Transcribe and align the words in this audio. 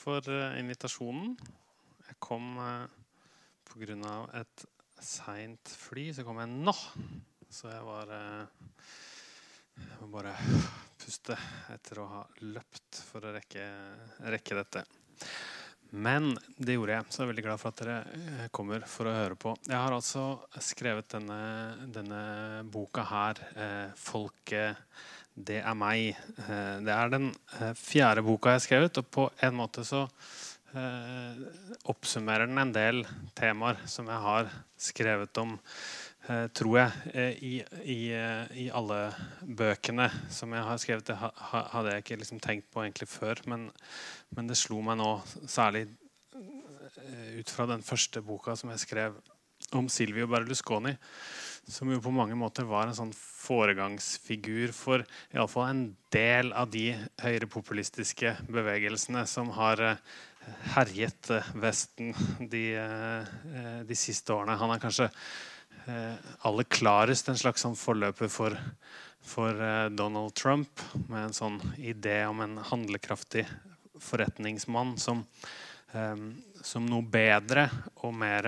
for 0.00 0.30
eh, 0.32 0.58
invitasjonen. 0.60 1.34
Jeg 2.08 2.18
kom 2.22 2.56
eh, 2.62 2.86
pga. 3.70 4.14
et 4.40 4.64
seint 5.00 5.74
fly, 5.84 6.10
så 6.16 6.24
kom 6.26 6.40
jeg 6.42 6.52
nå. 6.52 6.74
Så 7.50 7.70
jeg 7.70 7.84
var 7.86 8.12
eh, 8.14 8.66
Jeg 9.80 10.00
må 10.02 10.10
bare 10.12 10.34
puste 11.00 11.36
etter 11.72 12.02
å 12.02 12.10
ha 12.10 12.24
løpt 12.44 13.00
for 13.10 13.24
å 13.24 13.32
rekke, 13.36 13.64
rekke 14.32 14.58
dette. 14.58 14.84
Men 15.90 16.36
det 16.54 16.76
gjorde 16.76 16.94
jeg, 16.94 17.06
så 17.10 17.20
jeg 17.20 17.24
er 17.24 17.30
veldig 17.32 17.44
glad 17.48 17.60
for 17.60 17.72
at 17.72 17.80
dere 17.82 18.50
kommer 18.54 18.84
for 18.86 19.10
å 19.10 19.14
høre 19.14 19.38
på. 19.40 19.54
Jeg 19.66 19.74
har 19.74 19.94
altså 19.94 20.24
skrevet 20.62 21.08
denne, 21.16 21.40
denne 21.90 22.20
boka 22.70 23.02
her, 23.10 23.40
eh, 23.56 23.88
'Folket 23.96 24.78
det 25.46 25.60
er 25.62 25.74
meg'. 25.74 26.16
Eh, 26.38 26.76
det 26.84 26.92
er 26.94 27.08
den 27.12 27.30
eh, 27.60 27.72
fjerde 27.74 28.22
boka 28.22 28.50
jeg 28.50 28.60
har 28.60 28.66
skrevet, 28.66 28.98
og 28.98 29.10
på 29.10 29.30
en 29.42 29.56
måte 29.56 29.84
så 29.84 30.04
eh, 30.74 31.40
oppsummerer 31.84 32.46
den 32.46 32.58
en 32.58 32.72
del 32.72 33.02
temaer 33.34 33.80
som 33.86 34.06
jeg 34.06 34.20
har 34.28 34.52
skrevet 34.78 35.36
om, 35.38 35.58
tror 36.54 36.76
jeg, 36.76 37.38
i, 37.42 37.54
i, 37.90 38.12
i, 38.12 38.66
alle 38.70 38.98
bøkene 39.42 40.04
som 40.30 40.52
jeg 40.52 40.62
har 40.62 40.76
skrevet. 40.78 41.06
Det 41.08 41.16
hadde 41.16 41.94
jeg 41.94 42.04
ikke 42.04 42.18
liksom 42.20 42.42
tenkt 42.44 42.68
på 42.70 42.84
egentlig 42.84 43.08
før, 43.08 43.40
men, 43.50 43.64
men 44.36 44.46
det 44.46 44.58
slo 44.60 44.78
meg 44.84 45.00
nå, 45.00 45.08
særlig 45.48 45.88
ut 47.40 47.50
fra 47.50 47.66
den 47.66 47.82
første 47.82 48.22
boka 48.22 48.54
som 48.54 48.70
jeg 48.70 48.84
skrev 48.84 49.16
om 49.72 49.88
Silvio 49.88 50.28
Berlusconi 50.30 50.94
som 51.68 51.90
jo 51.92 52.00
på 52.02 52.12
mange 52.14 52.36
måter 52.38 52.66
var 52.68 52.88
en 52.88 52.96
sånn 52.96 53.12
foregangsfigur 53.14 54.72
for 54.74 55.04
iallfall 55.34 55.68
en 55.68 55.84
del 56.14 56.52
av 56.56 56.70
de 56.72 56.92
høyrepopulistiske 57.22 58.34
bevegelsene 58.50 59.24
som 59.30 59.52
har 59.56 59.82
eh, 59.84 60.02
herjet 60.74 61.30
eh, 61.34 61.52
Vesten 61.62 62.12
de, 62.52 62.64
eh, 62.80 63.80
de 63.86 63.98
siste 63.98 64.34
årene. 64.34 64.58
Han 64.60 64.74
er 64.74 64.82
kanskje 64.82 65.10
aller 66.46 66.66
klarest 66.70 67.30
en 67.32 67.38
slags 67.40 67.64
sånn 67.64 67.74
forløper 67.74 68.28
for, 68.30 68.54
for 69.26 69.56
Donald 69.96 70.36
Trump, 70.38 70.82
med 71.08 71.24
en 71.24 71.34
sånn 71.34 71.56
idé 71.80 72.18
om 72.28 72.42
en 72.44 72.58
handlekraftig 72.68 73.46
forretningsmann 73.98 74.92
som 75.00 75.24
som 76.62 76.84
noe 76.86 77.02
bedre 77.02 77.64
og 78.06 78.12
mer 78.14 78.46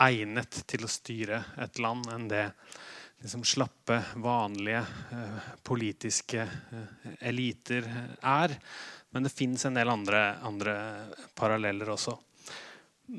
egnet 0.00 0.62
til 0.70 0.86
å 0.86 0.90
styre 0.90 1.42
et 1.60 1.80
land 1.82 2.06
enn 2.14 2.28
det 2.30 2.44
liksom 3.20 3.44
slappe, 3.44 4.02
vanlige 4.14 4.78
eh, 4.78 5.50
politiske 5.62 6.40
eh, 6.42 7.10
eliter 7.20 7.84
er. 8.22 8.54
Men 9.10 9.26
det 9.26 9.34
fins 9.34 9.64
en 9.66 9.78
del 9.78 9.88
andre, 9.88 10.22
andre, 10.44 10.74
paralleller 11.34 11.90
også. 11.90 12.14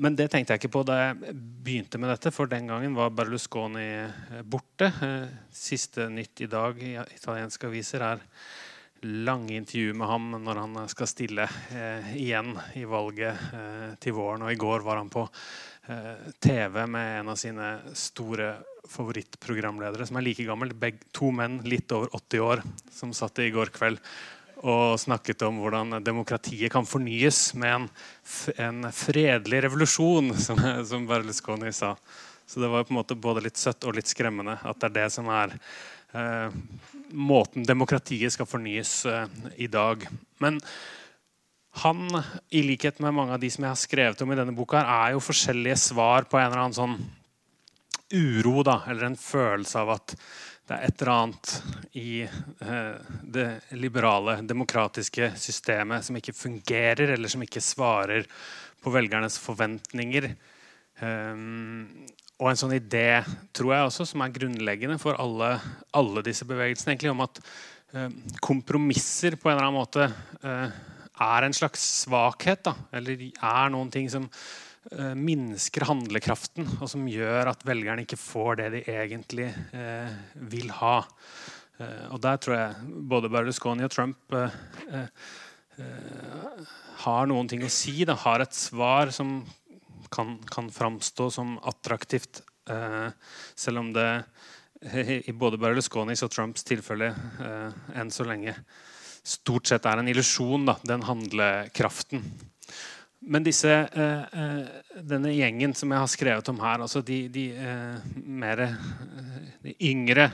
Men 0.00 0.14
det 0.16 0.28
tenkte 0.30 0.54
jeg 0.54 0.62
ikke 0.62 0.72
på 0.76 0.84
da 0.86 0.96
jeg 1.00 1.34
begynte 1.34 1.98
med 1.98 2.12
dette, 2.12 2.30
for 2.30 2.48
den 2.48 2.70
gangen 2.70 2.94
var 2.96 3.12
Berlusconi 3.12 3.86
eh, 4.06 4.42
borte. 4.42 4.92
Siste 5.52 6.08
nytt 6.08 6.46
i 6.46 6.50
dag 6.50 6.80
i 6.82 6.94
italienske 7.16 7.68
aviser 7.68 8.06
er 8.06 8.24
lange 9.02 9.56
intervju 9.56 9.94
med 9.94 10.08
ham 10.08 10.30
når 10.44 10.60
han 10.60 10.80
skal 10.92 11.08
stille 11.08 11.46
eh, 11.72 12.10
igjen 12.20 12.52
i 12.76 12.84
valget 12.88 13.52
eh, 13.56 13.92
til 14.00 14.16
våren. 14.16 14.44
Og 14.44 14.52
i 14.52 14.58
går 14.60 14.84
var 14.84 15.00
han 15.00 15.12
på 15.12 15.24
eh, 15.88 16.26
TV 16.42 16.82
med 16.90 17.20
en 17.20 17.32
av 17.32 17.38
sine 17.40 17.70
store 17.96 18.52
favorittprogramledere, 18.90 20.06
som 20.06 20.18
er 20.18 20.26
like 20.26 20.44
gammel. 20.44 20.74
Begge, 20.76 21.06
to 21.16 21.30
menn 21.34 21.60
litt 21.68 21.92
over 21.96 22.12
80 22.16 22.44
år 22.44 22.64
som 22.92 23.14
satt 23.16 23.40
i 23.44 23.50
går 23.54 23.72
kveld 23.74 24.00
og 24.60 24.98
snakket 25.00 25.40
om 25.46 25.62
hvordan 25.62 26.02
demokratiet 26.04 26.68
kan 26.72 26.84
fornyes 26.84 27.54
med 27.56 27.78
en, 27.78 27.86
en 28.60 28.90
fredelig 28.92 29.62
revolusjon, 29.64 30.34
som, 30.46 30.60
som 30.84 31.06
Berlusconi 31.08 31.72
sa. 31.72 31.94
Så 32.50 32.60
det 32.60 32.68
var 32.68 32.84
på 32.84 32.92
en 32.92 33.00
måte 33.00 33.16
både 33.16 33.46
litt 33.46 33.60
søtt 33.60 33.86
og 33.86 33.96
litt 33.96 34.10
skremmende 34.10 34.58
at 34.66 34.80
det 34.82 34.90
er 34.90 34.96
det 34.96 35.08
som 35.14 35.28
er 35.32 35.54
eh, 36.18 36.60
måten 37.12 37.66
demokratiet 37.66 38.34
skal 38.34 38.48
fornyes 38.48 39.04
eh, 39.06 39.26
i 39.56 39.68
dag. 39.70 40.06
Men 40.42 40.60
han, 41.82 42.04
i 42.50 42.62
likhet 42.66 42.98
med 42.98 43.14
mange 43.14 43.36
av 43.36 43.42
de 43.42 43.50
som 43.50 43.64
jeg 43.64 43.72
har 43.72 43.80
skrevet 43.80 44.22
om 44.22 44.32
i 44.32 44.38
denne 44.38 44.56
boka, 44.56 44.82
er 44.82 45.14
jo 45.14 45.24
forskjellige 45.24 45.78
svar 45.78 46.26
på 46.30 46.40
en 46.40 46.48
eller 46.48 46.64
annen 46.64 46.78
sånn 46.78 46.96
uro, 48.10 48.62
da, 48.66 48.80
eller 48.90 49.06
en 49.06 49.20
følelse 49.20 49.84
av 49.84 49.92
at 49.94 50.16
det 50.70 50.76
er 50.76 50.86
et 50.86 51.02
eller 51.02 51.12
annet 51.12 51.52
i 51.98 52.10
eh, 52.22 53.14
det 53.36 53.46
liberale, 53.74 54.36
demokratiske 54.46 55.32
systemet 55.38 56.06
som 56.06 56.18
ikke 56.18 56.34
fungerer, 56.36 57.14
eller 57.16 57.30
som 57.30 57.42
ikke 57.42 57.62
svarer 57.64 58.26
på 58.80 58.92
velgernes 58.94 59.38
forventninger. 59.42 60.28
Um, 61.00 62.06
og 62.40 62.48
en 62.48 62.58
sånn 62.58 62.72
idé 62.72 63.20
tror 63.56 63.74
jeg 63.74 63.88
også, 63.90 64.06
som 64.08 64.22
er 64.24 64.32
grunnleggende 64.32 64.96
for 65.00 65.18
alle, 65.20 65.52
alle 65.96 66.22
disse 66.24 66.46
bevegelsene, 66.48 66.94
egentlig, 66.94 67.12
om 67.12 67.20
at 67.26 67.40
eh, 67.92 68.08
kompromisser 68.40 69.36
på 69.36 69.50
en 69.50 69.58
eller 69.58 69.66
annen 69.68 69.76
måte 69.76 70.06
eh, 70.08 70.78
er 71.20 71.46
en 71.46 71.56
slags 71.56 71.84
svakhet. 72.06 72.64
Da, 72.70 72.74
eller 72.96 73.26
er 73.28 73.74
noen 73.74 73.92
ting 73.92 74.08
som 74.12 74.24
eh, 74.30 75.12
minsker 75.12 75.84
handlekraften, 75.90 76.78
og 76.80 76.88
som 76.88 77.04
gjør 77.12 77.52
at 77.52 77.68
velgerne 77.68 78.06
ikke 78.08 78.20
får 78.20 78.62
det 78.62 78.72
de 78.78 78.82
egentlig 78.96 79.50
eh, 79.76 80.18
vil 80.48 80.72
ha. 80.80 80.96
Eh, 81.76 82.06
og 82.08 82.24
der 82.24 82.40
tror 82.40 82.56
jeg 82.56 82.98
både 83.12 83.32
Berlusconi 83.36 83.84
og 83.84 83.92
Trump 83.92 84.36
eh, 84.40 85.08
har 87.04 87.28
noen 87.28 87.52
ting 87.52 87.68
å 87.68 87.72
si. 87.72 88.00
Da, 88.08 88.16
har 88.24 88.40
et 88.44 88.56
svar 88.56 89.12
som 89.12 89.42
kan, 90.12 90.38
kan 90.50 90.70
framstå 90.74 91.30
som 91.30 91.58
attraktivt. 91.58 92.42
Eh, 92.70 93.10
selv 93.54 93.84
om 93.84 93.92
det 93.92 94.08
i 95.26 95.32
både 95.36 95.58
Berlusconis 95.60 96.22
og 96.24 96.30
Trumps 96.32 96.64
tilfelle 96.64 97.10
eh, 97.12 97.82
enn 98.00 98.12
så 98.14 98.24
lenge 98.24 98.54
stort 99.22 99.68
sett 99.68 99.84
er 99.84 100.00
en 100.00 100.08
illusjon, 100.08 100.70
den 100.88 101.04
handlekraften. 101.04 102.24
Men 103.20 103.44
disse, 103.44 103.68
eh, 103.92 104.22
eh, 104.42 104.68
denne 105.04 105.32
gjengen 105.34 105.74
som 105.76 105.92
jeg 105.92 106.00
har 106.00 106.08
skrevet 106.08 106.48
om 106.48 106.60
her, 106.62 106.80
altså 106.80 107.02
de, 107.04 107.26
de 107.28 107.50
eh, 107.52 108.14
mer 108.24 108.62
de 109.60 109.74
yngre, 109.90 110.30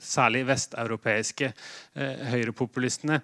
særlig 0.00 0.46
vesteuropeiske 0.48 1.50
høyrepopulistene 2.30 3.18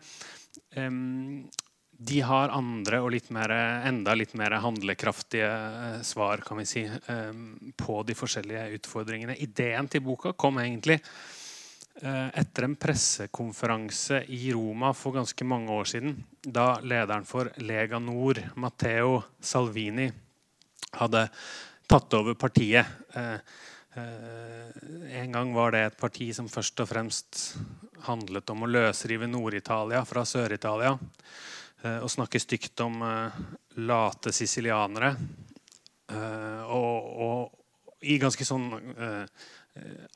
de 1.98 2.18
har 2.20 2.52
andre 2.52 2.98
og 3.00 3.10
litt 3.14 3.30
mer, 3.32 3.52
enda 3.88 4.14
litt 4.16 4.34
mer 4.36 4.58
handlekraftige 4.60 5.48
eh, 5.48 6.00
svar 6.04 6.42
kan 6.44 6.60
vi 6.60 6.66
si, 6.68 6.84
eh, 6.84 7.32
på 7.76 8.02
de 8.04 8.16
forskjellige 8.16 8.66
utfordringene. 8.76 9.38
Ideen 9.40 9.88
til 9.88 10.04
boka 10.04 10.34
kom 10.36 10.60
egentlig 10.60 10.98
eh, 11.00 12.28
etter 12.36 12.66
en 12.66 12.76
pressekonferanse 12.80 14.24
i 14.28 14.52
Roma 14.52 14.92
for 14.96 15.16
ganske 15.16 15.48
mange 15.48 15.72
år 15.72 15.88
siden. 15.94 16.18
Da 16.44 16.74
lederen 16.84 17.24
for 17.28 17.48
Lega 17.64 18.00
Nord, 18.02 18.42
Matteo 18.60 19.22
Salvini, 19.40 20.10
hadde 21.00 21.26
tatt 21.88 22.14
over 22.18 22.36
partiet. 22.38 22.86
En 23.96 25.32
gang 25.32 25.52
var 25.54 25.72
det 25.72 25.82
et 25.86 25.98
parti 25.98 26.28
som 26.36 26.48
først 26.50 26.80
og 26.82 26.88
fremst 26.90 27.42
handlet 28.06 28.50
om 28.52 28.64
å 28.64 28.70
løsrive 28.70 29.28
Nord-Italia 29.30 30.02
fra 30.08 30.24
Sør-Italia. 30.28 30.96
Eh, 31.82 31.98
og 32.00 32.10
snakke 32.12 32.40
stygt 32.40 32.80
om 32.84 33.02
eh, 33.04 33.42
late 33.84 34.32
sicilianere. 34.34 35.12
Eh, 36.12 36.62
og, 36.72 37.12
og, 37.26 37.62
i 38.06 38.18
ganske 38.20 38.44
sånn 38.44 38.68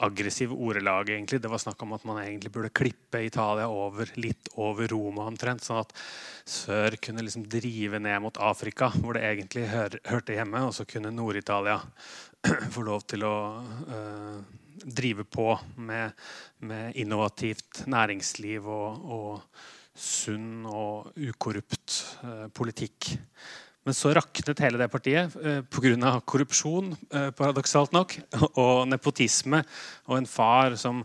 aggressiv 0.05 0.53
ordelag, 0.53 1.09
egentlig. 1.11 1.41
Det 1.43 1.49
var 1.51 1.61
snakk 1.61 1.81
om 1.83 1.95
at 1.97 2.05
man 2.09 2.21
egentlig 2.23 2.53
burde 2.53 2.71
klippe 2.77 3.23
Italia 3.25 3.67
over, 3.73 4.09
litt 4.21 4.49
over 4.61 4.89
Roma 4.93 5.27
omtrent. 5.29 5.65
Sånn 5.65 5.81
at 5.83 5.93
sør 6.49 6.97
kunne 7.03 7.25
liksom 7.25 7.49
drive 7.51 7.99
ned 8.01 8.23
mot 8.23 8.41
Afrika, 8.41 8.89
hvor 9.01 9.17
det 9.17 9.25
egentlig 9.27 9.67
hør, 9.73 9.97
hørte 10.07 10.37
hjemme. 10.37 10.63
Og 10.69 10.77
så 10.77 10.87
kunne 10.89 11.13
Nord-Italia 11.13 11.81
få 12.77 12.85
lov 12.87 13.05
til 13.11 13.27
å 13.27 13.35
uh, 13.91 14.39
drive 14.85 15.27
på 15.29 15.49
med, 15.77 16.17
med, 16.65 16.97
innovativt 17.01 17.85
næringsliv 17.91 18.69
og, 18.71 19.13
og 19.13 19.65
sunn 20.01 20.65
og 20.69 21.13
ukorrupt 21.29 21.99
eh, 22.25 22.47
politikk. 22.57 23.13
Men 23.89 23.97
så 23.97 24.13
raknet 24.13 24.61
hele 24.61 24.79
det 24.81 24.91
partiet 24.93 25.37
eh, 25.41 25.63
pga. 25.65 26.13
korrupsjon, 26.29 26.93
eh, 27.17 27.31
paradoksalt 27.37 27.95
nok, 27.97 28.17
og 28.63 28.89
nepotisme. 28.91 29.63
Og 30.09 30.19
en 30.19 30.29
far 30.29 30.77
som 30.81 31.01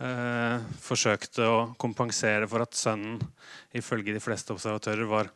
eh, 0.00 0.56
forsøkte 0.80 1.44
å 1.44 1.58
kompensere 1.76 2.48
for 2.48 2.64
at 2.64 2.76
sønnen 2.78 3.20
ifølge 3.76 4.16
de 4.16 4.24
fleste 4.24 4.54
observatører 4.56 5.10
var 5.10 5.30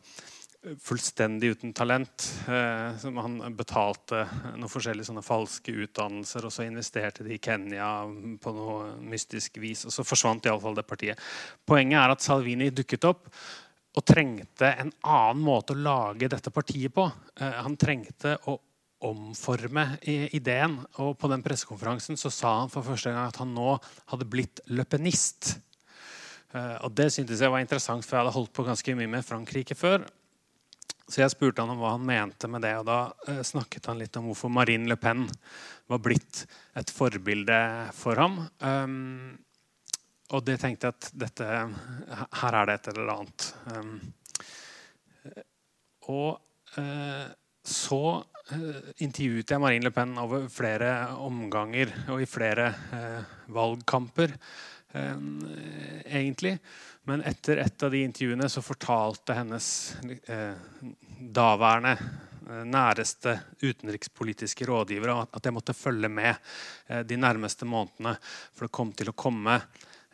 fullstendig 0.83 1.53
uten 1.55 1.73
talent. 1.73 2.25
Eh, 2.47 2.97
som 2.99 3.17
han 3.17 3.39
betalte 3.55 4.25
noen 4.57 4.71
forskjellige 4.71 5.09
sånne 5.09 5.23
falske 5.25 5.73
utdannelser, 5.85 6.45
og 6.45 6.53
så 6.53 6.65
investerte 6.67 7.25
de 7.25 7.35
i 7.35 7.41
Kenya 7.43 7.89
på 8.41 8.53
noe 8.55 8.93
mystisk 8.99 9.59
vis. 9.63 9.85
Og 9.87 9.95
så 9.95 10.05
forsvant 10.07 10.49
iallfall 10.49 10.77
det 10.77 10.87
partiet. 10.89 11.19
Poenget 11.65 12.01
er 12.01 12.15
at 12.15 12.25
Salvini 12.25 12.71
dukket 12.75 13.07
opp 13.09 13.29
og 13.97 14.05
trengte 14.05 14.73
en 14.77 14.91
annen 15.01 15.43
måte 15.43 15.73
å 15.73 15.79
lage 15.79 16.29
dette 16.31 16.53
partiet 16.53 16.93
på. 16.95 17.07
Eh, 17.39 17.61
han 17.63 17.79
trengte 17.79 18.37
å 18.47 18.59
omforme 18.99 19.93
ideen. 20.35 20.75
Og 20.99 21.15
på 21.15 21.29
den 21.31 21.43
pressekonferansen 21.45 22.19
så 22.19 22.31
sa 22.33 22.57
han 22.59 22.71
for 22.71 22.83
første 22.83 23.13
gang 23.13 23.29
at 23.29 23.39
han 23.39 23.55
nå 23.55 23.77
hadde 24.11 24.27
blitt 24.27 24.59
løpenist. 24.67 25.53
Eh, 26.51 26.77
og 26.83 26.91
det 26.97 27.07
syntes 27.13 27.39
jeg 27.39 27.53
var 27.53 27.63
interessant, 27.63 28.03
for 28.03 28.17
jeg 28.17 28.25
hadde 28.25 28.35
holdt 28.35 28.55
på 28.57 28.65
ganske 28.67 28.95
mye 28.99 29.11
med 29.15 29.25
Frankrike 29.25 29.77
før. 29.79 30.03
Så 31.09 31.23
jeg 31.23 31.33
spurte 31.33 31.63
han 31.63 31.73
om 31.73 31.79
hva 31.81 31.95
han 31.95 32.05
mente 32.05 32.47
med 32.51 32.61
det, 32.61 32.75
og 32.77 32.85
da 32.85 32.99
eh, 33.27 33.41
snakket 33.45 33.89
han 33.89 33.97
litt 33.97 34.17
om 34.19 34.29
hvorfor 34.29 34.51
Marine 34.53 34.85
Le 34.91 34.97
Pen 35.01 35.25
var 35.89 36.01
blitt 36.05 36.43
et 36.77 36.91
forbilde 36.93 37.57
for 37.97 38.21
ham. 38.21 38.43
Um, 38.61 39.33
og 40.29 40.45
det 40.45 40.59
tenkte 40.61 40.85
jeg 40.85 40.93
at 40.93 41.07
dette 41.17 41.45
Her 42.43 42.57
er 42.59 42.69
det 42.69 42.75
et 42.77 42.89
eller 42.91 43.13
annet. 43.15 43.47
Um, 43.73 43.95
og 46.13 46.29
uh, 46.77 47.25
så 47.65 48.01
uh, 48.21 48.91
intervjuet 49.01 49.49
jeg 49.49 49.61
Marine 49.65 49.89
Le 49.89 49.93
Pen 49.95 50.13
over 50.21 50.45
flere 50.53 50.91
omganger 51.25 51.89
og 52.13 52.21
i 52.21 52.29
flere 52.29 52.69
uh, 52.93 53.37
valgkamper. 53.55 54.37
egentlig. 54.89 56.55
Men 57.09 57.23
etter 57.25 57.57
et 57.57 57.83
av 57.83 57.91
de 57.91 58.03
intervjuene 58.05 58.49
så 58.51 58.61
fortalte 58.61 59.33
hennes 59.33 59.67
eh, 60.29 60.81
daværende 61.17 61.95
eh, 61.97 62.65
næreste 62.69 63.33
utenrikspolitiske 63.63 64.67
rådgivere 64.69 65.15
at 65.25 65.47
jeg 65.47 65.55
måtte 65.55 65.73
følge 65.73 66.11
med 66.13 66.35
eh, 66.35 67.01
de 67.09 67.17
nærmeste 67.17 67.65
månedene. 67.65 68.13
For 68.53 68.67
det 68.67 68.77
kom 68.77 68.93
til 68.93 69.09
å 69.09 69.17
komme 69.17 69.57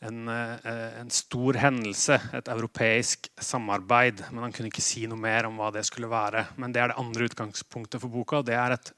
en, 0.05 0.27
eh, 0.31 0.99
en, 1.01 1.11
stor 1.11 1.59
hendelse, 1.59 2.21
et 2.39 2.53
europeisk 2.55 3.27
samarbeid. 3.35 4.23
Men 4.31 4.47
han 4.47 4.55
kunne 4.55 4.71
ikke 4.71 4.85
si 4.85 5.03
noe 5.11 5.19
mer 5.19 5.49
om 5.49 5.59
hva 5.59 5.73
det 5.75 5.83
skulle 5.89 6.11
være. 6.11 6.47
Men 6.61 6.71
det 6.71 6.83
er 6.83 6.93
det 6.93 7.01
andre 7.01 7.27
utgangspunktet 7.27 7.99
for 8.03 8.13
boka. 8.13 8.39
og 8.39 8.47
det 8.47 8.55
er 8.55 8.77
et 8.77 8.93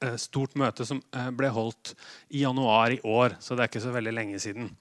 eh, 0.00 0.16
stort 0.16 0.56
møte 0.56 0.88
som 0.88 1.04
ble 1.36 1.52
holdt 1.52 1.92
i 2.30 2.46
januar 2.46 2.96
i 2.96 3.02
år, 3.04 3.36
så 3.36 3.52
det 3.52 3.66
er 3.66 3.74
ikke 3.74 3.88
så 3.90 3.96
veldig 4.00 4.16
lenge 4.16 4.40
siden. 4.40 4.72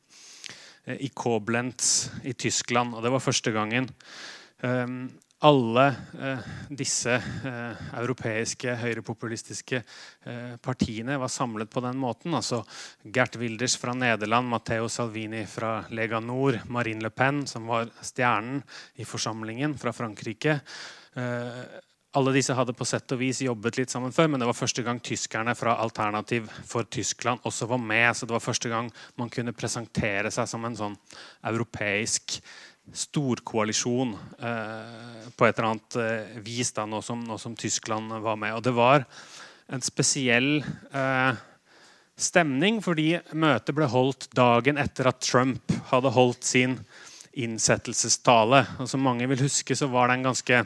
Eh, 0.88 0.96
i 1.00 1.10
Koblenz 1.14 2.10
i 2.24 2.34
Tyskland. 2.34 2.96
Og 2.96 3.04
det 3.04 3.12
var 3.12 3.24
første 3.24 3.52
gangen. 3.52 3.90
Ehm, 4.64 5.08
alle 5.46 5.84
eh, 6.18 6.46
disse 6.74 7.14
eh, 7.14 7.82
europeiske 8.00 8.74
høyrepopulistiske 8.82 9.84
partiene 10.66 11.20
var 11.22 11.30
samlet 11.30 11.70
på 11.72 11.84
den 11.86 12.00
måten. 12.02 12.34
Altså 12.34 12.64
Gert 13.04 13.38
Wilders 13.38 13.78
fra 13.80 13.94
Nederland, 13.94 14.50
Matteo 14.50 14.90
Salvini 14.90 15.44
fra 15.48 15.84
Lega 15.94 16.20
Nord, 16.20 16.64
Marine 16.74 17.06
Le 17.06 17.12
Pen, 17.14 17.46
som 17.48 17.70
var 17.70 17.92
stjernen 18.02 18.64
i 18.98 19.06
forsamlingen 19.08 19.78
fra 19.80 19.94
Frankrike 19.96 20.58
alle 22.16 22.32
disse 22.34 22.56
hadde 22.56 22.76
på 22.78 22.86
sett 22.88 23.12
og 23.14 23.20
vis 23.20 23.42
jobbet 23.44 23.78
litt 23.78 23.92
sammen 23.92 24.14
før, 24.16 24.30
men 24.32 24.42
det 24.42 24.48
var 24.48 24.58
første 24.58 24.84
gang 24.86 25.00
tyskerne 25.04 25.54
fra 25.58 25.76
Alternativ 25.84 26.48
for 26.66 26.88
Tyskland 26.90 27.44
også 27.46 27.68
var 27.70 27.82
med. 27.84 28.08
Så 28.16 28.26
det 28.26 28.36
var 28.38 28.44
første 28.44 28.72
gang 28.72 28.90
man 29.20 29.32
kunne 29.34 29.56
presentere 29.56 30.32
seg 30.34 30.48
som 30.50 30.66
en 30.66 30.78
sånn 30.80 30.96
europeisk 31.52 32.40
storkoalisjon 32.96 34.14
eh, 34.40 35.28
på 35.36 35.46
et 35.46 35.58
eller 35.58 35.68
annet 35.74 35.98
eh, 36.00 36.40
vis, 36.46 36.72
da, 36.76 36.86
nå 36.88 37.02
som, 37.04 37.26
nå 37.28 37.36
som, 37.42 37.56
Tyskland 37.60 38.16
var 38.24 38.40
med. 38.40 38.56
Og 38.56 38.64
det 38.64 38.74
var 38.78 39.04
en 39.68 39.84
spesiell 39.84 40.62
eh, 40.96 41.44
stemning, 42.18 42.80
fordi 42.86 43.18
møtet 43.36 43.76
ble 43.76 43.90
holdt 43.92 44.30
dagen 44.38 44.80
etter 44.80 45.12
at 45.12 45.20
Trump 45.26 45.76
hadde 45.92 46.16
holdt 46.16 46.48
sin 46.48 46.80
innsettelsestale. 47.38 48.64
Og 48.80 48.90
som 48.90 49.04
mange 49.04 49.28
vil 49.30 49.44
huske, 49.44 49.76
så 49.76 49.92
var 49.92 50.08
det 50.08 50.18
en 50.18 50.30
ganske 50.32 50.64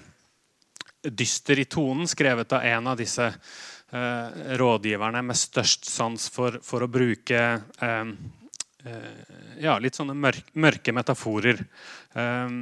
dyster 1.03 1.59
i 1.59 1.65
tonen, 1.65 2.07
skrevet 2.07 2.53
av 2.53 2.65
en 2.65 2.87
av 2.91 2.99
disse 2.99 3.25
eh, 3.25 4.27
rådgiverne 4.59 5.23
med 5.25 5.37
størst 5.37 5.89
sans 5.89 6.27
for, 6.33 6.59
for 6.63 6.85
å 6.85 6.89
bruke 6.91 7.41
eh, 7.41 8.11
eh, 8.85 9.31
ja, 9.63 9.77
litt 9.81 9.97
sånne 9.97 10.15
mørke, 10.17 10.53
mørke 10.53 10.93
metaforer. 10.95 11.63
Eh, 12.13 12.53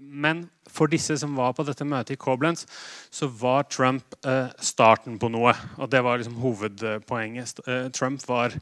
men 0.00 0.44
for 0.70 0.90
disse 0.90 1.16
som 1.18 1.34
var 1.38 1.56
på 1.56 1.66
dette 1.66 1.86
møtet 1.86 2.14
i 2.14 2.20
Koblenz, 2.20 2.66
så 3.10 3.26
var 3.40 3.66
Trump 3.70 4.14
eh, 4.26 4.48
starten 4.62 5.18
på 5.18 5.30
noe. 5.32 5.54
Og 5.78 5.90
det 5.90 6.04
var 6.06 6.20
liksom 6.20 6.38
hovedpoenget. 6.42 7.62
Eh, 7.66 7.90
Trump 7.96 8.26
var, 8.28 8.56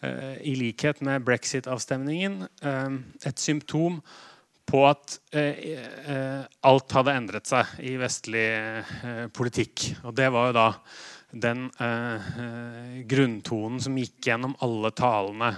i 0.00 0.54
likhet 0.56 1.02
med 1.04 1.26
brexit-avstemningen, 1.26 2.46
et 3.28 3.42
symptom 3.42 3.98
på 4.70 4.82
at 4.86 5.18
eh, 5.34 5.62
eh, 6.14 6.42
alt 6.66 6.94
hadde 6.94 7.14
endret 7.18 7.48
seg 7.50 7.78
i 7.86 7.96
vestlig 8.00 8.48
eh, 8.54 9.24
politikk. 9.34 9.88
Og 10.06 10.14
det 10.16 10.28
var 10.32 10.50
jo 10.50 10.58
da 10.60 10.68
den 11.30 11.68
grunntonen 13.06 13.76
som 13.78 13.94
gikk 13.94 14.26
gjennom 14.26 14.56
alle 14.66 14.90
talene 14.98 15.52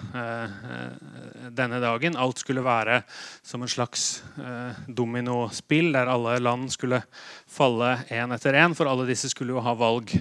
denne 1.49 1.79
dagen. 1.81 2.19
Alt 2.21 2.43
skulle 2.43 2.61
være 2.61 2.99
som 3.41 3.65
en 3.65 3.73
slags 3.73 4.21
dominospill 4.85 5.89
der 5.97 6.13
alle 6.13 6.37
land 6.45 6.69
skulle 6.77 7.01
falle 7.49 7.95
én 8.13 8.37
etter 8.37 8.61
én, 8.61 8.77
for 8.77 8.93
alle 8.93 9.09
disse 9.09 9.33
skulle 9.33 9.57
jo 9.57 9.65
ha 9.65 9.73
valg. 9.73 10.13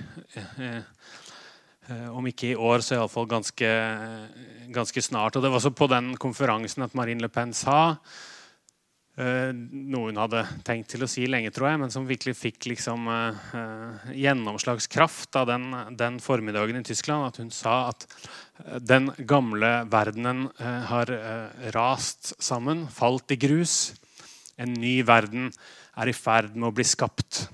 om 2.16 2.32
ikke 2.32 2.54
i 2.54 2.56
år, 2.56 2.80
så 2.80 2.96
iallfall 2.96 3.28
ganske, 3.28 3.76
ganske 4.72 5.04
snart. 5.04 5.36
Og 5.36 5.44
Det 5.44 5.52
var 5.52 5.60
også 5.60 5.76
på 5.76 5.92
den 5.92 6.14
konferansen 6.16 6.88
at 6.88 6.96
Marine 6.96 7.28
Le 7.28 7.28
Pen 7.28 7.52
sa 7.52 7.98
noe 9.20 10.08
hun 10.08 10.20
hadde 10.22 10.46
tenkt 10.64 10.94
til 10.94 11.04
å 11.04 11.10
si 11.10 11.26
lenge, 11.28 11.52
tror 11.52 11.68
jeg, 11.68 11.80
men 11.82 11.92
som 11.92 12.08
virkelig 12.08 12.34
fikk 12.40 12.70
liksom, 12.72 13.10
uh, 13.12 14.06
gjennomslagskraft 14.16 15.36
av 15.36 15.50
den, 15.50 15.66
den, 16.00 16.20
formiddagen 16.24 16.80
i 16.80 16.84
Tyskland. 16.88 17.28
At 17.28 17.42
hun 17.42 17.52
sa 17.52 17.92
at 17.92 18.08
den 18.80 19.12
gamle 19.28 19.82
verdenen 19.92 20.46
uh, 20.62 20.84
har 20.88 21.12
uh, 21.12 21.72
rast 21.76 22.32
sammen, 22.42 22.86
falt 22.88 23.36
i 23.36 23.40
grus. 23.42 23.94
En 24.56 24.72
ny 24.80 25.02
verden 25.04 25.52
er 26.00 26.08
i 26.08 26.16
ferd 26.16 26.56
med 26.56 26.70
å 26.70 26.76
bli 26.76 26.88
skapt. 26.88 27.48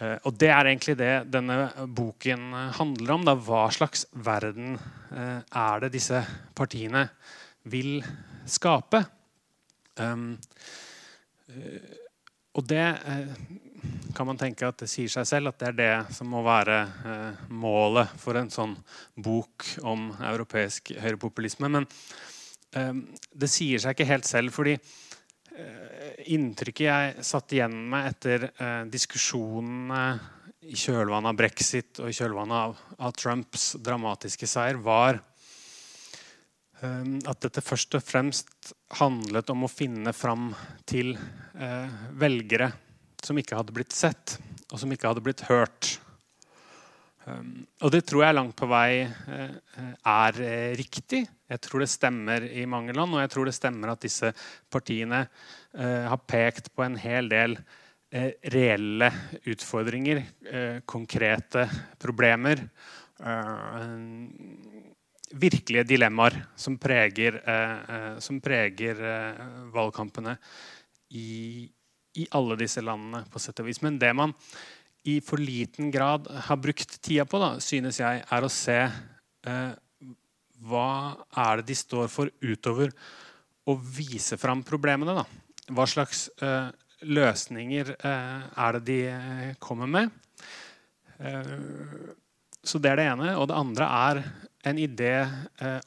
Og 0.00 0.32
Det 0.40 0.48
er 0.48 0.64
egentlig 0.64 0.94
det 0.96 1.28
denne 1.28 1.68
boken 1.92 2.54
handler 2.78 3.12
om. 3.12 3.24
Da. 3.28 3.34
Hva 3.36 3.66
slags 3.68 4.06
verden 4.16 4.78
er 5.12 5.82
det 5.84 5.92
disse 5.92 6.22
partiene 6.56 7.04
vil 7.68 8.00
skape? 8.48 9.02
Um, 10.00 10.38
og 12.58 12.66
det 12.66 12.86
uh, 13.04 13.34
kan 14.16 14.26
man 14.26 14.38
tenke 14.40 14.66
at 14.66 14.80
det 14.82 14.90
sier 14.90 15.10
seg 15.12 15.28
selv 15.28 15.52
at 15.52 15.60
det 15.60 15.68
er 15.70 15.78
det 15.78 16.16
som 16.16 16.30
må 16.32 16.42
være 16.46 16.80
uh, 17.04 17.44
målet 17.54 18.10
for 18.20 18.38
en 18.40 18.50
sånn 18.52 18.74
bok 19.14 19.66
om 19.86 20.10
europeisk 20.18 20.92
høyrepopulisme. 20.98 21.70
Men 21.70 21.86
um, 22.74 23.04
det 23.30 23.50
sier 23.52 23.82
seg 23.82 23.94
ikke 23.94 24.10
helt 24.10 24.28
selv, 24.28 24.56
fordi 24.56 24.78
inntrykket 26.30 26.86
jeg 26.86 27.24
satt 27.26 27.52
igjen 27.52 27.74
med 27.90 28.06
etter 28.14 28.46
diskusjonene 28.88 30.04
i 30.64 30.78
kjølvannet 30.78 31.34
av 31.34 31.36
brexit 31.36 32.00
og 32.00 32.08
i 32.08 32.14
kjølvannet 32.16 32.78
av, 33.02 33.10
Trumps 33.18 33.74
dramatiske 33.82 34.48
seier, 34.48 34.78
var 34.80 35.18
Ehm, 35.18 35.29
at 36.80 37.42
dette 37.44 37.60
først 37.60 37.96
og 37.98 38.04
fremst 38.04 38.70
handlet 39.00 39.50
om 39.52 39.66
å 39.66 39.68
finne 39.68 40.14
fram 40.16 40.50
til 40.88 41.12
eh, 41.12 41.98
velgere 42.16 42.70
som 43.24 43.38
ikke 43.38 43.58
hadde 43.58 43.74
blitt 43.76 43.92
sett, 43.92 44.38
og 44.70 44.80
som 44.80 44.92
ikke 44.92 45.10
hadde 45.10 45.24
blitt 45.24 45.44
hørt. 45.50 45.98
Um, 47.26 47.66
og 47.84 47.92
det 47.92 48.04
tror 48.08 48.24
jeg 48.24 48.36
langt 48.36 48.56
på 48.56 48.68
vei 48.70 49.04
uh, 49.04 49.50
er 50.08 50.40
uh, 50.40 50.70
riktig. 50.78 51.26
Jeg 51.50 51.62
tror 51.66 51.84
det 51.84 51.90
stemmer 51.92 52.46
i 52.48 52.64
mange 52.70 52.94
land, 52.96 53.12
og 53.12 53.20
jeg 53.20 53.32
tror 53.34 53.50
det 53.50 53.56
stemmer 53.56 53.92
at 53.92 54.06
disse 54.06 54.32
partiene 54.72 55.26
uh, 55.26 56.08
har 56.08 56.20
pekt 56.24 56.72
på 56.74 56.86
en 56.86 56.98
hel 57.00 57.30
del 57.30 57.60
reelle 58.10 59.06
utfordringer, 59.46 60.24
konkrete 60.90 61.62
problemer 62.02 62.64
virkelige 65.30 65.84
dilemmaer 65.86 66.36
som 66.58 66.76
preger, 66.78 67.40
eh, 67.46 67.76
eh, 67.94 68.18
som 68.18 68.40
preger 68.42 69.00
eh, 69.00 69.44
valgkampene 69.74 70.36
i, 71.10 71.68
i, 72.14 72.26
alle 72.34 72.56
disse 72.58 72.82
landene, 72.82 73.24
på 73.30 73.38
sett 73.38 73.62
og 73.62 73.68
vis. 73.70 73.82
Men 73.82 73.98
det 73.98 74.10
man 74.16 74.34
i 75.08 75.20
for 75.24 75.40
liten 75.40 75.90
grad 75.90 76.26
har 76.48 76.60
brukt 76.60 76.98
tida 77.00 77.24
på, 77.24 77.40
da, 77.40 77.54
synes 77.62 78.00
jeg, 78.02 78.24
er 78.26 78.44
å 78.44 78.52
se 78.52 78.80
eh, 78.82 79.72
hva 80.60 80.90
er 81.46 81.60
det 81.60 81.70
de 81.70 81.78
står 81.78 82.10
for 82.12 82.30
utover 82.42 82.92
å 83.70 83.76
vise 83.78 84.36
fram 84.40 84.64
problemene. 84.66 85.14
da? 85.22 85.24
Hva 85.70 85.86
slags 85.88 86.26
eh, 86.42 86.68
løsninger 87.06 87.94
er 88.02 88.76
det 88.76 88.82
de 88.84 89.54
kommer 89.62 89.88
med? 89.88 90.10
Så 92.60 92.76
det 92.76 92.90
er 92.90 93.00
det 93.00 93.06
ene. 93.08 93.30
Og 93.40 93.46
det 93.48 93.56
andre 93.56 93.86
er 93.88 94.20
en 94.66 94.78
idé 94.78 95.14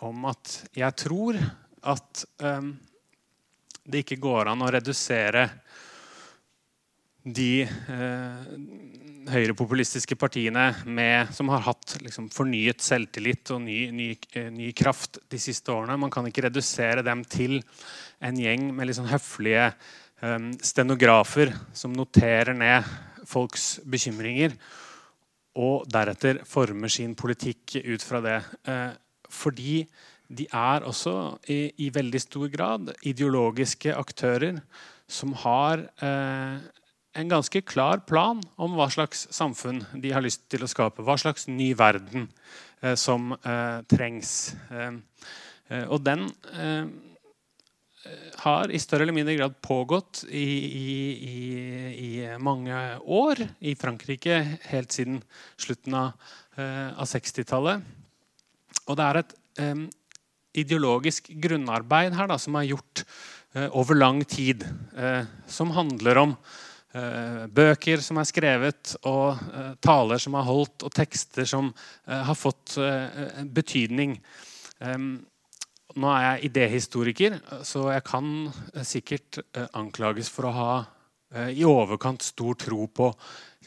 om 0.02 0.26
at 0.30 0.56
jeg 0.74 0.96
tror 0.98 1.38
at 1.84 2.24
det 3.84 4.04
ikke 4.04 4.22
går 4.24 4.50
an 4.50 4.64
å 4.64 4.72
redusere 4.72 5.48
de 7.24 7.64
eh, 7.64 8.48
høyrepopulistiske 9.32 10.18
partiene 10.20 10.66
med, 10.84 11.32
som 11.36 11.48
har 11.54 11.64
hatt 11.70 11.96
liksom, 12.04 12.28
fornyet 12.34 12.84
selvtillit 12.84 13.54
og 13.56 13.62
ny, 13.64 13.78
ny, 13.96 14.10
eh, 14.36 14.50
ny, 14.52 14.72
kraft 14.76 15.22
de 15.32 15.40
siste 15.40 15.72
årene. 15.72 16.00
Man 16.00 16.12
kan 16.12 16.28
ikke 16.28 16.50
redusere 16.50 17.04
dem 17.06 17.24
til 17.24 17.62
en 18.24 18.40
gjeng 18.40 18.70
med 18.76 18.92
sånn 18.96 19.12
høflige 19.12 19.70
eh, 19.70 20.50
stenografer 20.64 21.54
som 21.76 21.96
noterer 21.96 22.56
ned 22.58 22.92
folks 23.28 23.78
bekymringer, 23.88 24.58
og 25.60 25.86
deretter 25.92 26.42
former 26.50 26.92
sin 26.92 27.14
politikk 27.18 27.78
ut 27.86 28.04
fra 28.04 28.22
det. 28.24 28.40
Eh, 28.66 28.94
fordi 29.30 29.84
de 30.34 30.48
er 30.50 30.86
også 30.88 31.38
i, 31.52 31.72
i, 31.78 31.90
veldig 31.94 32.22
stor 32.22 32.48
grad 32.54 32.94
ideologiske 33.06 33.94
aktører 33.94 34.62
som 35.10 35.36
har 35.44 35.86
eh, 36.02 36.58
en 37.14 37.30
ganske 37.30 37.62
klar 37.70 38.02
plan 38.08 38.42
om 38.58 38.78
hva 38.78 38.90
slags 38.90 39.28
samfunn 39.36 39.84
de 40.02 40.14
har 40.14 40.26
lyst 40.26 40.48
til 40.50 40.66
å 40.66 40.70
skape. 40.70 41.06
Hva 41.06 41.20
slags 41.22 41.46
ny 41.48 41.74
verden 41.78 42.30
eh, 42.82 42.96
som 42.98 43.36
trengs. 43.92 44.56
Og 45.88 46.02
den 46.04 46.26
har 48.44 48.72
i 48.72 48.80
større 48.82 49.06
eller 49.06 49.16
mindre 49.16 49.36
grad 49.38 49.54
pågått 49.64 50.24
i, 50.28 50.48
i, 50.80 50.96
i, 51.30 51.44
i 52.04 52.10
mange 52.42 52.76
år 53.04 53.44
i 53.64 53.76
Frankrike 53.80 54.40
helt 54.72 54.92
siden 54.96 55.22
slutten 55.56 55.96
av, 56.00 56.12
eh, 56.58 56.90
av 56.92 57.08
60-tallet. 57.08 57.86
Og 58.88 59.00
det 59.00 59.08
er 59.08 59.22
et 59.22 59.38
ideologisk 60.60 61.30
grunnarbeid 61.40 62.18
her 62.18 62.28
da, 62.28 62.40
som 62.42 62.58
er 62.60 62.72
gjort 62.74 63.06
over 63.78 63.96
lang 63.96 64.24
tid, 64.26 64.66
som 65.48 65.72
handler 65.78 66.20
om 66.24 66.34
Eh, 66.94 67.46
bøker 67.50 68.04
som 68.06 68.20
er 68.22 68.28
skrevet, 68.30 68.92
og 69.10 69.40
eh, 69.50 69.72
taler 69.82 70.22
som 70.22 70.36
er 70.38 70.46
holdt, 70.46 70.84
og 70.86 70.94
tekster 70.94 71.48
som 71.50 71.72
eh, 71.74 72.20
har 72.28 72.38
fått 72.38 72.78
betydning. 73.54 74.20
Nå 75.94 76.10
er 76.10 76.24
jeg 76.26 76.50
idéhistoriker, 76.50 77.38
så 77.68 77.88
jeg 77.94 78.04
kan 78.08 78.30
sikkert 78.82 79.42
anklages 79.78 80.32
for 80.34 80.50
å 80.50 80.54
ha 80.58 80.74
i 81.50 81.64
overkant 81.66 82.22
stor 82.22 82.58
tro 82.62 82.88
på 82.94 83.08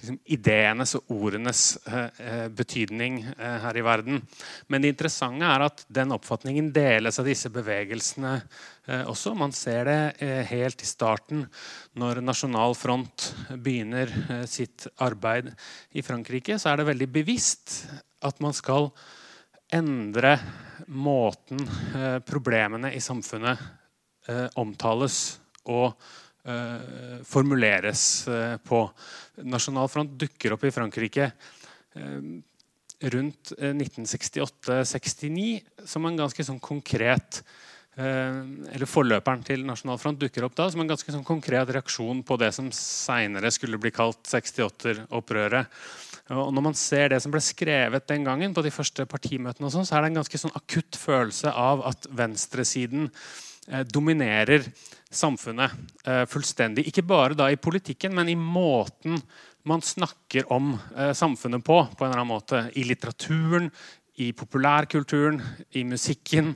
liksom, 0.00 0.18
ideenes 0.36 0.94
og 0.98 1.10
ordenes 1.12 1.62
eh, 1.88 2.46
betydning 2.52 3.20
eh, 3.24 3.56
her 3.62 3.78
i 3.78 3.84
verden. 3.84 4.20
Men 4.68 4.82
det 4.82 4.92
interessante 4.94 5.48
er 5.48 5.66
at 5.66 5.84
den 5.88 6.14
oppfatningen 6.14 6.70
deles 6.74 7.20
av 7.20 7.28
disse 7.28 7.50
bevegelsene 7.52 8.34
eh, 8.36 9.04
også. 9.08 9.34
Man 9.38 9.54
ser 9.56 9.88
det 9.88 9.98
eh, 10.24 10.42
helt 10.50 10.82
i 10.82 10.88
starten, 10.88 11.46
når 11.98 12.22
Nasjonal 12.24 12.76
Front 12.78 13.30
begynner 13.52 14.12
eh, 14.28 14.44
sitt 14.50 14.88
arbeid 15.02 15.52
i 15.96 16.04
Frankrike. 16.06 16.58
Så 16.60 16.72
er 16.72 16.80
det 16.80 16.90
veldig 16.92 17.12
bevisst 17.20 17.78
at 18.26 18.42
man 18.44 18.56
skal 18.56 18.90
endre 19.74 20.36
måten 20.92 21.62
eh, 21.96 22.18
problemene 22.26 22.92
i 22.94 23.02
samfunnet 23.02 23.72
omtales 24.58 25.36
og 25.70 25.92
Eh, 26.46 27.22
formuleres 27.26 28.28
eh, 28.28 28.56
på. 28.62 28.90
Nasjonal 29.50 29.88
front 29.90 30.12
dukker 30.14 30.52
opp 30.54 30.62
i 30.62 30.70
Frankrike 30.70 31.24
eh, 31.26 32.20
rundt 33.10 33.50
1968-69 33.58 35.48
som 35.90 36.06
en 36.06 36.20
ganske 36.22 36.46
sånn 36.46 36.62
konkret 36.62 37.42
eller 37.96 38.84
Forløperen 38.84 39.40
til 39.40 39.62
Nasjonal 39.64 39.96
Front 39.96 40.18
dukker 40.20 40.44
opp 40.44 40.52
da 40.58 40.66
som 40.68 40.82
en 40.82 40.90
ganske 40.90 41.08
sånn 41.14 41.24
konkret 41.24 41.70
reaksjon 41.72 42.18
på 42.28 42.36
det 42.36 42.50
som 42.52 42.66
seinere 42.76 43.48
skulle 43.54 43.78
bli 43.80 43.88
kalt 43.88 44.20
68-opprøret. 44.28 45.64
Og 46.34 46.52
Når 46.54 46.62
man 46.62 46.74
ser 46.74 47.12
det 47.12 47.20
som 47.22 47.30
ble 47.30 47.40
skrevet 47.44 48.08
den 48.08 48.24
gangen, 48.26 48.54
på 48.54 48.62
de 48.64 48.74
første 48.74 49.06
partimøtene, 49.06 49.68
og 49.68 49.74
sånn, 49.74 49.86
så 49.86 49.96
er 49.96 50.02
det 50.02 50.10
en 50.10 50.20
ganske 50.22 50.40
sånn 50.42 50.56
akutt 50.58 50.98
følelse 50.98 51.52
av 51.52 51.84
at 51.86 52.08
venstresiden 52.10 53.10
dominerer 53.90 54.62
samfunnet 55.10 55.72
eh, 56.06 56.24
fullstendig. 56.30 56.86
Ikke 56.90 57.04
bare 57.06 57.36
da 57.38 57.48
i 57.50 57.58
politikken, 57.60 58.14
men 58.14 58.30
i 58.30 58.38
måten 58.38 59.18
man 59.66 59.82
snakker 59.82 60.50
om 60.54 60.74
eh, 60.96 61.12
samfunnet 61.16 61.64
på. 61.66 61.80
på 61.98 62.04
en 62.04 62.10
eller 62.10 62.22
annen 62.22 62.34
måte. 62.34 62.62
I 62.78 62.86
litteraturen, 62.86 63.70
i 64.22 64.32
populærkulturen, 64.32 65.40
i 65.76 65.84
musikken. 65.84 66.54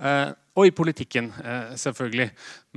Eh, 0.00 0.28
og 0.58 0.66
i 0.66 0.72
politikken, 0.74 1.28
selvfølgelig. 1.78 2.26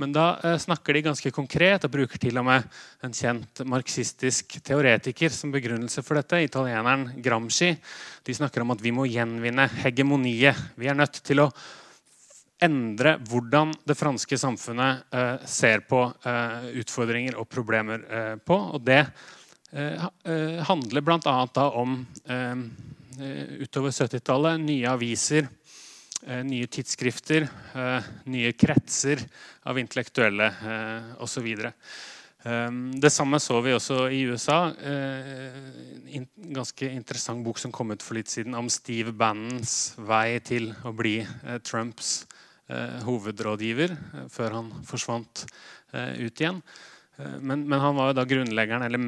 Men 0.00 0.12
da 0.14 0.56
snakker 0.62 0.94
de 0.94 1.02
ganske 1.08 1.32
konkret 1.34 1.82
og 1.84 1.90
bruker 1.92 2.20
til 2.22 2.38
og 2.38 2.46
med 2.46 2.68
en 3.04 3.12
kjent 3.12 3.60
marxistisk 3.68 4.54
teoretiker 4.64 5.34
som 5.34 5.52
begrunnelse 5.52 6.04
for 6.06 6.16
dette, 6.16 6.38
italieneren 6.46 7.08
Gramsci. 7.20 7.72
De 8.24 8.36
snakker 8.38 8.62
om 8.62 8.72
at 8.72 8.80
vi 8.80 8.94
må 8.94 9.08
gjenvinne 9.10 9.66
hegemoniet. 9.82 10.62
Vi 10.80 10.88
er 10.88 10.96
nødt 10.96 11.18
til 11.26 11.42
å 11.42 11.50
endre 12.62 13.16
hvordan 13.28 13.72
det 13.86 13.96
franske 13.98 14.38
samfunnet 14.38 15.14
eh, 15.14 15.46
ser 15.48 15.84
på 15.88 16.04
eh, 16.26 16.68
utfordringer 16.80 17.38
og 17.40 17.48
problemer 17.50 18.04
eh, 18.04 18.34
på. 18.38 18.58
Og 18.76 18.84
det 18.86 19.00
eh, 19.72 20.06
eh, 20.24 20.60
handler 20.68 21.04
bl.a. 21.04 21.36
om 21.70 21.98
eh, 22.24 22.54
utover 23.64 23.94
70-tallet 23.94 24.62
nye 24.62 24.90
aviser, 24.90 25.50
nye 26.44 26.66
tidsskrifter, 26.66 27.46
nye 28.32 28.52
kretser 28.56 29.20
av 29.68 29.78
intellektuelle 29.80 30.46
eh, 30.48 31.10
osv. 31.24 31.48
Det 32.44 33.08
samme 33.08 33.38
så 33.40 33.56
vi 33.64 33.72
også 33.72 34.02
i 34.12 34.18
USA. 34.28 34.58
En 34.76 36.26
ganske 36.52 36.90
interessant 36.92 37.40
bok 37.44 37.56
som 37.60 37.72
kom 37.72 37.94
ut 37.94 38.04
for 38.04 38.18
litt 38.18 38.28
siden 38.28 38.52
om 38.58 38.68
Steve 38.68 39.14
Bannons 39.16 39.94
vei 39.96 40.36
til 40.44 40.68
å 40.84 40.92
bli 40.92 41.22
Trumps 41.64 42.18
Eh, 42.64 43.00
hovedrådgiver 43.04 43.90
eh, 43.92 44.28
før 44.32 44.54
han 44.56 44.68
forsvant 44.88 45.42
eh, 45.92 46.14
ut 46.24 46.40
igjen. 46.40 46.62
Men, 47.14 47.60
men, 47.68 47.76
han 47.78 47.94
var 47.94 48.08
jo 48.08 48.14
da 48.18 48.24
grunnleggeren, 48.26 48.82
eller 48.82 48.98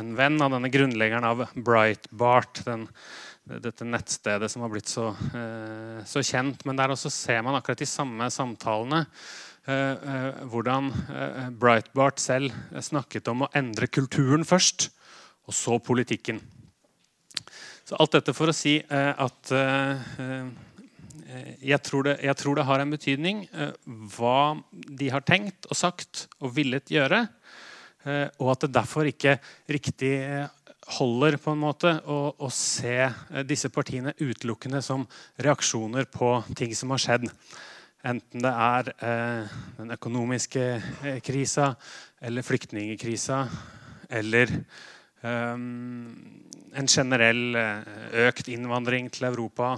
en 0.00 0.08
venn 0.18 0.40
av 0.42 0.50
denne 0.50 0.70
grunnleggeren 0.72 1.26
av 1.28 1.44
Breitbart, 1.54 2.64
Den, 2.66 2.88
dette 3.58 3.86
nettstedet 3.86 4.50
som 4.52 4.62
har 4.62 4.70
blitt 4.72 4.90
så, 4.90 5.08
så, 6.06 6.22
kjent. 6.22 6.62
Men 6.68 6.78
der 6.78 6.94
også 6.94 7.10
ser 7.12 7.42
man 7.46 7.58
akkurat 7.58 7.82
de 7.82 7.88
samme 7.88 8.30
samtalene. 8.30 9.04
hvordan 10.50 10.88
Breitbart 11.60 12.18
selv 12.22 12.54
snakket 12.80 13.28
om 13.28 13.44
å 13.44 13.50
endre 13.54 13.90
kulturen 13.90 14.46
først, 14.48 14.88
og 15.46 15.54
så 15.54 15.76
politikken. 15.82 16.40
Så 17.84 17.98
alt 18.00 18.16
dette 18.16 18.34
for 18.34 18.50
å 18.50 18.56
si 18.56 18.78
at 18.88 19.52
Eh, 21.30 21.50
jeg 21.72 21.80
tror, 21.86 22.06
det, 22.08 22.16
jeg 22.24 22.36
tror, 22.38 22.58
det, 22.58 22.66
har 22.66 22.82
en 22.82 22.94
betydning 22.94 23.44
eh, 23.52 23.74
hva 24.16 24.58
de 24.72 25.10
har 25.12 25.24
tenkt 25.26 25.68
og 25.70 25.78
sagt 25.78 26.26
og 26.40 26.54
villet 26.56 26.90
gjøre. 26.90 27.24
Eh, 28.08 28.26
og 28.40 28.54
at 28.54 28.64
det 28.64 28.72
derfor 28.74 29.10
ikke 29.10 29.36
riktig 29.70 30.14
holder 30.96 31.36
på 31.40 31.54
en 31.54 31.62
måte 31.62 31.92
å, 32.06 32.18
å 32.34 32.48
se 32.54 33.08
disse 33.48 33.70
partiene 33.72 34.14
utelukkende 34.18 34.82
som 34.82 35.06
reaksjoner 35.42 36.08
på 36.10 36.32
ting 36.58 36.74
som 36.76 36.94
har 36.94 37.02
skjedd. 37.02 37.28
Enten 38.10 38.44
det 38.44 38.52
er 38.52 38.92
eh, 38.96 39.58
den 39.76 39.92
økonomiske 39.96 40.64
eh, 41.04 41.18
krisa 41.24 41.74
eller 42.20 42.46
flyktningkrisa 42.46 43.42
eller 44.20 44.54
eh, 44.56 45.56
en 46.80 46.88
generell 46.88 47.60
økt 48.28 48.48
innvandring 48.48 49.10
til 49.12 49.28
Europa 49.28 49.74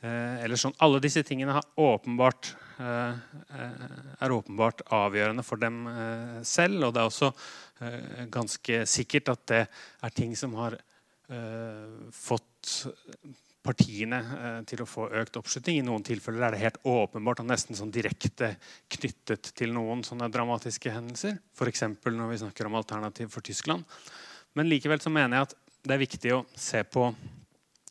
Eh, 0.00 0.44
eller 0.44 0.56
sånn. 0.56 0.76
Alle 0.80 1.00
disse 1.04 1.22
tingene 1.26 1.58
har 1.58 1.66
åpenbart, 1.76 2.54
eh, 2.54 2.69
er 2.80 4.34
åpenbart 4.34 4.82
avgjørende 4.94 5.44
for 5.46 5.60
dem 5.60 5.82
eh, 5.90 6.38
selv. 6.46 6.86
Og 6.86 6.94
det 6.94 7.02
er 7.02 7.10
også 7.10 7.32
ganske 8.28 8.82
sikkert 8.84 9.30
at 9.32 9.44
det 9.48 9.60
er 9.64 10.12
ting 10.12 10.34
som 10.36 10.52
har 10.58 10.74
fått 12.12 12.72
partiene 13.64 14.18
til 14.68 14.82
å 14.84 14.88
få 14.90 15.06
økt 15.22 15.38
oppslutning. 15.40 15.78
I 15.78 15.86
noen 15.86 16.04
tilfeller 16.04 16.44
er 16.44 16.52
det 16.52 16.60
helt 16.60 16.76
åpenbart 16.84 17.40
og 17.40 17.48
nesten 17.48 17.78
sånn 17.78 17.94
direkte 17.94 18.50
knyttet 18.92 19.54
til 19.56 19.72
noen 19.72 20.04
sånne 20.04 20.28
dramatiske 20.34 20.92
hendelser. 20.92 21.40
F.eks. 21.56 21.86
når 22.04 22.34
vi 22.34 22.40
snakker 22.42 22.68
om 22.68 22.76
alternativ 22.82 23.32
for 23.32 23.48
Tyskland. 23.48 23.88
Men 24.52 24.68
likevel 24.68 25.00
så 25.00 25.14
mener 25.14 25.38
jeg 25.38 25.48
at 25.48 25.58
det 25.88 25.96
er 25.96 26.04
viktig 26.04 26.36
å 26.36 26.44
se 26.60 26.84
på 26.84 27.08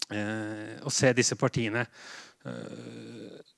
Eh, 0.10 0.80
å 0.82 0.90
se 0.90 1.12
disse 1.14 1.36
partiene 1.38 1.84
eh, 1.84 2.29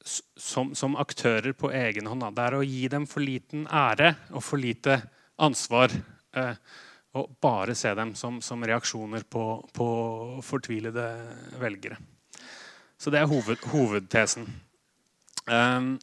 som, 0.04 0.72
som, 0.76 0.96
aktører 0.98 1.54
på 1.54 1.70
egen 1.72 2.08
hånd. 2.10 2.26
Det 2.36 2.46
er 2.46 2.58
å 2.58 2.66
gi 2.66 2.88
dem 2.92 3.06
for 3.08 3.24
liten 3.24 3.68
ære 3.68 4.16
og 4.34 4.44
for 4.44 4.62
lite 4.62 4.98
ansvar 5.42 5.94
og 7.18 7.34
bare 7.44 7.76
se 7.76 7.92
dem 7.98 8.14
som, 8.16 8.40
som 8.44 8.64
reaksjoner 8.64 9.26
på, 9.30 9.46
på, 9.76 9.88
fortvilede 10.46 11.08
velgere. 11.60 11.98
Så 12.98 13.12
det 13.12 13.20
er 13.20 13.30
hoved, 13.30 13.60
hovedtesen. 13.74 14.48
Um, 15.50 15.98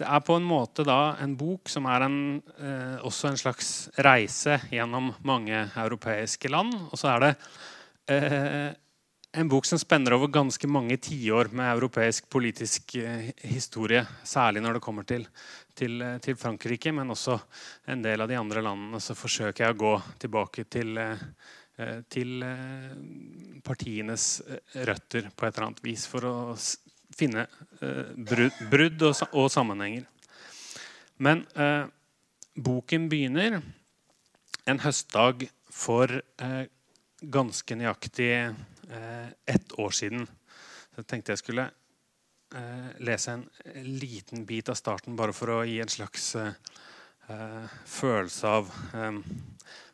det 0.00 0.08
er 0.08 0.22
på 0.24 0.36
en 0.36 0.46
måte 0.48 0.84
da 0.86 1.14
en 1.20 1.36
bok 1.38 1.68
som 1.70 1.86
er 1.92 2.06
en, 2.06 2.20
eh, 2.56 3.00
også 3.04 3.28
en 3.28 3.36
slags 3.36 3.68
reise 4.00 4.56
gjennom 4.72 5.10
mange 5.28 5.66
europeiske 5.76 6.48
land. 6.48 6.72
Og 6.88 6.96
så 6.96 7.10
er 7.12 7.24
det 7.24 7.30
eh, 8.08 8.70
en 9.32 9.48
bok 9.48 9.66
som 9.66 9.78
spenner 9.78 10.14
over 10.16 10.28
ganske 10.28 10.66
mange 10.66 10.96
tiår 10.96 11.52
med 11.54 11.70
europeisk 11.72 12.28
politisk 12.28 12.94
eh, 12.98 13.30
historie. 13.46 14.02
Særlig 14.24 14.62
når 14.62 14.78
det 14.78 14.82
kommer 14.82 15.06
til, 15.06 15.26
til, 15.74 16.00
eh, 16.02 16.18
til, 16.18 16.36
Frankrike, 16.36 16.92
men 16.92 17.10
også 17.14 17.38
en 17.92 18.02
del 18.02 18.20
av 18.20 18.30
de 18.30 18.38
andre 18.38 18.62
landene. 18.66 19.00
Så 19.00 19.14
forsøker 19.14 19.64
jeg 19.64 19.76
å 19.76 19.80
gå 19.84 19.94
tilbake 20.24 20.66
til, 20.70 20.98
eh, 20.98 22.00
til 22.10 22.42
partienes 23.64 24.42
røtter 24.74 25.30
på 25.30 25.46
et 25.46 25.54
eller 25.54 25.68
annet 25.70 25.84
vis 25.84 26.04
for 26.10 26.26
å 26.28 26.34
finne 27.16 27.46
brudd 27.80 29.02
og, 29.06 29.22
og, 29.32 29.46
sammenhenger. 29.52 30.04
Men 31.20 31.44
eh, 31.54 31.86
boken 32.56 33.08
begynner 33.12 33.60
en 34.68 34.82
høstdag 34.82 35.46
for 35.72 36.12
eh, 36.20 36.62
ganske 37.20 37.76
nøyaktig 37.76 38.30
eh, 38.90 39.28
ett 39.46 39.78
år 39.78 39.94
siden. 39.94 40.26
Så 40.90 41.02
jeg 41.02 41.08
tenkte 41.10 41.34
jeg 41.34 41.42
skulle 41.42 41.66
eh, 42.54 42.90
lese 43.02 43.36
en 43.36 43.46
liten 43.86 44.44
bit 44.48 44.70
av 44.72 44.78
starten 44.78 45.16
bare 45.18 45.34
for 45.36 45.54
å 45.54 45.62
gi 45.68 45.78
en 45.82 45.92
slags 45.92 46.34
eh, 46.40 46.52
følelse 47.86 48.50
av 48.50 48.70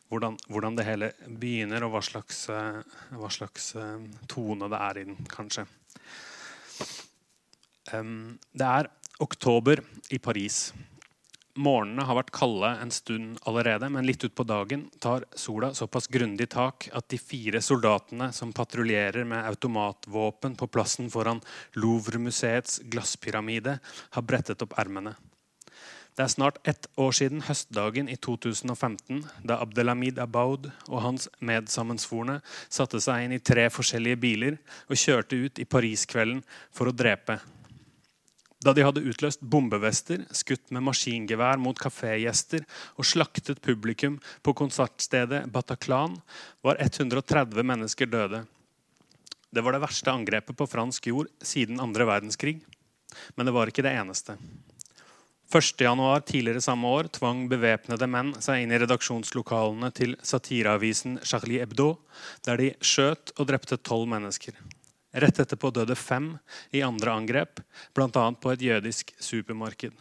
hvordan, 0.09 0.37
hvordan, 0.49 0.77
det 0.79 0.87
hele 0.87 1.11
begynner, 1.27 1.83
og 1.85 1.93
hva 1.93 2.01
slags, 2.01 2.47
hva 2.49 3.29
slags 3.29 3.75
tone 4.31 4.69
det 4.71 4.79
er 4.87 4.99
i 5.01 5.03
den, 5.05 5.19
kanskje. 5.29 5.67
Det 7.85 8.69
er 8.71 8.89
oktober 9.21 9.83
i 10.09 10.17
Paris. 10.17 10.71
Morgenene 11.57 12.05
har 12.05 12.19
vært 12.19 12.33
kalde 12.35 12.69
en 12.83 12.91
stund 12.93 13.39
allerede, 13.49 13.89
men 13.89 14.05
litt 14.05 14.21
utpå 14.27 14.45
dagen 14.45 14.83
tar 15.01 15.25
sola 15.33 15.71
såpass 15.73 16.05
grundig 16.13 16.51
tak 16.53 16.85
at 16.93 17.07
de 17.09 17.17
fire 17.17 17.61
soldatene 17.65 18.29
som 18.35 18.53
patruljerer 18.53 19.25
med 19.25 19.41
automatvåpen 19.41 20.53
på 20.59 20.69
plassen 20.69 21.09
foran 21.09 21.41
Louvre-museets 21.81 22.83
glasspyramide, 22.93 23.79
har 24.13 24.27
brettet 24.29 24.61
opp 24.61 24.77
ermene. 24.77 25.15
Det 26.17 26.23
er 26.25 26.33
snart 26.33 26.61
ett 26.65 26.87
år 26.97 27.11
siden 27.13 27.43
høstdagen 27.45 28.07
i 28.09 28.15
2015, 28.17 29.19
da 29.45 29.59
Abdelhamid 29.61 30.17
Abaud 30.21 30.71
og 30.87 31.03
hans 31.03 31.27
medsammensvorne 31.45 32.39
satte 32.73 33.01
seg 33.01 33.25
inn 33.25 33.35
i 33.37 33.41
tre 33.41 33.67
forskjellige 33.69 34.21
biler 34.21 34.57
og 34.89 34.97
kjørte 34.97 35.37
ut 35.37 35.61
i 35.61 35.69
Pariskvelden 35.69 36.41
for 36.73 36.89
å 36.89 36.97
drepe 36.97 37.37
da 38.63 38.73
de 38.73 38.83
hadde 38.85 39.03
utløst 39.05 39.41
bombevester, 39.41 40.23
skutt 40.33 40.71
med 40.73 40.85
maskingevær 40.87 41.59
mot 41.61 41.77
kafégjester 41.77 42.63
og 42.97 43.05
slaktet 43.05 43.61
publikum 43.61 44.17
på 44.43 44.53
konsertstedet 44.57 45.45
Bataclan, 45.53 46.17
var 46.65 46.81
130 46.81 47.61
mennesker 47.61 48.09
døde. 48.09 48.45
Det 49.53 49.63
var 49.63 49.77
det 49.77 49.83
verste 49.85 50.11
angrepet 50.11 50.57
på 50.57 50.67
fransk 50.67 51.07
jord 51.11 51.29
siden 51.45 51.79
andre 51.79 52.07
verdenskrig. 52.09 52.57
Men 53.35 53.47
det 53.47 53.53
var 53.55 53.69
ikke 53.69 53.85
det 53.85 53.93
eneste. 53.95 54.35
1.1. 55.47 56.25
tidligere 56.27 56.61
samme 56.61 56.89
år 56.91 57.07
tvang 57.15 57.45
bevæpnede 57.47 58.09
menn 58.11 58.33
seg 58.43 58.65
inn 58.65 58.73
i 58.75 58.79
redaksjonslokalene 58.81 59.93
til 59.95 60.17
satireavisen 60.19 61.21
Charlie 61.23 61.61
Hebdo, 61.61 61.93
der 62.43 62.59
de 62.59 62.73
skjøt 62.83 63.31
og 63.37 63.47
drepte 63.47 63.79
tolv 63.79 64.09
mennesker. 64.11 64.57
Rett 65.17 65.39
etterpå 65.41 65.71
døde 65.73 65.95
fem 65.97 66.35
i 66.75 66.83
andre 66.85 67.15
angrep, 67.17 67.61
bl.a. 67.97 68.25
på 68.37 68.51
et 68.53 68.61
jødisk 68.61 69.15
supermarked. 69.17 69.95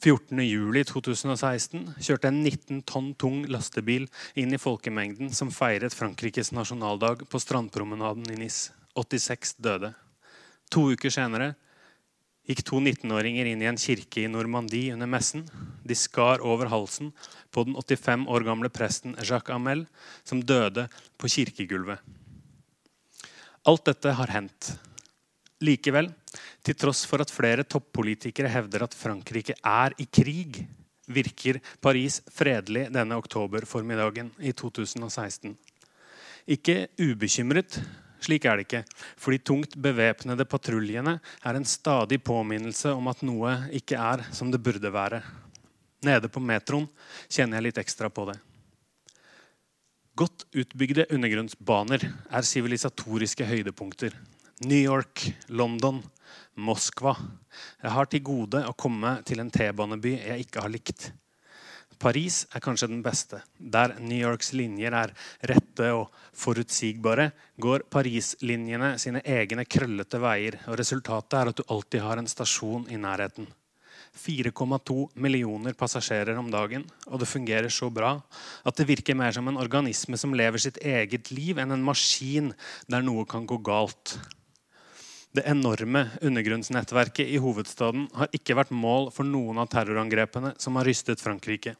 14.07.2016 0.00 1.88
kjørte 2.00 2.30
en 2.30 2.38
19 2.40 2.78
tonn 2.88 3.10
tung 3.20 3.42
lastebil 3.52 4.06
inn 4.38 4.54
i 4.56 4.60
folkemengden 4.60 5.32
som 5.36 5.50
feiret 5.52 5.96
Frankrikes 5.96 6.54
nasjonaldag 6.56 7.26
på 7.28 7.40
strandpromenaden 7.42 8.30
i 8.32 8.38
Nis. 8.40 8.70
86 8.96 9.58
døde. 9.60 9.92
To 10.72 10.86
uker 10.94 11.12
senere 11.12 11.52
gikk 12.48 12.62
to 12.66 12.80
19-åringer 12.80 13.50
inn 13.50 13.60
i 13.62 13.68
en 13.68 13.78
kirke 13.78 14.24
i 14.24 14.30
Normandie 14.30 14.94
under 14.94 15.10
messen. 15.10 15.44
De 15.84 15.94
skar 15.98 16.40
over 16.40 16.70
halsen 16.72 17.12
på 17.52 17.66
den 17.68 17.76
85 17.76 18.24
år 18.30 18.46
gamle 18.46 18.72
presten 18.72 19.18
Jacques 19.20 19.54
Amel, 19.54 19.84
som 20.24 20.40
døde 20.40 20.88
på 21.20 21.30
kirkegulvet. 21.30 22.00
Alt 23.68 23.84
dette 23.90 24.12
har 24.16 24.30
hendt. 24.32 24.70
Likevel, 25.60 26.06
til 26.64 26.76
tross 26.80 27.02
for 27.04 27.20
at 27.20 27.32
flere 27.32 27.66
toppolitikere 27.68 28.48
hevder 28.48 28.86
at 28.86 28.96
Frankrike 28.96 29.58
er 29.60 29.92
i 30.00 30.06
krig, 30.08 30.62
virker 31.10 31.58
Paris 31.82 32.20
fredelig 32.32 32.86
denne 32.94 33.18
oktoberformiddagen 33.20 34.30
i 34.40 34.54
2016. 34.56 35.52
Ikke 36.48 36.86
ubekymret, 36.96 37.76
slik 38.24 38.48
er 38.48 38.56
det 38.56 38.64
ikke. 38.64 38.84
For 39.20 39.36
de 39.36 39.44
tungt 39.44 39.76
bevæpnede 39.76 40.48
patruljene 40.48 41.18
er 41.20 41.58
en 41.58 41.68
stadig 41.68 42.22
påminnelse 42.24 42.94
om 42.96 43.12
at 43.12 43.20
noe 43.26 43.58
ikke 43.76 44.00
er 44.00 44.24
som 44.32 44.48
det 44.48 44.62
burde 44.64 44.92
være. 44.94 45.20
Nede 46.08 46.32
på 46.32 46.40
metroen 46.40 46.88
kjenner 47.28 47.60
jeg 47.60 47.68
litt 47.68 47.82
ekstra 47.84 48.08
på 48.08 48.30
det. 48.30 48.40
Godt 50.20 50.42
utbygde 50.52 51.06
undergrunnsbaner 51.14 52.02
er 52.04 52.44
sivilisatoriske 52.44 53.46
høydepunkter. 53.48 54.12
New 54.68 54.76
York, 54.76 55.22
London, 55.48 56.02
Moskva. 56.60 57.14
Jeg 57.80 57.94
har 57.94 58.10
til 58.10 58.20
gode 58.26 58.60
å 58.68 58.74
komme 58.76 59.14
til 59.24 59.40
en 59.40 59.48
T-baneby 59.54 60.12
jeg 60.18 60.44
ikke 60.44 60.66
har 60.66 60.74
likt. 60.74 61.06
Paris 62.00 62.42
er 62.52 62.60
kanskje 62.64 62.90
den 62.90 63.00
beste. 63.04 63.40
Der 63.56 63.94
New 63.96 64.20
Yorks 64.20 64.52
linjer 64.56 64.92
er 64.98 65.14
rette 65.48 65.88
og 65.96 66.12
forutsigbare, 66.36 67.30
går 67.56 67.86
Paris-linjene 67.88 68.94
sine 69.00 69.24
egne 69.24 69.64
krøllete 69.64 70.20
veier. 70.20 70.60
og 70.68 70.76
Resultatet 70.80 71.38
er 71.40 71.54
at 71.54 71.62
du 71.62 71.64
alltid 71.68 72.04
har 72.04 72.20
en 72.20 72.28
stasjon 72.28 72.90
i 72.92 73.00
nærheten. 73.00 73.48
4,2 74.16 75.08
millioner 75.14 75.76
passasjerer 75.78 76.38
om 76.38 76.50
dagen. 76.50 76.84
Og 77.08 77.20
det 77.22 77.30
fungerer 77.30 77.70
så 77.72 77.90
bra 77.92 78.16
at 78.66 78.76
det 78.76 78.88
virker 78.88 79.18
mer 79.18 79.32
som 79.36 79.48
en 79.48 79.60
organisme 79.60 80.18
som 80.20 80.34
lever 80.36 80.62
sitt 80.62 80.80
eget 80.82 81.30
liv, 81.34 81.58
enn 81.58 81.72
en 81.74 81.86
maskin 81.86 82.52
der 82.90 83.04
noe 83.06 83.26
kan 83.28 83.46
gå 83.48 83.60
galt. 83.64 84.18
Det 85.30 85.46
enorme 85.46 86.08
undergrunnsnettverket 86.26 87.28
i 87.30 87.38
hovedstaden 87.38 88.08
har 88.18 88.32
ikke 88.34 88.56
vært 88.58 88.74
mål 88.74 89.12
for 89.14 89.26
noen 89.26 89.62
av 89.62 89.70
terrorangrepene 89.70 90.56
som 90.58 90.78
har 90.80 90.88
rystet 90.90 91.22
Frankrike. 91.22 91.76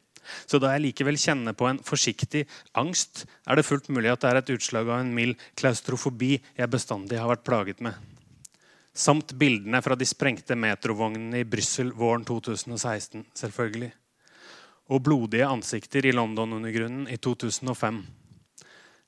Så 0.47 0.61
da 0.61 0.71
jeg 0.71 0.85
likevel 0.85 1.17
kjenner 1.19 1.55
på 1.57 1.67
en 1.67 1.81
forsiktig 1.83 2.45
angst, 2.77 3.25
er 3.49 3.57
det 3.57 3.65
fullt 3.67 3.89
mulig 3.91 4.13
at 4.13 4.23
det 4.23 4.31
er 4.31 4.39
et 4.39 4.53
utslag 4.55 4.87
av 4.87 5.01
en 5.01 5.13
mild 5.15 5.35
klaustrofobi 5.59 6.37
jeg 6.37 6.71
bestandig 6.71 7.19
har 7.19 7.31
vært 7.33 7.47
plaget 7.47 7.83
med 7.83 8.10
samt 8.93 9.33
bildene 9.33 9.81
fra 9.81 9.95
de 9.95 10.05
sprengte 10.05 10.55
metrovognene 10.55 11.41
i 11.41 11.47
Brussel 11.47 11.91
våren 11.95 12.25
2016. 12.27 13.25
selvfølgelig. 13.33 13.91
Og 14.91 15.03
blodige 15.03 15.47
ansikter 15.47 16.05
i 16.05 16.11
London-undergrunnen 16.11 17.07
i 17.07 17.17
2005. 17.17 18.01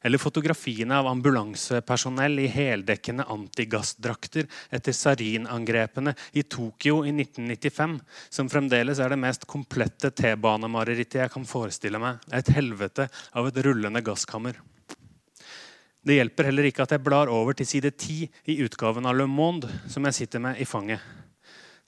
Eller 0.03 0.19
fotografiene 0.19 0.97
av 0.99 1.07
ambulansepersonell 1.07 2.39
i 2.43 2.49
heldekkende 2.51 3.23
antigassdrakter 3.31 4.49
etter 4.69 4.95
sarinangrepene 4.95 6.11
i 6.35 6.43
Tokyo 6.43 7.05
i 7.07 7.13
1995, 7.15 7.95
som 8.29 8.51
fremdeles 8.51 8.99
er 8.99 9.13
det 9.13 9.21
mest 9.23 9.47
komplette 9.47 10.11
T-banemarerittet 10.11 11.21
jeg 11.21 11.31
kan 11.31 11.47
forestille 11.47 12.03
meg. 12.03 12.19
Et 12.35 12.51
helvete 12.51 13.07
av 13.31 13.47
et 13.47 13.63
rullende 13.63 14.03
gasskammer. 14.03 14.59
Det 16.03 16.17
hjelper 16.17 16.49
heller 16.49 16.67
ikke 16.67 16.83
at 16.83 16.91
jeg 16.91 17.03
blar 17.03 17.29
over 17.31 17.55
til 17.55 17.67
side 17.67 17.93
10 17.95 18.25
i 18.51 18.57
utgaven 18.65 19.05
av 19.07 19.15
Le 19.15 19.27
Monde, 19.29 19.69
som 19.87 20.03
jeg 20.09 20.17
sitter 20.17 20.41
med 20.43 20.59
i 20.59 20.67
fanget. 20.67 20.99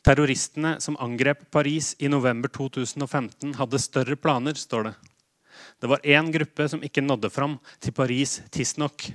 Terroristene 0.05 0.77
som 0.79 0.95
angrep 1.03 1.41
Paris 1.51 1.91
i 1.99 2.07
november 2.07 2.51
2015, 2.53 3.57
hadde 3.59 3.81
større 3.81 4.15
planer, 4.15 4.55
står 4.55 4.87
det. 4.87 4.93
Det 5.81 5.89
var 5.91 6.07
én 6.07 6.31
gruppe 6.31 6.67
som 6.71 6.83
ikke 6.85 7.03
nådde 7.03 7.31
fram 7.33 7.57
til 7.83 7.95
Paris 7.97 8.37
tidsnok. 8.55 9.09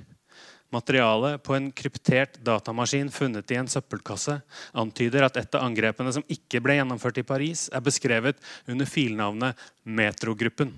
Materialet 0.71 1.41
på 1.43 1.55
en 1.57 1.71
kryptert 1.75 2.37
datamaskin 2.45 3.09
funnet 3.11 3.49
i 3.51 3.57
en 3.59 3.71
søppelkasse 3.71 4.37
antyder 4.77 5.25
at 5.25 5.41
et 5.41 5.57
av 5.57 5.65
angrepene 5.65 6.13
som 6.13 6.27
ikke 6.31 6.61
ble 6.63 6.77
gjennomført 6.77 7.19
i 7.19 7.25
Paris, 7.27 7.65
er 7.73 7.83
beskrevet 7.83 8.37
under 8.69 8.87
filnavnet 8.87 9.67
Metrogruppen. 9.83 10.75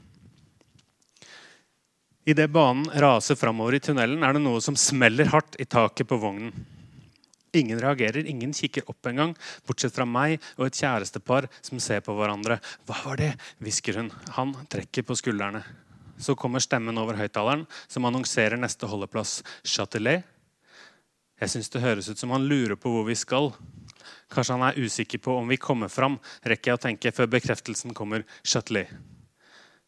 Idet 2.25 2.51
banen 2.55 2.88
raser 3.03 3.36
framover 3.36 3.75
i 3.75 3.81
tunnelen, 3.83 4.21
er 4.23 4.36
det 4.36 4.41
noe 4.45 4.62
som 4.63 4.77
smeller 4.79 5.27
hardt 5.33 5.57
i 5.59 5.65
taket 5.67 6.07
på 6.07 6.15
vognen. 6.21 6.53
Ingen 7.53 7.81
reagerer, 7.83 8.23
ingen 8.25 8.53
kikker 8.55 8.88
opp 8.89 9.09
engang, 9.12 9.33
bortsett 9.67 9.93
fra 9.93 10.07
meg 10.07 10.39
og 10.55 10.69
et 10.69 10.79
kjærestepar 10.79 11.49
som 11.59 11.81
ser 11.83 11.99
på 12.01 12.15
hverandre. 12.15 12.62
Hva 12.88 13.01
var 13.03 13.19
det? 13.19 13.33
hvisker 13.59 13.99
hun. 13.99 14.09
Han 14.39 14.55
trekker 14.71 15.03
på 15.05 15.17
skuldrene. 15.19 15.62
Så 16.17 16.38
kommer 16.39 16.63
stemmen 16.63 16.97
over 16.97 17.19
høyttaleren, 17.19 17.67
som 17.91 18.07
annonserer 18.07 18.55
neste 18.57 18.88
holdeplass. 18.88 19.41
Châtelet. 19.67 20.23
Jeg 21.43 21.51
syns 21.51 21.69
det 21.73 21.83
høres 21.83 22.07
ut 22.07 22.21
som 22.21 22.31
han 22.31 22.47
lurer 22.47 22.79
på 22.79 22.89
hvor 22.93 23.03
vi 23.05 23.19
skal. 23.19 23.51
Kanskje 24.31 24.55
han 24.55 24.69
er 24.69 24.79
usikker 24.79 25.19
på 25.21 25.36
om 25.41 25.51
vi 25.51 25.59
kommer 25.59 25.91
fram, 25.91 26.15
rekker 26.47 26.71
jeg 26.71 26.79
å 26.79 26.86
tenke 26.88 27.13
før 27.13 27.36
bekreftelsen 27.36 27.93
kommer. 27.97 28.23
Châtelet. 28.47 28.95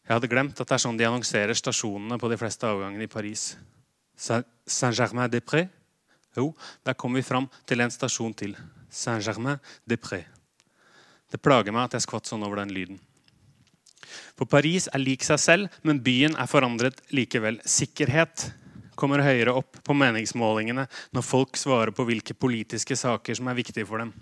Jeg 0.06 0.14
hadde 0.14 0.30
glemt 0.30 0.60
at 0.60 0.68
det 0.68 0.76
er 0.76 0.82
sånn 0.84 0.98
de 0.98 1.06
annonserer 1.08 1.58
stasjonene 1.58 2.18
på 2.22 2.28
de 2.30 2.38
fleste 2.38 2.68
avgangene 2.68 3.08
i 3.08 3.10
Paris. 3.10 3.56
Saint-Germain-des-Prés? 4.16 5.66
Jo, 6.36 6.52
der 6.86 6.94
kom 6.94 7.16
vi 7.16 7.24
fram 7.26 7.48
til 7.66 7.82
en 7.82 7.90
stasjon 7.90 8.34
til. 8.38 8.54
Saint-Germain-des-Prés. 8.86 10.28
Det 11.26 11.40
plager 11.42 11.74
meg 11.74 11.88
at 11.88 11.96
jeg 11.96 12.04
skvatt 12.06 12.30
sånn 12.30 12.44
over 12.46 12.60
den 12.62 12.70
lyden. 12.70 13.00
For 14.38 14.46
Paris 14.46 14.86
er 14.94 15.02
lik 15.02 15.24
seg 15.26 15.40
selv, 15.42 15.80
men 15.82 15.98
byen 16.04 16.36
er 16.38 16.46
forandret 16.46 17.00
likevel. 17.10 17.58
Sikkerhet 17.66 18.50
kommer 18.96 19.24
høyere 19.26 19.56
opp 19.58 19.80
på 19.84 19.96
meningsmålingene 19.96 20.86
når 21.16 21.26
folk 21.26 21.58
svarer 21.58 21.90
på 21.96 22.06
hvilke 22.06 22.36
politiske 22.38 22.94
saker 22.96 23.36
som 23.36 23.50
er 23.50 23.58
viktige 23.58 23.88
for 23.88 24.04
dem. 24.04 24.14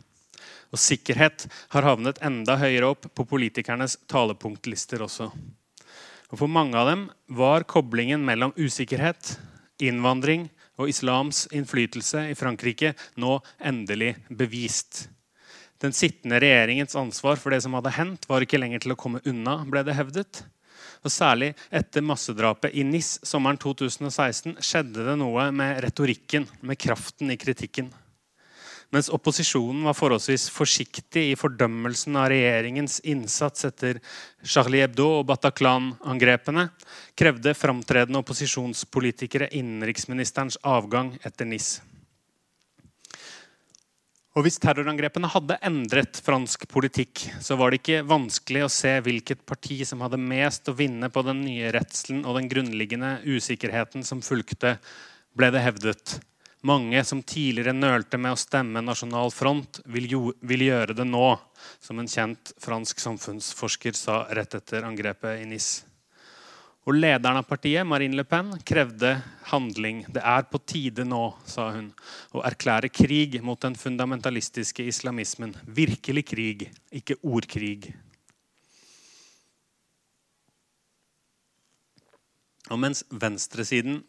Og 0.73 0.81
sikkerhet 0.81 1.45
har 1.77 1.87
havnet 1.87 2.23
enda 2.25 2.57
høyere 2.59 2.89
opp 2.95 3.11
på 3.13 3.29
politikernes 3.29 3.99
talepunktlister 4.11 5.05
også. 5.05 5.29
Og 6.35 6.41
For 6.41 6.51
mange 6.51 6.75
av 6.75 6.89
dem 6.91 7.03
var 7.31 7.63
koblingen 7.71 8.25
mellom 8.27 8.51
usikkerhet, 8.59 9.37
innvandring 9.79 10.49
og 10.83 10.91
islams 10.91 11.45
innflytelse 11.55 12.25
i 12.33 12.35
Frankrike 12.35 12.91
nå 13.23 13.37
endelig 13.63 14.17
bevist. 14.27 15.05
Den 15.79 15.95
sittende 15.95 16.41
regjeringens 16.43 16.99
ansvar 16.99 17.39
for 17.39 17.55
det 17.55 17.61
som 17.63 17.79
hadde 17.79 17.95
hendt, 17.95 18.27
var 18.27 18.43
ikke 18.43 18.59
lenger 18.59 18.83
til 18.83 18.97
å 18.97 18.99
komme 18.99 19.23
unna, 19.31 19.61
ble 19.63 19.85
det 19.87 19.95
hevdet. 19.95 20.43
Og 21.07 21.15
Særlig 21.15 21.53
etter 21.71 22.03
massedrapet 22.03 22.75
i 22.75 22.83
NIS 22.83 23.21
sommeren 23.23 23.61
2016 23.63 24.59
skjedde 24.59 25.07
det 25.07 25.15
noe 25.21 25.53
med 25.55 25.85
retorikken, 25.87 26.49
med 26.67 26.83
kraften 26.83 27.31
i 27.31 27.39
kritikken. 27.39 27.95
Mens 28.93 29.09
opposisjonen 29.13 29.87
var 29.87 29.97
forholdsvis 29.97 30.49
forsiktig 30.53 31.25
i 31.31 31.39
fordømmelsen 31.39 32.19
av 32.21 32.29
regjeringens 32.33 33.01
innsats 33.01 33.65
etter 33.71 34.01
Charlie 34.43 34.85
Hebdo 34.85 35.09
og 35.21 35.27
Bataclan-angrepene, 35.31 36.69
krevde 37.19 37.57
framtredende 37.57 38.21
opposisjonspolitikere 38.21 39.51
innenriksministerens 39.57 40.61
avgang 40.63 41.15
etter 41.25 41.49
NIS. 41.49 41.79
Og 44.35 44.43
Hvis 44.43 44.59
terrorangrepene 44.59 45.29
hadde 45.31 45.61
endret 45.63 46.19
fransk 46.27 46.67
politikk, 46.67 47.21
så 47.39 47.55
var 47.55 47.71
det 47.71 47.79
ikke 47.79 48.07
vanskelig 48.11 48.65
å 48.67 48.73
se 48.73 48.97
hvilket 49.07 49.45
parti 49.47 49.77
som 49.87 50.03
hadde 50.03 50.19
mest 50.19 50.67
å 50.67 50.75
vinne 50.75 51.07
på 51.07 51.23
den 51.23 51.45
nye 51.47 51.71
redselen 51.75 52.25
og 52.27 52.41
den 52.41 52.51
grunnleggende 52.51 53.21
usikkerheten 53.23 54.03
som 54.03 54.25
fulgte, 54.27 54.81
ble 55.39 55.53
det 55.55 55.63
hevdet. 55.63 56.17
Mange 56.65 57.03
som 57.05 57.21
tidligere 57.23 57.75
nølte 57.77 58.17
med 58.17 58.33
å 58.33 58.41
stemme 58.41 58.81
Nasjonal 58.81 59.29
Front, 59.37 59.83
vil, 59.85 60.07
jo, 60.09 60.21
vil 60.41 60.63
gjøre 60.65 60.95
det 60.97 61.05
nå, 61.05 61.35
som 61.77 61.99
en 62.01 62.09
kjent 62.09 62.55
fransk 62.65 63.03
samfunnsforsker 63.05 63.93
sa 63.99 64.23
rett 64.33 64.57
etter 64.57 64.87
angrepet 64.89 65.43
i 65.43 65.51
Nis. 65.51 65.83
Og 66.89 66.97
lederen 66.97 67.37
av 67.41 67.45
partiet, 67.49 67.85
Marine 67.85 68.17
Le 68.17 68.25
Pen, 68.29 68.55
krevde 68.65 69.13
handling. 69.51 70.07
Det 70.09 70.25
er 70.25 70.49
på 70.49 70.63
tide 70.65 71.05
nå, 71.09 71.21
sa 71.45 71.71
hun, 71.73 71.91
å 72.33 72.41
erklære 72.49 72.89
krig 72.93 73.39
mot 73.45 73.61
den 73.61 73.77
fundamentalistiske 73.77 74.89
islamismen. 74.89 75.53
Virkelig 75.69 76.25
krig, 76.33 76.67
ikke 76.93 77.17
ordkrig. 77.25 77.93
Og 82.73 82.81
mens 82.81 83.05
venstresiden 83.13 84.01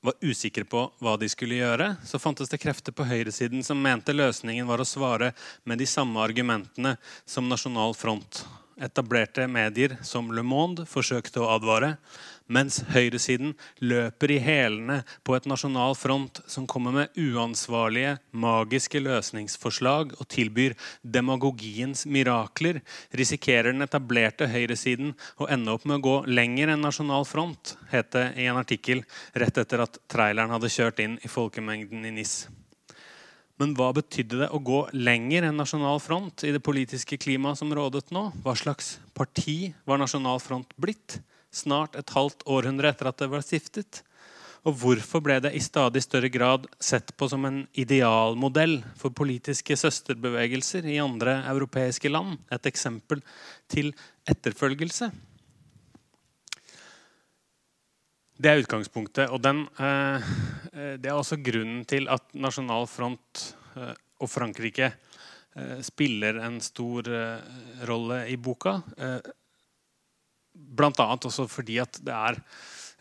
var 0.00 0.16
usikre 0.24 0.64
på 0.64 0.86
hva 1.02 1.16
de 1.20 1.28
skulle 1.28 1.58
gjøre, 1.58 1.92
så 2.04 2.20
fantes 2.20 2.48
det 2.48 2.60
krefter 2.62 2.94
på 2.96 3.04
høyresiden 3.08 3.64
som 3.66 3.80
mente 3.82 4.14
løsningen 4.16 4.68
var 4.68 4.80
å 4.80 4.88
svare 4.88 5.32
med 5.68 5.80
de 5.80 5.88
samme 5.88 6.22
argumentene 6.24 6.96
som 7.28 7.48
Nasjonal 7.50 7.94
Front 7.98 8.44
etablerte 8.80 9.44
medier 9.50 9.98
som 10.06 10.30
Le 10.32 10.44
Monde 10.46 10.86
forsøkte 10.88 11.42
å 11.42 11.50
advare, 11.52 11.96
mens 12.50 12.80
høyresiden 12.90 13.54
løper 13.82 14.34
i 14.34 14.38
hælene 14.42 15.00
på 15.26 15.36
et 15.36 15.46
nasjonal 15.50 15.94
front 15.98 16.42
som 16.50 16.66
kommer 16.70 16.94
med 16.94 17.20
uansvarlige, 17.20 18.16
magiske 18.32 19.02
løsningsforslag 19.02 20.16
og 20.18 20.28
tilbyr 20.34 20.76
demagogiens 21.02 22.06
mirakler, 22.10 22.82
risikerer 23.16 23.70
den 23.70 23.86
etablerte 23.86 24.50
høyresiden 24.50 25.14
å 25.40 25.48
ende 25.50 25.74
opp 25.74 25.86
med 25.86 26.00
å 26.00 26.06
gå 26.08 26.16
lenger 26.30 26.74
enn 26.74 26.84
nasjonal 26.84 27.28
front, 27.28 27.76
het 27.94 28.12
det 28.16 28.26
i 28.40 28.48
en 28.50 28.60
artikkel 28.60 29.04
rett 29.38 29.62
etter 29.62 29.86
at 29.86 30.02
traileren 30.10 30.52
hadde 30.54 30.72
kjørt 30.72 31.04
inn 31.04 31.20
i 31.22 31.30
folkemengden 31.30 32.06
i 32.08 32.14
NIS. 32.18 32.42
Men 33.60 33.74
hva 33.76 33.90
betydde 33.92 34.38
det 34.40 34.46
å 34.56 34.58
gå 34.64 34.86
lenger 34.96 35.44
enn 35.44 35.58
Nasjonal 35.60 35.98
Front 36.00 36.46
i 36.48 36.52
det 36.54 36.62
politiske 36.64 37.18
klimaet 37.20 37.60
som 37.60 37.68
rådet 37.76 38.06
nå? 38.14 38.30
Hva 38.40 38.54
slags 38.56 38.94
parti 39.12 39.74
var 39.84 40.00
Nasjonal 40.00 40.40
Front 40.40 40.72
blitt 40.80 41.18
snart 41.50 41.96
et 41.98 42.14
halvt 42.14 42.46
århundre 42.46 42.92
etter 42.92 43.10
at 43.10 43.20
det 43.22 43.30
var 43.32 43.44
stiftet? 43.44 44.02
Og 44.68 44.76
hvorfor 44.76 45.22
ble 45.24 45.38
det 45.40 45.54
i 45.56 45.62
stadig 45.64 46.02
større 46.04 46.28
grad 46.32 46.66
sett 46.82 47.14
på 47.16 47.30
som 47.32 47.46
en 47.48 47.62
idealmodell 47.80 48.82
for 49.00 49.14
politiske 49.16 49.76
søsterbevegelser 49.78 50.84
i 50.84 50.98
andre 51.00 51.38
europeiske 51.48 52.12
land? 52.12 52.36
Et 52.52 52.68
eksempel 52.68 53.24
til 53.72 53.94
etterfølgelse. 54.28 55.08
Det 58.40 58.48
er 58.48 58.62
utgangspunktet. 58.62 59.32
Og 59.32 59.40
den, 59.44 59.66
eh, 59.80 60.28
det 61.00 61.08
er 61.08 61.16
også 61.16 61.40
grunnen 61.44 61.84
til 61.84 62.08
at 62.08 62.24
Nasjonal 62.34 62.86
Front 62.88 63.54
eh, 63.76 63.94
og 64.20 64.28
Frankrike 64.28 64.92
eh, 65.56 65.80
spiller 65.84 66.40
en 66.44 66.60
stor 66.60 67.08
rolle 67.88 68.26
i 68.28 68.36
boka. 68.36 68.80
Eh, 70.60 70.74
blant 70.80 71.00
annet 71.00 71.26
også 71.28 71.48
fordi 71.50 71.80
at 71.82 72.00
det 72.04 72.14
er 72.14 72.40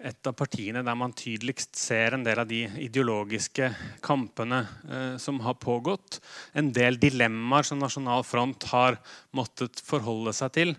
et 0.10 0.28
av 0.30 0.36
partiene 0.40 0.80
der 0.86 0.96
man 0.96 1.12
tydeligst 1.12 1.76
ser 1.76 2.16
en 2.16 2.24
del 2.24 2.40
av 2.40 2.48
de 2.48 2.62
ideologiske 2.80 3.68
kampene 4.06 4.62
eh, 4.88 5.16
som 5.20 5.42
har 5.44 5.60
pågått. 5.60 6.22
En 6.56 6.72
del 6.72 7.00
dilemmaer 7.00 7.68
som 7.68 7.82
Nasjonal 7.82 8.24
Front 8.24 8.64
har 8.72 9.00
måttet 9.36 9.84
forholde 9.84 10.34
seg 10.36 10.54
til 10.56 10.76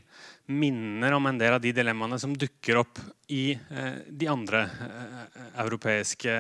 minner 0.51 1.15
om 1.15 1.27
en 1.27 1.39
del 1.39 1.55
av 1.55 1.63
de 1.63 1.73
dilemmaene 1.75 2.19
som 2.19 2.35
dukker 2.37 2.81
opp 2.81 3.01
i 3.31 3.53
eh, 3.55 4.01
de 4.09 4.29
andre 4.31 4.65
eh, 4.67 5.43
europeiske 5.63 6.33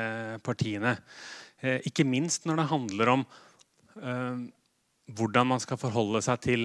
partiene. 0.47 0.97
Eh, 1.61 1.79
ikke 1.87 2.07
minst 2.09 2.49
når 2.49 2.63
det 2.63 2.73
handler 2.73 3.17
om 3.19 3.29
hvordan 5.11 5.49
man 5.51 5.61
skal 5.61 5.77
forholde 5.77 6.21
seg 6.25 6.39
til 6.41 6.63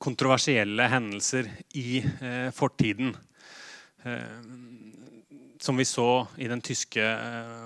kontroversielle 0.00 0.86
hendelser 0.88 1.50
i 1.76 2.00
fortiden. 2.56 3.10
Som 5.60 5.76
vi 5.80 5.84
så 5.88 6.26
i 6.40 6.48
den 6.48 6.62
tyske 6.64 7.04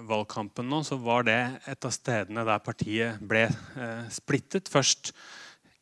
valgkampen 0.09 0.66
nå, 0.70 0.81
så 0.87 0.98
var 1.02 1.26
det 1.28 1.38
et 1.70 1.87
av 1.87 1.94
stedene 1.94 2.42
der 2.46 2.64
partiet 2.64 3.22
ble 3.22 3.44
splittet. 4.14 4.70
Først 4.70 5.12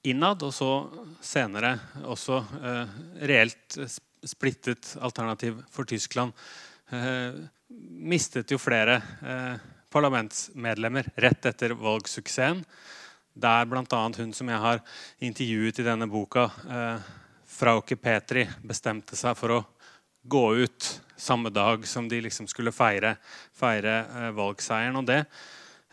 innad, 0.07 0.43
og 0.47 0.55
så 0.55 0.71
senere 1.25 1.75
også 2.07 2.41
eh, 2.61 2.99
reelt 3.31 3.79
splittet 4.27 4.95
alternativ 5.03 5.63
for 5.73 5.89
Tyskland. 5.89 6.35
Eh, 6.95 7.39
mistet 8.07 8.53
jo 8.53 8.61
flere 8.63 9.01
eh, 9.23 9.57
parlamentsmedlemmer 9.93 11.11
rett 11.23 11.51
etter 11.51 11.75
valgsuksessen. 11.79 12.63
Der 13.37 13.69
bl.a. 13.69 14.03
hun 14.19 14.33
som 14.33 14.49
jeg 14.49 14.63
har 14.63 14.83
intervjuet 15.21 15.81
i 15.83 15.87
denne 15.87 16.09
boka, 16.09 16.49
eh, 16.67 17.09
Frauke 17.47 17.97
Petri, 18.01 18.47
bestemte 18.65 19.17
seg 19.17 19.37
for 19.39 19.55
å 19.55 19.65
gå 20.27 20.47
ut 20.65 20.89
samme 21.17 21.53
dag 21.53 21.85
som 21.87 22.09
de 22.09 22.23
liksom 22.25 22.49
skulle 22.51 22.75
feire, 22.75 23.17
feire 23.55 23.99
eh, 24.03 24.31
valgseieren. 24.37 24.97
Og 24.99 25.07
det, 25.09 25.23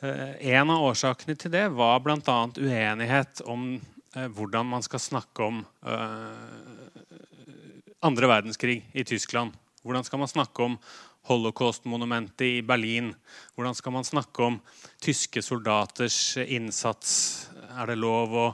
eh, 0.01 0.55
en 0.55 0.71
av 0.71 0.87
årsakene 0.89 1.35
til 1.37 1.53
det 1.53 1.67
var 1.75 1.99
bl.a. 2.03 2.39
uenighet 2.57 3.43
om 3.45 3.75
Eh, 4.15 4.29
hvordan 4.29 4.65
man 4.69 4.83
skal 4.85 5.01
snakke 5.01 5.43
om 5.43 5.63
uh, 5.85 6.33
andre 8.05 8.29
verdenskrig 8.29 8.83
i 8.93 9.03
Tyskland. 9.03 9.55
Hvordan 9.81 10.05
skal 10.05 10.21
man 10.21 10.29
snakke 10.29 10.67
om 10.67 10.75
holocaust-monumentet 11.29 12.45
i 12.47 12.61
Berlin? 12.65 13.13
Hvordan 13.55 13.77
skal 13.77 13.95
man 13.95 14.07
snakke 14.07 14.47
om 14.47 14.59
tyske 15.03 15.43
soldaters 15.43 16.37
innsats? 16.43 17.13
Er 17.73 17.91
det 17.91 17.99
lov 18.01 18.35
å 18.37 18.47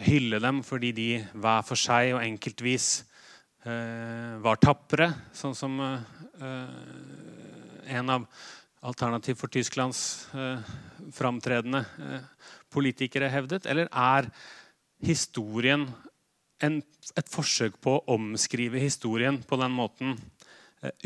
hylle 0.00 0.40
dem 0.40 0.62
fordi 0.66 0.92
de 0.96 1.10
hver 1.34 1.66
for 1.66 1.80
seg 1.80 2.14
og 2.14 2.22
enkeltvis 2.24 2.88
eh, 3.64 4.38
var 4.40 4.60
tapre? 4.62 5.10
Sånn 5.36 5.56
som 5.58 5.76
eh, 5.84 6.78
en 7.90 8.16
av 8.16 8.26
Alternativ 8.80 9.36
for 9.36 9.52
Tysklands 9.52 10.30
eh, 10.32 10.68
framtredende 11.12 11.82
eh, 12.00 12.22
politikere 12.72 13.28
hevdet? 13.28 13.68
Eller 13.68 13.90
er 13.92 14.30
historien 15.04 15.84
en, 16.64 16.80
et 17.16 17.28
forsøk 17.32 17.76
på 17.84 17.98
å 17.98 18.16
omskrive 18.16 18.80
historien 18.80 19.40
på 19.44 19.58
den 19.60 19.76
måten, 19.76 20.16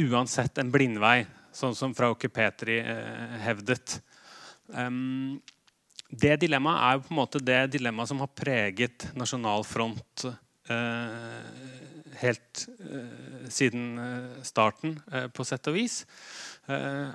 uansett 0.05 0.59
en 0.63 0.71
blindvei, 0.71 1.25
sånn 1.55 1.75
som 1.75 1.95
Frauke 1.97 2.31
Petri 2.31 2.79
eh, 2.81 3.37
hevdet? 3.43 3.99
Det 6.15 6.35
dilemmaet 6.45 6.83
er 6.85 6.97
jo 6.97 7.05
på 7.07 7.13
en 7.15 7.19
måte 7.19 7.43
det 7.43 7.61
dilemmaet 7.75 8.11
som 8.13 8.21
har 8.23 8.31
preget 8.39 9.09
Nasjonal 9.19 9.67
Front 9.67 10.27
eh, 10.71 11.43
helt 12.21 12.67
eh, 12.79 13.49
siden 13.51 13.99
eh, 13.99 14.43
starten, 14.47 14.99
eh, 15.13 15.27
på 15.29 15.47
sett 15.47 15.69
og 15.71 15.79
vis. 15.79 16.05
Eh, 16.71 17.11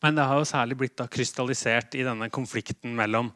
men 0.00 0.16
det 0.16 0.24
har 0.24 0.40
jo 0.40 0.48
særlig 0.48 0.78
blitt 0.80 0.96
da 1.00 1.08
krystallisert 1.10 1.96
i 1.98 2.04
denne 2.06 2.30
konflikten 2.32 2.94
mellom 2.96 3.32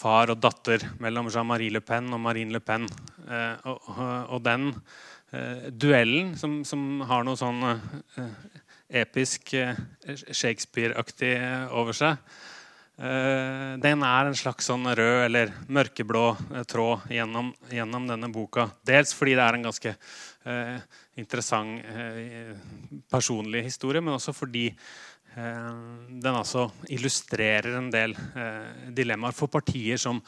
far 0.00 0.32
og 0.32 0.40
datter, 0.40 0.84
mellom 1.02 1.28
Jean-Marie 1.32 1.72
Le 1.74 1.82
Pen 1.84 2.08
og 2.14 2.22
Marine 2.24 2.56
Le 2.56 2.62
Pen. 2.64 2.86
Eh, 3.28 3.66
og, 3.68 4.38
den 4.44 4.70
duellen 5.70 6.32
som, 6.38 6.60
som, 6.66 7.04
har 7.06 7.22
noe 7.22 7.38
sånn 7.38 7.62
episk 8.90 9.52
Shakespeare-aktig 9.54 11.34
over 11.70 11.94
seg, 11.94 12.18
Eh, 13.00 13.74
den 13.80 14.02
er 14.04 14.28
en 14.28 14.36
slags 14.36 14.66
sånn 14.68 14.84
rød 14.84 15.22
eller 15.24 15.54
mørkeblå 15.72 16.24
eh, 16.52 16.64
tråd 16.68 17.06
gjennom, 17.08 17.48
gjennom, 17.72 18.08
denne 18.10 18.28
boka. 18.28 18.66
Dels 18.84 19.14
fordi 19.16 19.38
det 19.38 19.44
er 19.46 19.56
en 19.56 19.64
ganske 19.64 19.92
eh, 19.94 20.74
interessant 21.22 21.80
eh, 21.88 22.52
personlig 23.08 23.64
historie, 23.70 24.04
men 24.04 24.18
også 24.18 24.34
fordi 24.36 24.66
eh, 24.68 25.70
den 26.10 26.34
altså 26.34 26.66
illustrerer 26.92 27.78
en 27.78 27.88
del 27.94 28.16
dilemmaer 28.92 29.36
for 29.36 29.48
partier 29.48 30.00
som 30.00 30.20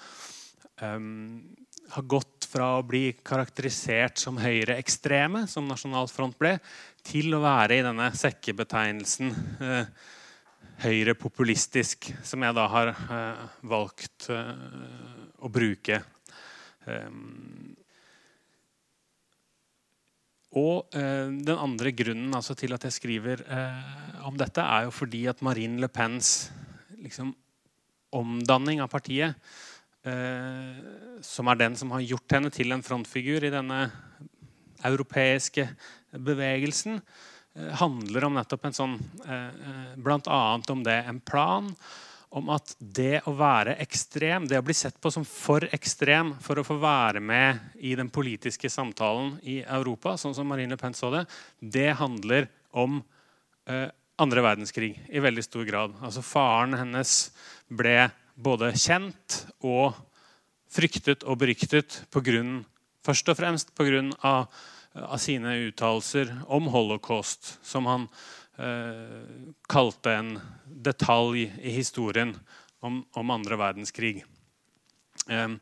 har 1.92 2.08
gått 2.08 2.48
fra 2.48 2.78
å 2.78 2.86
bli 2.86 3.12
karakterisert 3.24 4.20
som 4.20 4.40
høyreekstreme, 4.40 5.44
som 5.50 5.68
Nasjonal 5.68 6.08
Front 6.12 6.38
ble, 6.40 6.56
til 7.04 7.34
å 7.36 7.42
være 7.44 7.78
i 7.78 7.84
denne 7.84 8.08
sekkebetegnelsen 8.16 9.32
høyrepopulistisk, 10.82 12.10
som 12.26 12.42
jeg 12.42 12.56
da 12.56 12.66
har 12.70 12.90
eh, 12.92 13.44
valgt 13.70 14.28
eh, 14.32 14.50
å 15.42 15.50
bruke. 15.52 16.00
Um, 16.86 17.74
og 20.58 20.96
eh, 20.98 21.28
den 21.30 21.54
andre 21.54 21.92
grunnen 21.96 22.34
altså, 22.36 22.56
til 22.58 22.74
at 22.76 22.84
jeg 22.88 22.96
skriver 22.98 23.44
eh, 23.46 24.24
om 24.28 24.36
dette, 24.38 24.64
er 24.64 24.88
jo 24.88 24.94
fordi 24.94 25.24
at 25.30 25.42
Marine 25.44 25.80
Le 25.80 25.88
Pens 25.92 26.50
liksom, 26.98 27.32
omdanning 28.12 28.82
av 28.82 28.90
partiet, 28.92 29.38
eh, 29.38 29.71
som 30.02 31.46
er 31.46 31.58
den 31.60 31.76
som 31.78 31.92
har 31.94 32.02
gjort 32.02 32.34
henne 32.34 32.50
til 32.50 32.74
en 32.74 32.82
frontfigur 32.82 33.44
i 33.46 33.52
denne 33.54 33.84
europeiske 34.82 35.68
bevegelsen, 36.10 36.98
Eh, 37.54 37.68
handler 37.68 38.24
om 38.24 38.38
nettopp 38.38 38.64
en 38.64 38.76
sånn 38.76 38.94
eh, 39.26 39.48
eh, 39.68 40.12
annet 40.32 40.70
om 40.72 40.82
det 40.84 40.94
en 41.04 41.18
plan 41.20 41.66
om 42.32 42.48
at 42.48 42.72
det 42.80 43.20
å 43.28 43.34
være 43.36 43.74
ekstrem, 43.84 44.46
det 44.48 44.56
å 44.56 44.64
bli 44.64 44.72
sett 44.72 44.96
på 44.96 45.10
som 45.12 45.24
for 45.28 45.66
ekstrem 45.68 46.32
for 46.40 46.56
å 46.56 46.64
få 46.64 46.78
være 46.80 47.20
med 47.20 47.60
i 47.76 47.92
den 47.98 48.08
politiske 48.08 48.70
samtalen 48.72 49.34
i 49.44 49.58
Europa, 49.60 50.16
sånn 50.16 50.32
som 50.32 50.48
Marine 50.48 50.72
Le 50.72 50.80
Pen 50.80 50.96
så 50.96 51.10
det, 51.12 51.26
det 51.60 51.90
handler 52.00 52.48
om 52.72 53.02
eh, 53.68 53.90
andre 54.16 54.46
verdenskrig 54.48 54.94
i 55.12 55.20
veldig 55.20 55.44
stor 55.44 55.68
grad. 55.68 56.00
Altså 56.00 56.24
Faren 56.24 56.78
hennes 56.80 57.34
ble 57.68 58.08
både 58.32 58.72
kjent 58.80 59.41
og 59.64 59.96
fryktet 60.72 61.24
og 61.28 61.40
beryktet 61.42 62.02
på 62.12 62.22
grunn, 62.24 62.62
først 63.04 63.28
og 63.32 63.38
fremst 63.38 63.74
pga 63.76 64.02
av 64.92 65.18
sine 65.20 65.54
uttalelser 65.68 66.32
om 66.52 66.68
holocaust, 66.72 67.56
som 67.64 67.88
han 67.88 68.06
eh, 68.60 69.22
kalte 69.68 70.12
en 70.12 70.34
detalj 70.66 71.46
i 71.48 71.72
historien 71.72 72.34
om, 72.84 73.00
om 73.16 73.32
andre 73.32 73.56
verdenskrig. 73.60 74.20
Eh, 75.28 75.56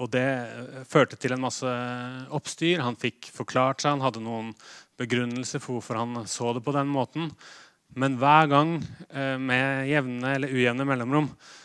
og 0.00 0.08
det 0.12 0.28
førte 0.88 1.18
til 1.20 1.34
en 1.34 1.44
masse 1.44 1.72
oppstyr. 2.32 2.82
Han 2.82 2.96
fikk 2.98 3.28
forklart 3.32 3.82
seg, 3.82 3.96
han 3.96 4.04
hadde 4.04 4.24
noen 4.24 4.52
begrunnelser 5.00 5.62
for 5.62 5.78
hvorfor 5.78 6.00
han 6.00 6.24
så 6.30 6.54
det 6.56 6.64
på 6.64 6.74
den 6.76 6.90
måten. 6.92 7.30
Men 7.94 8.16
hver 8.20 8.48
gang, 8.48 8.78
eh, 9.10 9.36
med 9.36 9.88
jevne 9.90 10.34
eller 10.36 10.48
ujevne 10.52 10.86
mellomrom, 10.88 11.28
eh, 11.28 11.61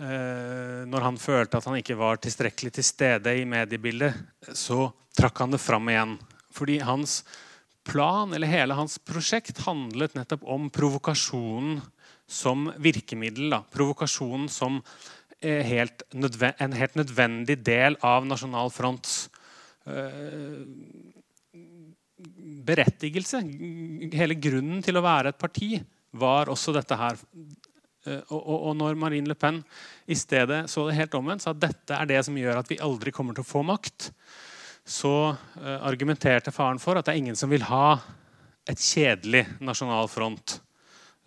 når 0.00 1.04
han 1.06 1.18
følte 1.20 1.58
at 1.58 1.66
han 1.68 1.78
ikke 1.80 1.96
var 1.98 2.20
tilstrekkelig 2.20 2.72
til 2.76 2.84
stede 2.84 3.32
i 3.40 3.46
mediebildet, 3.48 4.16
så 4.56 4.90
trakk 5.16 5.40
han 5.42 5.54
det 5.54 5.60
fram 5.62 5.88
igjen. 5.92 6.16
Fordi 6.54 6.78
hans 6.84 7.20
plan, 7.88 8.32
eller 8.36 8.50
hele 8.50 8.76
hans 8.76 8.98
prosjekt, 8.98 9.62
handlet 9.66 10.16
nettopp 10.18 10.44
om 10.44 10.68
provokasjonen 10.72 11.80
som 12.30 12.68
virkemiddel. 12.78 13.50
Da. 13.52 13.62
Provokasjonen 13.72 14.48
som 14.52 14.82
helt 15.40 16.02
en 16.60 16.72
helt 16.76 16.94
nødvendig 16.98 17.56
del 17.64 17.96
av 18.04 18.26
Nasjonal 18.28 18.70
Fronts 18.70 19.30
uh, 19.88 20.60
berettigelse. 22.68 23.40
Hele 24.12 24.36
grunnen 24.36 24.84
til 24.84 25.00
å 25.00 25.04
være 25.04 25.32
et 25.32 25.40
parti 25.40 25.72
var 26.20 26.50
også 26.52 26.74
dette 26.76 26.98
her. 26.98 27.16
Uh, 28.06 28.22
og, 28.32 28.54
og, 28.70 28.70
når 28.80 28.96
Marine 28.96 29.28
Le 29.28 29.36
Pen 29.36 29.60
i 30.08 30.16
stedet 30.16 30.62
så 30.72 30.86
det 30.88 30.96
helt 30.96 31.16
omvendt, 31.18 31.44
sa 31.44 31.52
at 31.52 31.60
dette 31.60 31.96
er 31.96 32.08
det 32.08 32.22
som 32.24 32.38
gjør 32.38 32.62
at 32.62 32.70
vi 32.70 32.80
aldri 32.80 33.12
kommer 33.12 33.36
til 33.36 33.44
å 33.44 33.50
få 33.50 33.60
makt, 33.66 34.08
så 34.88 35.14
uh, 35.34 35.78
argumenterte 35.84 36.54
faren 36.54 36.80
for 36.80 36.96
at 36.96 37.06
det 37.06 37.14
er 37.14 37.20
ingen 37.20 37.36
som 37.36 37.52
vil 37.52 37.66
ha 37.68 37.98
et 38.70 38.80
kjedelig 38.80 39.44
nasjonal 39.60 40.08
front, 40.08 40.56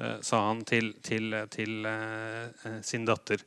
uh, 0.01 0.17
sa 0.25 0.41
han 0.47 0.63
til, 0.65 0.95
til, 1.05 1.37
til 1.53 1.85
uh, 1.85 2.81
sin 2.81 3.05
datter. 3.05 3.45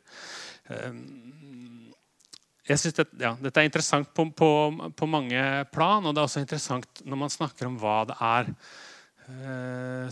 jeg 2.67 2.79
synes 2.79 2.95
det, 2.95 3.05
ja, 3.23 3.37
Dette 3.39 3.63
er 3.63 3.69
interessant 3.69 4.09
på, 4.15 4.25
på, 4.35 4.51
på, 4.97 5.07
mange 5.07 5.43
plan, 5.75 6.07
og 6.07 6.15
det 6.15 6.23
er 6.23 6.27
også 6.31 6.43
interessant 6.43 7.03
når 7.07 7.21
man 7.21 7.31
snakker 7.31 7.69
om 7.69 7.79
hva 7.79 8.01
det 8.07 8.17
er 8.19 8.51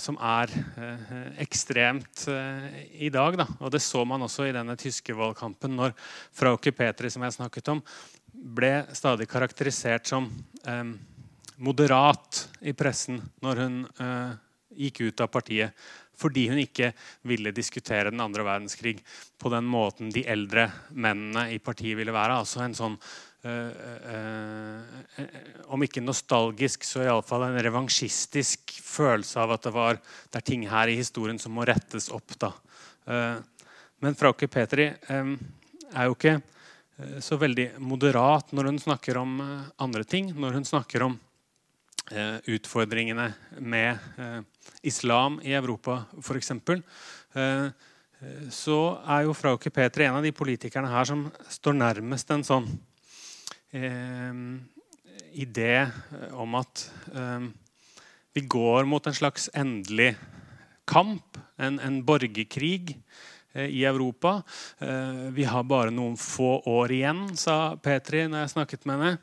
som 0.03 0.16
er 0.18 0.50
ekstremt 1.38 2.24
i 2.98 3.11
dag. 3.14 3.37
Da. 3.38 3.46
Og 3.61 3.70
Det 3.70 3.81
så 3.83 4.03
man 4.05 4.24
også 4.27 4.48
i 4.48 4.55
denne 4.57 4.74
tyske 4.81 5.14
valgkampen, 5.14 5.77
når 5.79 5.94
Frauke 6.35 6.72
Petri 6.74 7.11
som 7.12 7.22
jeg 7.22 7.37
snakket 7.37 7.70
om, 7.70 7.83
ble 8.35 8.85
stadig 8.92 9.29
karakterisert 9.31 10.09
som 10.11 10.27
eh, 10.66 10.85
moderat 11.62 12.48
i 12.66 12.74
pressen 12.77 13.20
når 13.44 13.62
hun 13.62 13.77
eh, 13.87 14.33
gikk 14.87 15.05
ut 15.09 15.22
av 15.24 15.31
partiet. 15.33 15.87
Fordi 16.14 16.48
hun 16.50 16.61
ikke 16.62 16.92
ville 17.27 17.55
diskutere 17.55 18.12
den 18.12 18.22
andre 18.22 18.44
verdenskrig 18.46 19.00
på 19.38 19.50
den 19.50 19.66
måten 19.66 20.12
de 20.14 20.22
eldre 20.31 20.68
mennene 20.90 21.48
i 21.55 21.59
partiet 21.62 21.98
ville 21.98 22.14
være. 22.14 22.38
Altså 22.42 22.62
en 22.62 22.77
sånn 22.77 22.98
eh, 22.98 22.98
eh 22.98 23.34
Om 25.75 25.85
ikke 25.85 26.01
nostalgisk, 26.01 26.87
så 26.89 27.03
iallfall 27.05 27.45
en 27.49 27.61
revansjistisk 27.67 28.73
følelse 28.81 29.43
av 29.43 29.53
at 29.57 29.67
det, 29.69 29.75
var, 29.75 30.01
det 30.33 30.41
er 30.41 30.47
ting 30.49 30.65
her 30.71 30.89
i 30.89 30.97
historien 30.97 31.41
som 31.41 31.53
må 31.57 31.67
rettes 31.69 32.09
opp. 32.15 32.39
da. 32.41 32.51
Eh, 33.05 33.37
men 34.05 34.17
Frauke 34.17 34.49
Petri 34.49 34.89
eh, 34.89 35.37
er 35.93 36.09
jo 36.09 36.17
ikke 36.17 36.39
Eh, 36.97 37.21
så 37.21 37.37
veldig 37.37 37.73
moderat 37.83 38.53
når 38.55 38.71
hun 38.71 38.81
snakker 38.83 39.19
om 39.19 39.39
eh, 39.43 39.71
andre 39.83 40.05
ting. 40.07 40.31
Når 40.35 40.61
hun 40.61 40.69
snakker 40.69 41.07
om 41.09 41.19
eh, 42.11 42.39
utfordringene 42.55 43.33
med 43.59 43.99
islam 44.83 45.41
i 45.43 45.55
Europa, 45.57 46.05
f.eks. 46.21 46.53
Så 48.55 48.77
er 49.11 49.25
jo 49.27 49.35
Frauke 49.37 49.71
Petri 49.75 50.07
en 50.07 50.17
av 50.17 50.25
de 50.25 50.33
politikerne 50.33 50.89
her 50.89 51.09
som 51.09 51.27
står 51.51 51.75
nærmest 51.77 52.31
en 52.33 52.45
sånn 52.47 52.69
idé 55.35 55.91
om 56.33 56.55
at 56.55 56.85
vi 58.35 58.45
går 58.47 58.87
mot 58.87 59.07
en 59.07 59.17
slags 59.17 59.49
endelig 59.55 60.13
kamp, 60.87 61.39
en, 61.59 61.81
en 61.83 61.99
borgerkrig, 62.07 62.95
Eh, 63.55 63.67
i 63.67 63.85
Europa. 63.85 64.43
Eh, 64.79 65.31
vi 65.31 65.45
har 65.45 65.63
bare 65.63 65.91
noen 65.95 66.17
få 66.19 66.59
år 66.67 66.93
igjen, 66.93 67.37
sa 67.39 67.77
Petri 67.79 68.27
når 68.27 68.39
jeg 68.43 68.51
snakket 68.57 68.87
med 68.91 68.99
henne. 68.99 69.19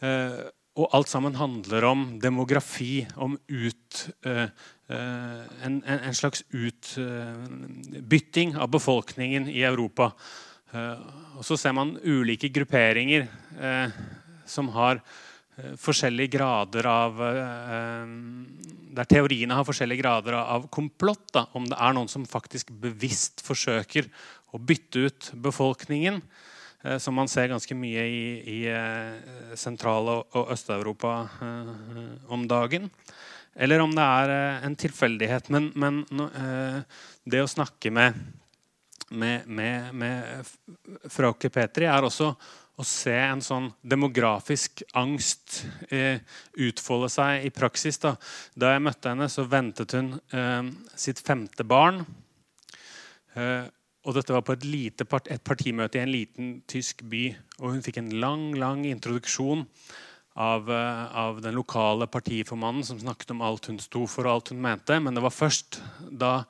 Eh, 0.00 0.40
og 0.76 0.92
alt 0.96 1.08
sammen 1.08 1.36
handler 1.36 1.84
om 1.88 2.18
demografi, 2.20 3.06
om 3.16 3.38
ut, 3.48 4.08
en, 4.28 5.78
en, 5.88 6.14
slags 6.14 6.44
utbytting 6.52 8.52
av 8.60 8.68
befolkningen 8.74 9.48
i 9.48 9.62
Europa. 9.64 10.12
Og 10.74 11.44
så 11.46 11.56
ser 11.60 11.74
man 11.76 11.94
ulike 12.02 12.50
grupperinger 12.52 13.28
som 14.48 14.68
har 14.74 15.00
forskjellige 15.80 16.34
grader 16.36 16.88
av 16.90 17.20
Der 18.96 19.08
teoriene 19.08 19.56
har 19.56 19.64
forskjellige 19.64 20.02
grader 20.02 20.36
av 20.40 20.66
komplott. 20.72 21.28
Da, 21.32 21.46
om 21.56 21.68
det 21.68 21.78
er 21.78 21.94
noen 21.96 22.10
som 22.10 22.26
faktisk 22.28 22.72
bevisst 22.82 23.44
forsøker 23.46 24.10
å 24.52 24.60
bytte 24.60 25.06
ut 25.06 25.30
befolkningen. 25.46 26.20
Som 27.02 27.16
man 27.18 27.30
ser 27.30 27.48
ganske 27.50 27.74
mye 27.74 28.04
i, 28.06 28.24
i 28.46 29.56
Sentral- 29.58 30.12
og 30.12 30.52
Øst-Europa 30.52 31.14
om 32.28 32.46
dagen. 32.48 32.90
Eller 33.56 33.80
om 33.80 33.94
det 33.96 34.04
er 34.04 34.34
en 34.66 34.76
tilfeldighet. 34.76 35.48
Men, 35.50 35.70
men 35.74 36.04
det 37.24 37.42
å 37.42 37.50
snakke 37.50 37.90
med 37.90 38.18
med, 39.10 39.46
med, 39.46 39.94
med 39.94 41.10
Frauke 41.12 41.50
Petri, 41.52 41.86
er 41.86 42.06
også 42.06 42.32
å 42.76 42.84
se 42.84 43.14
en 43.14 43.40
sånn 43.40 43.70
demografisk 43.80 44.82
angst 44.98 45.62
eh, 45.88 46.20
utfolde 46.60 47.08
seg 47.12 47.46
i 47.48 47.52
praksis. 47.54 47.98
Da. 48.02 48.16
da 48.54 48.74
jeg 48.74 48.84
møtte 48.84 49.12
henne, 49.12 49.30
så 49.32 49.46
ventet 49.48 49.96
hun 49.96 50.12
eh, 50.36 50.68
sitt 50.98 51.22
femte 51.24 51.64
barn. 51.64 52.02
Eh, 53.36 53.64
og 54.06 54.14
dette 54.14 54.34
var 54.34 54.44
på 54.46 54.54
et, 54.54 55.02
part, 55.08 55.30
et 55.32 55.42
partimøte 55.42 55.98
i 55.98 56.04
en 56.04 56.12
liten 56.12 56.50
tysk 56.68 57.02
by. 57.10 57.24
Og 57.62 57.72
hun 57.74 57.82
fikk 57.82 58.02
en 58.02 58.12
lang, 58.20 58.52
lang 58.60 58.84
introduksjon 58.86 59.64
av, 60.36 60.70
eh, 60.70 61.16
av, 61.16 61.40
den 61.40 61.54
lokale 61.56 62.06
partiformannen 62.06 62.84
som 62.84 63.00
snakket 63.00 63.30
om 63.32 63.42
alt 63.42 63.66
hun 63.70 63.78
sto 63.80 64.04
for 64.06 64.26
og 64.26 64.32
alt 64.32 64.52
hun 64.52 64.60
mente. 64.60 64.98
Men 65.00 65.16
det 65.16 65.24
var 65.24 65.32
først 65.32 65.80
da 66.12 66.44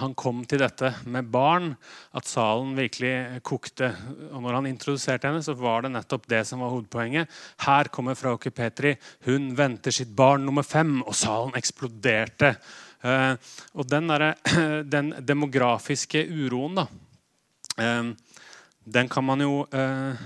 han 0.00 0.12
kom 0.18 0.42
til 0.44 0.60
dette 0.60 0.90
med 1.08 1.30
barn, 1.32 1.70
at 2.12 2.28
salen 2.28 2.74
virkelig 2.76 3.40
kokte. 3.46 3.94
Og 4.32 4.42
når 4.44 4.58
han 4.58 4.68
introduserte 4.68 5.30
henne, 5.30 5.44
så 5.46 5.54
var 5.56 5.86
det 5.86 5.94
nettopp 5.94 6.26
det 6.28 6.42
som 6.48 6.60
var 6.60 6.74
hovedpoenget. 6.74 7.30
Her 7.64 7.88
kommer 7.94 8.18
Frauke 8.18 8.52
Petri. 8.52 8.96
Hun 9.24 9.54
venter 9.56 9.94
sitt 9.94 10.12
barn 10.16 10.44
nummer 10.44 10.66
fem. 10.66 10.98
Og 11.06 11.14
salen 11.16 11.56
eksploderte. 11.56 12.56
Eh, 13.04 13.32
og 13.78 13.88
den, 13.88 14.10
der, 14.10 14.34
den 14.96 15.14
demografiske 15.24 16.26
uroen, 16.28 16.82
da 16.82 16.88
eh, 17.78 18.12
den 18.84 19.08
kan 19.08 19.24
man 19.24 19.40
jo 19.40 19.64
eh, 19.72 20.16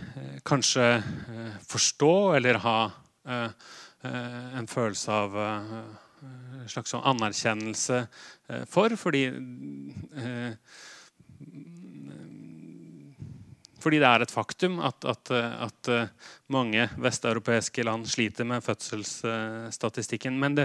kanskje 0.46 0.86
eh, 0.98 1.58
forstå 1.68 2.14
eller 2.38 2.58
ha 2.64 2.78
eh, 3.28 3.50
eh 4.02 4.58
en 4.58 4.66
følelse 4.66 5.12
av 5.12 5.36
eh, 5.38 5.72
en 6.62 6.68
slags 6.68 6.90
sånn 6.90 7.06
anerkjennelse 7.06 8.00
eh, 8.48 8.64
for, 8.66 8.96
fordi 8.98 9.28
fordi 13.78 14.00
det 14.02 14.08
er 14.08 14.24
et 14.24 14.34
faktum 14.34 14.80
at, 14.82 15.04
at, 15.06 15.30
at 15.30 15.88
mange 16.50 16.88
vesteuropeiske 16.98 17.84
land 17.86 18.08
sliter 18.10 18.44
med 18.44 18.64
fødselsstatistikken. 18.66 20.34
Men 20.34 20.56
det 20.58 20.64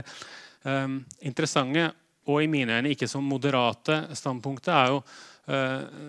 interessante, 1.21 1.91
og 2.25 2.41
i 2.41 2.49
mine 2.49 2.79
øyne 2.79 2.89
ikke 2.89 3.07
så 3.07 3.21
moderate 3.21 3.99
standpunktet, 4.17 4.73
er 4.73 4.89
jo 4.89 5.03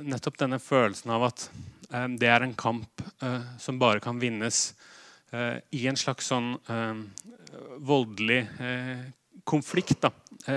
nettopp 0.08 0.40
denne 0.40 0.58
følelsen 0.64 1.12
av 1.12 1.28
at 1.28 1.44
det 1.90 2.28
er 2.30 2.44
en 2.44 2.54
kamp 2.56 3.02
eh, 3.22 3.42
som 3.60 3.78
bare 3.80 4.02
kan 4.04 4.20
vinnes 4.20 4.74
eh, 5.32 5.58
i 5.76 5.86
en 5.90 5.98
slags 5.98 6.30
sånn 6.32 6.54
voldelig 7.86 8.40
konflikt. 9.46 10.00
Da. 10.02 10.10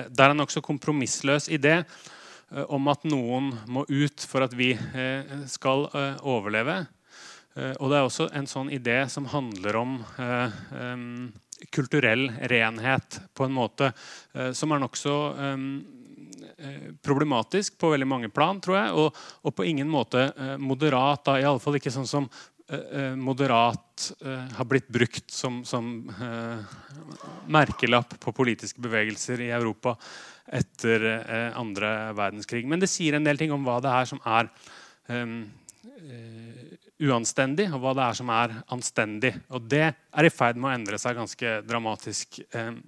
Det 0.09 0.23
er 0.23 0.31
en 0.33 0.41
også 0.41 0.63
kompromissløs 0.65 1.45
idé 1.53 1.83
om 2.73 2.87
at 2.89 3.03
noen 3.05 3.51
må 3.69 3.83
ut 3.85 4.23
for 4.25 4.45
at 4.47 4.55
vi 4.57 4.71
skal 5.51 5.85
overleve. 6.25 6.79
Og 7.77 7.91
det 7.91 7.99
er 7.99 8.07
også 8.07 8.29
en 8.33 8.49
sånn 8.49 8.71
idé 8.73 9.03
som 9.13 9.29
handler 9.29 9.77
om 9.77 9.99
kulturell 11.73 12.31
renhet 12.49 13.19
på 13.37 13.45
en 13.45 13.57
måte 13.59 13.91
som 14.57 14.73
er 14.73 14.81
nokså 14.81 15.17
Eh, 15.47 15.96
problematisk 17.05 17.77
på 17.77 17.91
veldig 17.93 18.07
mange 18.09 18.29
plan, 18.33 18.59
tror 18.61 18.77
jeg. 18.79 18.93
Og, 18.97 19.19
og 19.45 19.55
på 19.55 19.65
ingen 19.69 19.89
måte 19.89 20.29
eh, 20.31 20.55
moderat. 20.57 21.25
da, 21.27 21.37
Iallfall 21.41 21.77
ikke 21.77 21.93
sånn 21.93 22.09
som 22.09 22.29
eh, 22.69 23.13
moderat 23.17 24.07
har 24.53 24.67
blitt 24.69 24.89
brukt 24.93 25.31
som, 25.33 25.63
som 25.65 25.87
merkelapp 27.49 28.11
på 28.21 28.33
politiske 28.37 28.81
bevegelser 28.83 29.41
i 29.41 29.47
Europa 29.55 29.95
etter 30.53 31.01
andre 31.57 32.13
verdenskrig. 32.15 32.61
Men 32.69 32.77
det 32.83 32.91
sier 32.91 33.17
en 33.17 33.25
del 33.25 33.41
ting 33.41 33.55
om 33.55 33.65
hva 33.65 33.79
det 33.81 33.89
er 33.89 34.05
som 34.07 34.21
er 34.21 34.51
um, 35.09 35.39
uanstendig, 37.09 37.65
og 37.73 37.81
hva 37.81 37.95
det 37.97 38.05
er 38.05 38.19
som 38.21 38.31
er 38.35 38.53
anstendig. 38.75 39.33
Og 39.49 39.65
det 39.65 39.83
er 39.89 40.29
i 40.29 40.31
ferd 40.31 40.61
med 40.61 40.69
å 40.69 40.75
endre 40.77 41.01
seg 41.01 41.17
ganske 41.17 41.57
dramatisk 41.65 42.39
um, 42.53 42.79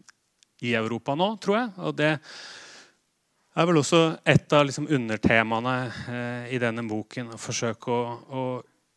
i 0.61 0.77
Europa 0.77 1.17
nå, 1.17 1.33
tror 1.41 1.57
jeg. 1.57 1.73
Og 1.89 1.97
det 1.99 2.13
er 3.57 3.67
vel 3.67 3.79
også 3.81 4.01
et 4.29 4.53
av 4.53 4.65
liksom 4.67 4.87
undertemaene 4.93 5.75
eh, 5.89 6.53
i 6.55 6.61
denne 6.61 6.85
boken. 6.87 7.33
Å 7.33 7.41
forsøke 7.41 7.91
å, 7.91 8.03
å 8.29 8.43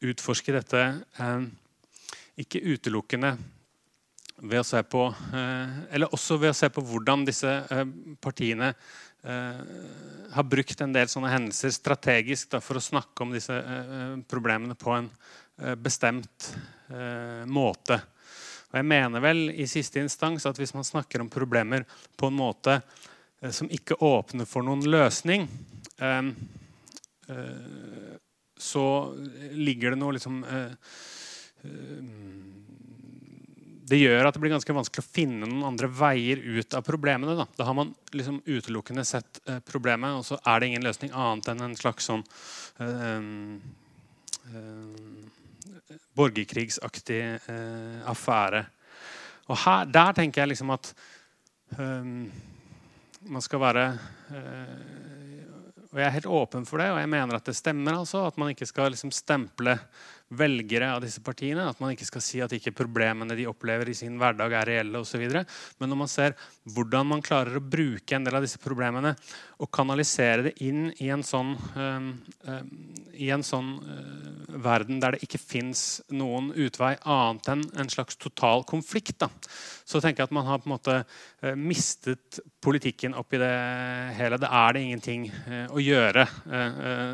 utforske 0.05 0.55
dette 0.55 0.83
eh, 0.83 1.47
ikke 2.43 2.62
utelukkende 2.75 3.33
ved 4.43 4.59
å 4.59 4.67
se 4.67 4.81
på 4.91 5.05
eh, 5.07 5.75
Eller 5.95 6.12
også 6.12 6.38
ved 6.43 6.51
å 6.53 6.59
se 6.59 6.69
på 6.73 6.85
hvordan 6.85 7.25
disse 7.29 7.61
partiene 8.21 8.75
har 9.23 10.43
brukt 10.51 10.81
en 10.83 10.91
del 10.91 11.07
sånne 11.07 11.29
hendelser 11.31 11.71
strategisk 11.71 12.57
for 12.59 12.81
å 12.81 12.83
snakke 12.83 13.23
om 13.23 13.31
disse 13.31 13.55
problemene 14.27 14.75
på 14.75 14.97
en 14.97 15.07
bestemt 15.79 16.49
måte. 17.47 18.01
Og 18.73 18.81
jeg 18.81 18.88
mener 18.91 19.23
vel 19.23 19.45
i 19.55 19.69
siste 19.71 20.03
instans 20.03 20.49
at 20.51 20.59
hvis 20.59 20.75
man 20.75 20.88
snakker 20.88 21.23
om 21.23 21.31
problemer 21.31 21.87
på 22.19 22.33
en 22.33 22.41
måte 22.41 22.81
som 23.50 23.70
ikke 23.74 23.98
åpner 23.98 24.46
for 24.46 24.62
noen 24.62 24.85
løsning, 24.87 25.48
ehm, 25.98 26.35
eh, 27.28 28.18
så 28.62 28.87
ligger 29.59 29.90
det 29.90 29.98
noe 29.98 30.14
liksom 30.14 30.44
eh, 30.46 30.76
det 33.92 33.98
gjør 34.00 34.24
at 34.24 34.37
det 34.37 34.40
blir 34.40 34.55
ganske 34.55 34.74
vanskelig 34.76 35.05
å 35.05 35.12
finne 35.12 35.46
noen 35.46 35.66
andre 35.72 35.88
veier 35.92 36.40
ut 36.40 36.76
av 36.78 36.85
problemene. 36.87 37.35
Da, 37.37 37.46
da 37.59 37.66
har 37.68 37.76
man 37.76 37.92
liksom 38.14 38.40
utelukkende 38.46 39.05
sett 39.05 39.42
eh, 39.44 39.59
problemet, 39.66 40.16
og 40.16 40.24
så 40.26 40.38
er 40.48 40.61
det 40.61 40.70
ingen 40.70 40.87
løsning 40.87 41.12
annet 41.12 41.50
enn 41.52 41.64
en 41.66 41.76
slags 41.76 42.09
sånn 42.09 42.22
eh, 42.81 43.26
eh, 44.48 45.98
borgerkrigsaktig 46.16 47.20
affære. 48.09 48.62
Og 49.50 49.61
her, 49.64 49.92
der 49.92 50.16
tenker 50.16 50.42
jeg 50.42 50.52
liksom 50.52 50.72
at 50.72 50.92
man 53.30 53.44
skal 53.44 53.61
være 53.62 53.85
eh, 54.35 55.42
Og 55.92 55.98
jeg 56.00 56.06
er 56.06 56.14
helt 56.16 56.26
åpen 56.26 56.64
for 56.66 56.80
det, 56.80 56.88
og 56.90 57.00
jeg 57.02 57.11
mener 57.12 57.37
at 57.37 57.46
det 57.46 57.56
stemmer. 57.56 57.98
altså, 58.00 58.24
At 58.26 58.38
man 58.40 58.48
ikke 58.54 58.66
skal 58.66 58.94
liksom 58.94 59.11
stemple 59.12 59.78
velgere 60.38 60.90
av 60.95 61.03
disse 61.05 61.23
partiene. 61.25 61.68
At 61.68 61.81
man 61.83 61.92
ikke 61.95 62.09
skal 62.09 62.25
si 62.25 62.40
at 62.45 62.53
ikke 62.57 62.75
problemene 62.77 63.37
de 63.38 63.49
opplever 63.51 63.90
i 63.92 63.97
sin 63.97 64.18
hverdag, 64.21 64.55
er 64.57 64.71
reelle 64.73 65.03
osv. 65.03 65.23
Men 65.79 65.92
når 65.92 66.01
man 66.05 66.11
ser 66.11 66.37
hvordan 66.73 67.09
man 67.11 67.25
klarer 67.25 67.59
å 67.59 67.64
bruke 67.64 68.16
en 68.16 68.27
del 68.27 68.38
av 68.38 68.45
disse 68.45 68.61
problemene 68.62 69.14
og 69.62 69.71
kanalisere 69.75 70.49
det 70.49 70.53
inn 70.64 70.88
i 71.03 71.09
en 71.14 71.23
sånn, 71.27 71.53
øh, 71.79 72.09
øh, 72.51 72.62
i 73.14 73.31
en 73.35 73.45
sånn 73.47 73.73
øh, 73.79 74.57
verden 74.62 75.01
der 75.03 75.14
det 75.14 75.23
ikke 75.27 75.40
fins 75.40 76.03
noen 76.11 76.51
utvei 76.53 76.95
annet 77.03 77.51
enn 77.55 77.64
en 77.83 77.92
slags 77.92 78.18
total 78.21 78.66
konflikt, 78.68 79.18
da, 79.23 79.29
så 79.87 80.01
tenker 80.03 80.23
jeg 80.23 80.31
at 80.31 80.37
man 80.37 80.49
har 80.49 80.62
på 80.62 80.68
en 80.68 80.75
måte 80.75 81.57
mistet 81.59 82.40
politikken 82.62 83.16
oppi 83.18 83.40
det 83.40 83.53
hele. 84.18 84.38
Det 84.40 84.51
er 84.51 84.75
det 84.75 84.83
ingenting 84.87 85.27
å 85.73 85.83
gjøre, 85.83 86.27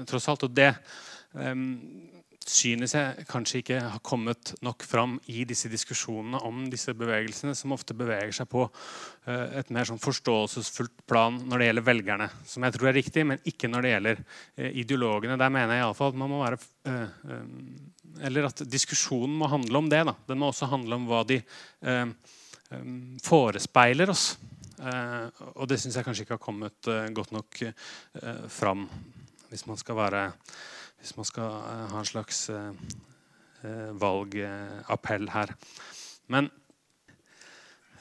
tross 0.09 0.29
alt. 0.31 0.45
Og 0.45 0.55
det 0.57 0.73
synes 2.49 2.95
jeg 2.97 3.27
kanskje 3.29 3.61
ikke 3.63 3.79
har 3.83 4.01
kommet 4.05 4.53
nok 4.65 4.85
fram 4.87 5.17
i 5.31 5.45
disse 5.49 5.71
diskusjonene 5.71 6.41
om 6.47 6.65
disse 6.73 6.95
bevegelsene, 6.97 7.55
som 7.57 7.75
ofte 7.77 7.97
beveger 7.99 8.33
seg 8.35 8.49
på 8.51 8.65
uh, 8.67 9.47
et 9.59 9.71
mer 9.75 9.89
sånn 9.89 10.01
forståelsesfullt 10.03 11.05
plan 11.09 11.39
når 11.49 11.61
det 11.61 11.69
gjelder 11.69 11.87
velgerne. 11.89 12.29
Som 12.49 12.67
jeg 12.67 12.77
tror 12.77 12.91
er 12.91 12.99
riktig, 12.99 13.27
men 13.29 13.43
ikke 13.49 13.71
når 13.71 13.85
det 13.85 13.93
gjelder 13.93 14.23
uh, 14.23 14.71
ideologene. 14.71 15.39
Der 15.41 15.53
mener 15.55 15.77
jeg 15.77 15.85
i 15.85 15.87
alle 15.89 15.99
fall 15.99 16.15
at 16.15 16.21
man 16.23 16.33
må 16.33 16.43
være 16.43 16.61
uh, 16.89 17.39
Eller 18.25 18.49
at 18.49 18.65
diskusjonen 18.67 19.37
må 19.39 19.51
handle 19.53 19.83
om 19.83 19.91
det. 19.93 20.03
Da. 20.09 20.17
Den 20.31 20.41
må 20.41 20.51
også 20.53 20.71
handle 20.73 20.99
om 20.99 21.09
hva 21.11 21.25
de 21.29 21.43
forespeiler 23.25 24.11
oss. 24.13 24.25
og 25.55 25.69
det 25.71 25.79
syns 25.81 25.97
jeg 25.97 26.05
kanskje 26.05 26.27
ikke 26.27 26.37
har 26.37 26.43
kommet 26.43 26.89
godt 27.17 27.31
nok 27.33 27.61
fram, 28.53 28.83
hvis 29.49 29.65
man 29.71 29.81
skal 29.81 29.97
være 29.97 30.25
hvis 30.99 31.15
man 31.19 31.29
skal 31.29 31.53
eh, 31.59 31.85
ha 31.93 32.01
en 32.01 32.09
slags 32.09 32.49
eh, 32.53 32.73
eh, 33.65 33.91
valgappell 33.99 35.29
her. 35.33 35.55
Men, 36.29 36.51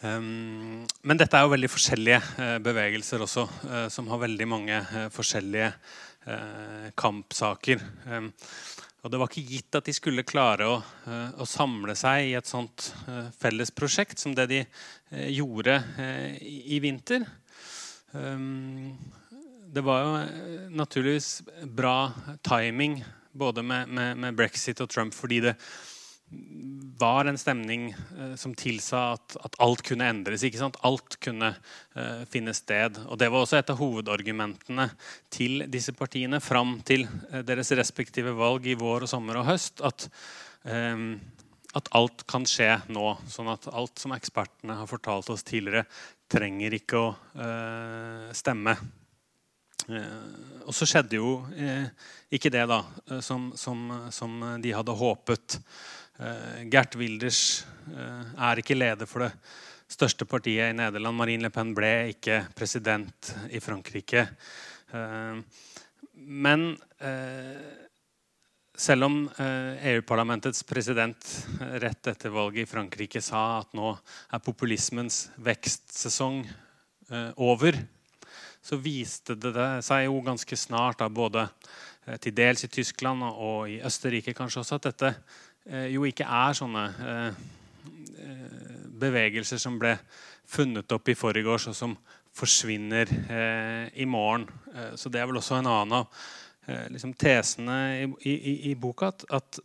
um, 0.02 0.82
men 1.08 1.20
dette 1.22 1.38
er 1.38 1.46
jo 1.46 1.54
veldig 1.54 1.70
forskjellige 1.72 2.58
bevegelser 2.66 3.24
også, 3.24 3.46
som 3.94 4.10
har 4.12 4.26
veldig 4.26 4.48
mange 4.50 4.82
forskjellige 5.16 5.72
kampsaker. 7.00 7.80
Um, 8.12 8.34
Og 9.06 9.12
det 9.14 9.20
var 9.22 9.30
ikke 9.30 9.54
gitt 9.54 9.76
at 9.78 9.86
de 9.88 9.94
skulle 9.96 10.26
klare 10.28 10.66
å, 10.68 10.82
å 11.40 11.46
samle 11.48 11.94
seg 11.96 12.26
i 12.28 12.34
et 12.36 12.50
sånt 12.50 12.90
felles 13.40 13.72
prosjekt 13.72 14.20
som 14.20 14.34
det 14.36 14.48
de 14.52 14.58
gjorde 15.32 15.78
i, 16.44 16.82
vinter. 16.84 17.24
Det 19.74 19.82
var 19.84 20.02
jo 20.04 20.12
naturligvis 20.70 21.42
bra 21.76 22.12
timing 22.46 23.02
både 23.32 23.64
med, 23.64 23.90
med, 23.90 24.18
med, 24.18 24.36
brexit 24.36 24.80
og 24.82 24.90
Trump 24.90 25.16
fordi 25.16 25.42
det 25.44 25.54
var 27.00 27.28
en 27.28 27.38
stemning 27.40 27.90
eh, 27.92 28.34
som 28.40 28.56
tilsa 28.58 29.02
at, 29.16 29.36
at, 29.44 29.56
alt 29.64 29.84
kunne 29.88 30.08
endres. 30.08 30.44
ikke 30.44 30.60
sant? 30.60 30.80
Alt 30.88 31.20
kunne 31.24 31.54
eh, 31.96 32.24
finne 32.32 32.56
sted. 32.56 33.00
Og 33.08 33.20
Det 33.20 33.30
var 33.32 33.44
også 33.44 33.60
et 33.60 33.72
av 33.72 33.80
hovedargumentene 33.80 34.90
til 35.32 35.68
disse 35.72 35.94
partiene 35.96 36.42
fram 36.44 36.80
til 36.88 37.06
eh, 37.32 37.44
deres 37.48 37.72
respektive 37.80 38.36
valg 38.36 38.68
i 38.68 38.76
vår, 38.80 39.06
og 39.06 39.12
sommer 39.12 39.40
og 39.40 39.48
høst. 39.48 39.84
At, 39.88 40.10
eh, 40.68 41.08
at 41.80 41.92
alt 41.96 42.28
kan 42.28 42.48
skje 42.50 42.74
nå. 42.92 43.08
Sånn 43.32 43.52
at 43.54 43.70
alt 43.72 44.04
som 44.04 44.16
ekspertene 44.18 44.82
har 44.82 44.90
fortalt 44.90 45.32
oss 45.32 45.48
tidligere, 45.48 45.88
trenger 46.28 46.76
ikke 46.82 47.04
å 47.04 47.12
eh, 47.40 48.32
stemme. 48.36 48.76
Eh, 49.88 50.64
og 50.68 50.76
så 50.76 50.88
skjedde 50.90 51.22
jo 51.22 51.38
ikke 52.34 52.52
det 52.52 52.66
da, 52.68 52.82
som, 53.24 53.54
som, 53.56 53.88
som 54.12 54.42
de 54.60 54.74
hadde 54.76 54.96
håpet. 55.00 55.62
Eh, 56.18 56.66
Gert 56.66 56.96
Wilders 56.98 57.66
eh, 57.94 58.30
er 58.50 58.58
ikke 58.58 58.78
leder 58.78 59.06
for 59.10 59.28
det 59.28 59.34
største 59.92 60.26
partiet 60.26 60.72
i 60.72 60.78
Nederland. 60.78 61.18
Marine 61.18 61.46
Le 61.46 61.52
Pen 61.54 61.76
ble 61.78 62.10
ikke 62.16 62.40
president 62.58 63.36
i 63.54 63.62
Frankrike. 63.62 64.26
Eh, 64.92 65.44
men 66.18 66.64
selv 68.78 69.06
om 69.06 69.16
EU-parlamentets 69.38 70.64
president 70.66 71.28
rett 71.82 72.10
etter 72.10 72.34
valget 72.34 72.66
i 72.66 72.70
Frankrike 72.70 73.22
sa 73.22 73.60
at 73.60 73.76
nå 73.78 73.92
er 73.94 74.42
populismens 74.44 75.28
vekstsesong 75.46 76.42
over, 77.38 77.78
så 78.68 78.80
viste 78.84 79.38
det 79.40 79.54
seg 79.86 80.10
jo 80.10 80.20
ganske 80.26 80.58
snart, 80.60 81.00
da, 81.00 81.08
både 81.08 81.48
til 82.24 82.36
dels 82.36 82.64
i 82.64 82.70
Tyskland 82.72 83.24
og 83.30 83.70
i 83.72 83.82
Østerrike 83.84 84.36
kanskje 84.36 84.62
også, 84.64 84.80
at 84.80 84.90
dette 84.90 85.14
Eh, 85.68 85.90
jo 85.92 86.06
ikke 86.08 86.24
er 86.24 86.56
sånne 86.56 86.84
eh, 87.04 87.40
eh, 88.24 88.76
bevegelser 89.02 89.60
som 89.60 89.76
ble 89.80 89.98
funnet 90.48 90.92
opp 90.96 91.12
i 91.12 91.18
forgårs, 91.18 91.68
og 91.74 91.76
som 91.76 91.98
forsvinner 92.38 93.10
i 93.98 94.06
morgen. 94.06 94.44
så 94.94 95.10
det 95.10 95.18
er 95.20 95.26
vel 95.26 95.40
også 95.40 95.56
en 95.58 95.70
annen 95.72 95.96
av 95.98 96.20
liksom 96.94 97.16
tesene 97.18 97.78
i, 97.98 98.34
i, 98.36 98.54
i 98.70 98.74
boka. 98.78 99.10
At, 99.10 99.26
at, 99.34 99.58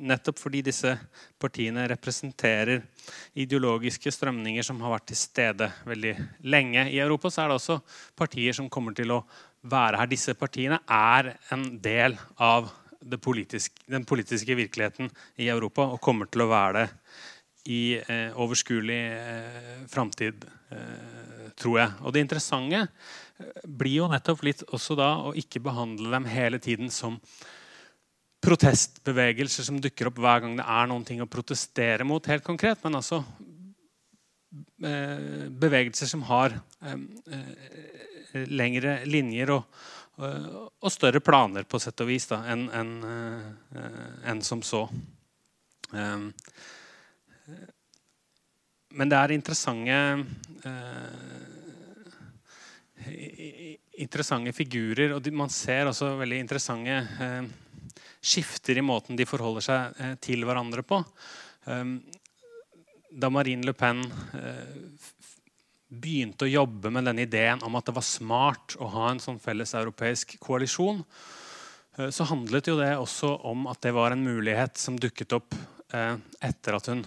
nettopp 0.00 0.38
fordi 0.40 0.62
disse 0.64 0.94
partiene 1.40 1.86
representerer 1.90 2.82
ideologiske 3.40 4.12
strømninger 4.14 4.64
som 4.66 4.80
har 4.84 4.94
vært 4.96 5.10
til 5.10 5.20
stede 5.20 5.70
veldig 5.88 6.14
lenge 6.52 6.86
i 6.90 7.00
Europa, 7.02 7.30
så 7.30 7.44
er 7.44 7.50
det 7.50 7.58
også 7.60 7.80
partier 8.18 8.56
som 8.56 8.70
kommer 8.72 8.96
til 8.96 9.12
å 9.14 9.22
være 9.70 10.00
her. 10.00 10.10
Disse 10.10 10.34
partiene 10.38 10.80
er 10.88 11.34
en 11.54 11.66
del 11.82 12.16
av 12.40 12.70
politiske, 13.20 13.84
den 13.88 14.04
politiske 14.04 14.56
virkeligheten 14.56 15.10
i 15.40 15.48
Europa 15.48 15.86
og 15.88 16.00
kommer 16.04 16.28
til 16.30 16.44
å 16.44 16.50
være 16.50 16.80
det 16.80 16.88
i 17.70 17.82
eh, 18.00 18.36
overskuelig 18.40 19.00
eh, 19.12 19.80
framtid, 19.88 20.46
eh, 20.72 21.50
tror 21.60 21.78
jeg. 21.78 21.96
Og 22.00 22.14
det 22.14 22.22
interessante 22.24 22.80
eh, 22.80 23.64
blir 23.64 24.00
jo 24.00 24.10
nettopp 24.10 24.44
litt 24.46 24.64
også 24.72 24.96
da 24.98 25.10
å 25.28 25.34
ikke 25.36 25.62
behandle 25.64 26.12
dem 26.14 26.28
hele 26.30 26.60
tiden 26.62 26.92
som 26.92 27.20
protestbevegelser 28.40 29.66
som 29.66 29.80
dukker 29.82 30.08
opp 30.08 30.18
hver 30.22 30.44
gang 30.44 30.58
det 30.58 30.66
er 30.66 30.90
noen 30.90 31.06
ting 31.06 31.20
å 31.22 31.28
protestere 31.30 32.06
mot, 32.08 32.26
helt 32.30 32.44
konkret, 32.46 32.80
men 32.84 32.98
altså 33.00 33.22
eh, 34.84 35.48
bevegelser 35.50 36.08
som 36.08 36.24
har 36.30 36.56
eh, 36.80 38.44
lengre 38.48 39.00
linjer 39.04 39.52
og, 39.58 39.80
Eh, 40.20 40.56
og 40.84 40.92
større 40.92 41.22
planer 41.24 41.64
på 41.64 41.80
sett 41.80 42.02
og 42.04 42.10
vis 42.10 42.28
enn 42.36 42.66
en, 42.76 42.90
eh, 43.08 44.30
en 44.30 44.42
som 44.44 44.62
så. 44.62 44.82
Eh, 45.94 46.28
men 48.90 49.08
det 49.08 49.16
er 49.16 49.32
interessante 49.32 50.26
interessante 53.96 54.52
figurer. 54.52 55.14
Og 55.14 55.32
man 55.32 55.48
ser 55.48 55.86
også 55.86 56.18
veldig 56.18 56.38
interessante 56.38 57.06
skifter 58.20 58.78
i 58.78 58.84
måten 58.84 59.16
de 59.16 59.26
forholder 59.28 59.64
seg 59.64 60.00
til 60.20 60.44
hverandre 60.44 60.84
på. 60.84 61.00
Da 63.10 63.30
Marine 63.32 63.64
Le 63.64 63.72
Pen 63.74 64.02
begynte 65.90 66.46
å 66.46 66.50
jobbe 66.50 66.92
med 66.94 67.08
denne 67.08 67.26
ideen 67.26 67.62
om 67.66 67.76
at 67.78 67.88
det 67.88 67.96
var 67.96 68.06
smart 68.06 68.76
å 68.78 68.88
ha 68.94 69.10
en 69.10 69.20
sånn 69.22 69.40
felles 69.42 69.74
europeisk 69.74 70.36
koalisjon, 70.42 71.02
eh, 71.98 72.10
så 72.14 72.28
handlet 72.30 72.70
jo 72.70 72.78
det 72.78 72.92
også 72.96 73.34
om 73.50 73.66
at 73.70 73.82
det 73.82 73.94
var 73.96 74.14
en 74.14 74.24
mulighet 74.24 74.78
som 74.78 74.98
dukket 75.00 75.34
opp 75.36 75.56
eh, 75.92 76.14
etter 76.46 76.78
at 76.78 76.90
hun 76.92 77.02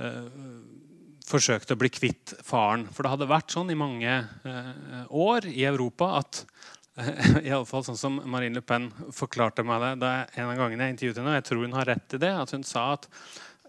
eh, 0.00 0.24
forsøkte 1.26 1.76
å 1.76 1.80
bli 1.80 1.90
kvitt 1.92 2.36
faren. 2.46 2.86
For 2.88 3.04
det 3.04 3.12
hadde 3.12 3.28
vært 3.28 3.52
sånn 3.52 3.72
i 3.74 3.78
mange 3.78 4.12
år 5.10 5.48
i 5.50 5.64
Europa 5.66 6.12
at 6.20 6.44
i 7.46 7.50
alle 7.52 7.66
fall 7.68 7.84
sånn 7.84 7.98
som 8.00 8.20
Marine 8.24 8.56
Le 8.56 8.64
Pen 8.64 8.88
forklarte 9.12 9.64
meg 9.66 9.82
det 9.82 9.94
da 10.04 10.12
en 10.34 10.50
av 10.50 10.60
gangene 10.60 10.88
jeg 10.88 10.96
intervjuet 10.96 11.20
henne, 11.20 11.34
og 11.34 11.40
jeg 11.40 11.48
tror 11.50 11.66
hun 11.66 11.76
har 11.76 11.90
rett 11.92 12.16
i 12.16 12.22
det, 12.22 12.32
at 12.32 12.54
hun 12.56 12.64
sa 12.66 12.86
at 12.94 13.10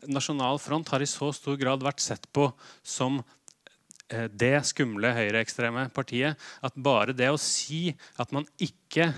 Nasjonal 0.08 0.62
Front 0.62 0.94
har 0.94 1.04
i 1.04 1.10
så 1.10 1.32
stor 1.36 1.58
grad 1.60 1.84
vært 1.84 2.04
sett 2.04 2.30
på 2.36 2.52
som 2.86 3.20
Eh, 4.08 4.28
det 4.32 4.62
skumle 4.64 5.12
høyreekstreme 5.12 5.90
partiet 5.92 6.40
at 6.64 6.76
bare 6.80 7.16
det 7.16 7.28
å 7.28 7.40
si 7.42 7.90
at 8.16 8.32
man 8.32 8.48
ikke 8.56 9.12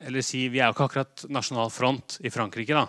Eller 0.00 0.24
si 0.24 0.46
Vi 0.48 0.62
er 0.62 0.70
jo 0.70 0.72
ikke 0.72 0.86
akkurat 0.88 1.22
nasjonal 1.28 1.68
front 1.68 2.14
i 2.24 2.30
Frankrike. 2.32 2.72
da. 2.72 2.86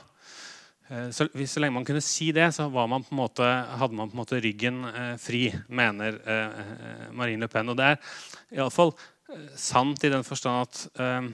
Så, 1.12 1.26
så, 1.28 1.46
så, 1.48 1.60
lenge 1.60 1.76
man 1.76 1.84
kunne 1.84 2.00
si 2.00 2.32
det, 2.32 2.54
så 2.56 2.70
man 2.70 3.04
måte, 3.12 3.44
hadde 3.44 3.96
man 3.96 4.08
på 4.08 4.16
en 4.16 4.22
måte 4.22 4.40
ryggen 4.40 4.86
eh, 4.88 5.18
fri, 5.20 5.52
mener 5.68 6.22
eh, 6.24 7.12
Marine 7.12 7.44
Le 7.44 7.50
Pen. 7.52 7.68
Og 7.68 7.76
det 7.76 7.90
er 7.90 8.00
iallfall 8.56 8.94
eh, 8.96 9.21
sant 9.60 10.04
i 10.04 10.12
den 10.12 10.26
forstand 10.28 10.68
at 10.68 11.02
eh, 11.02 11.32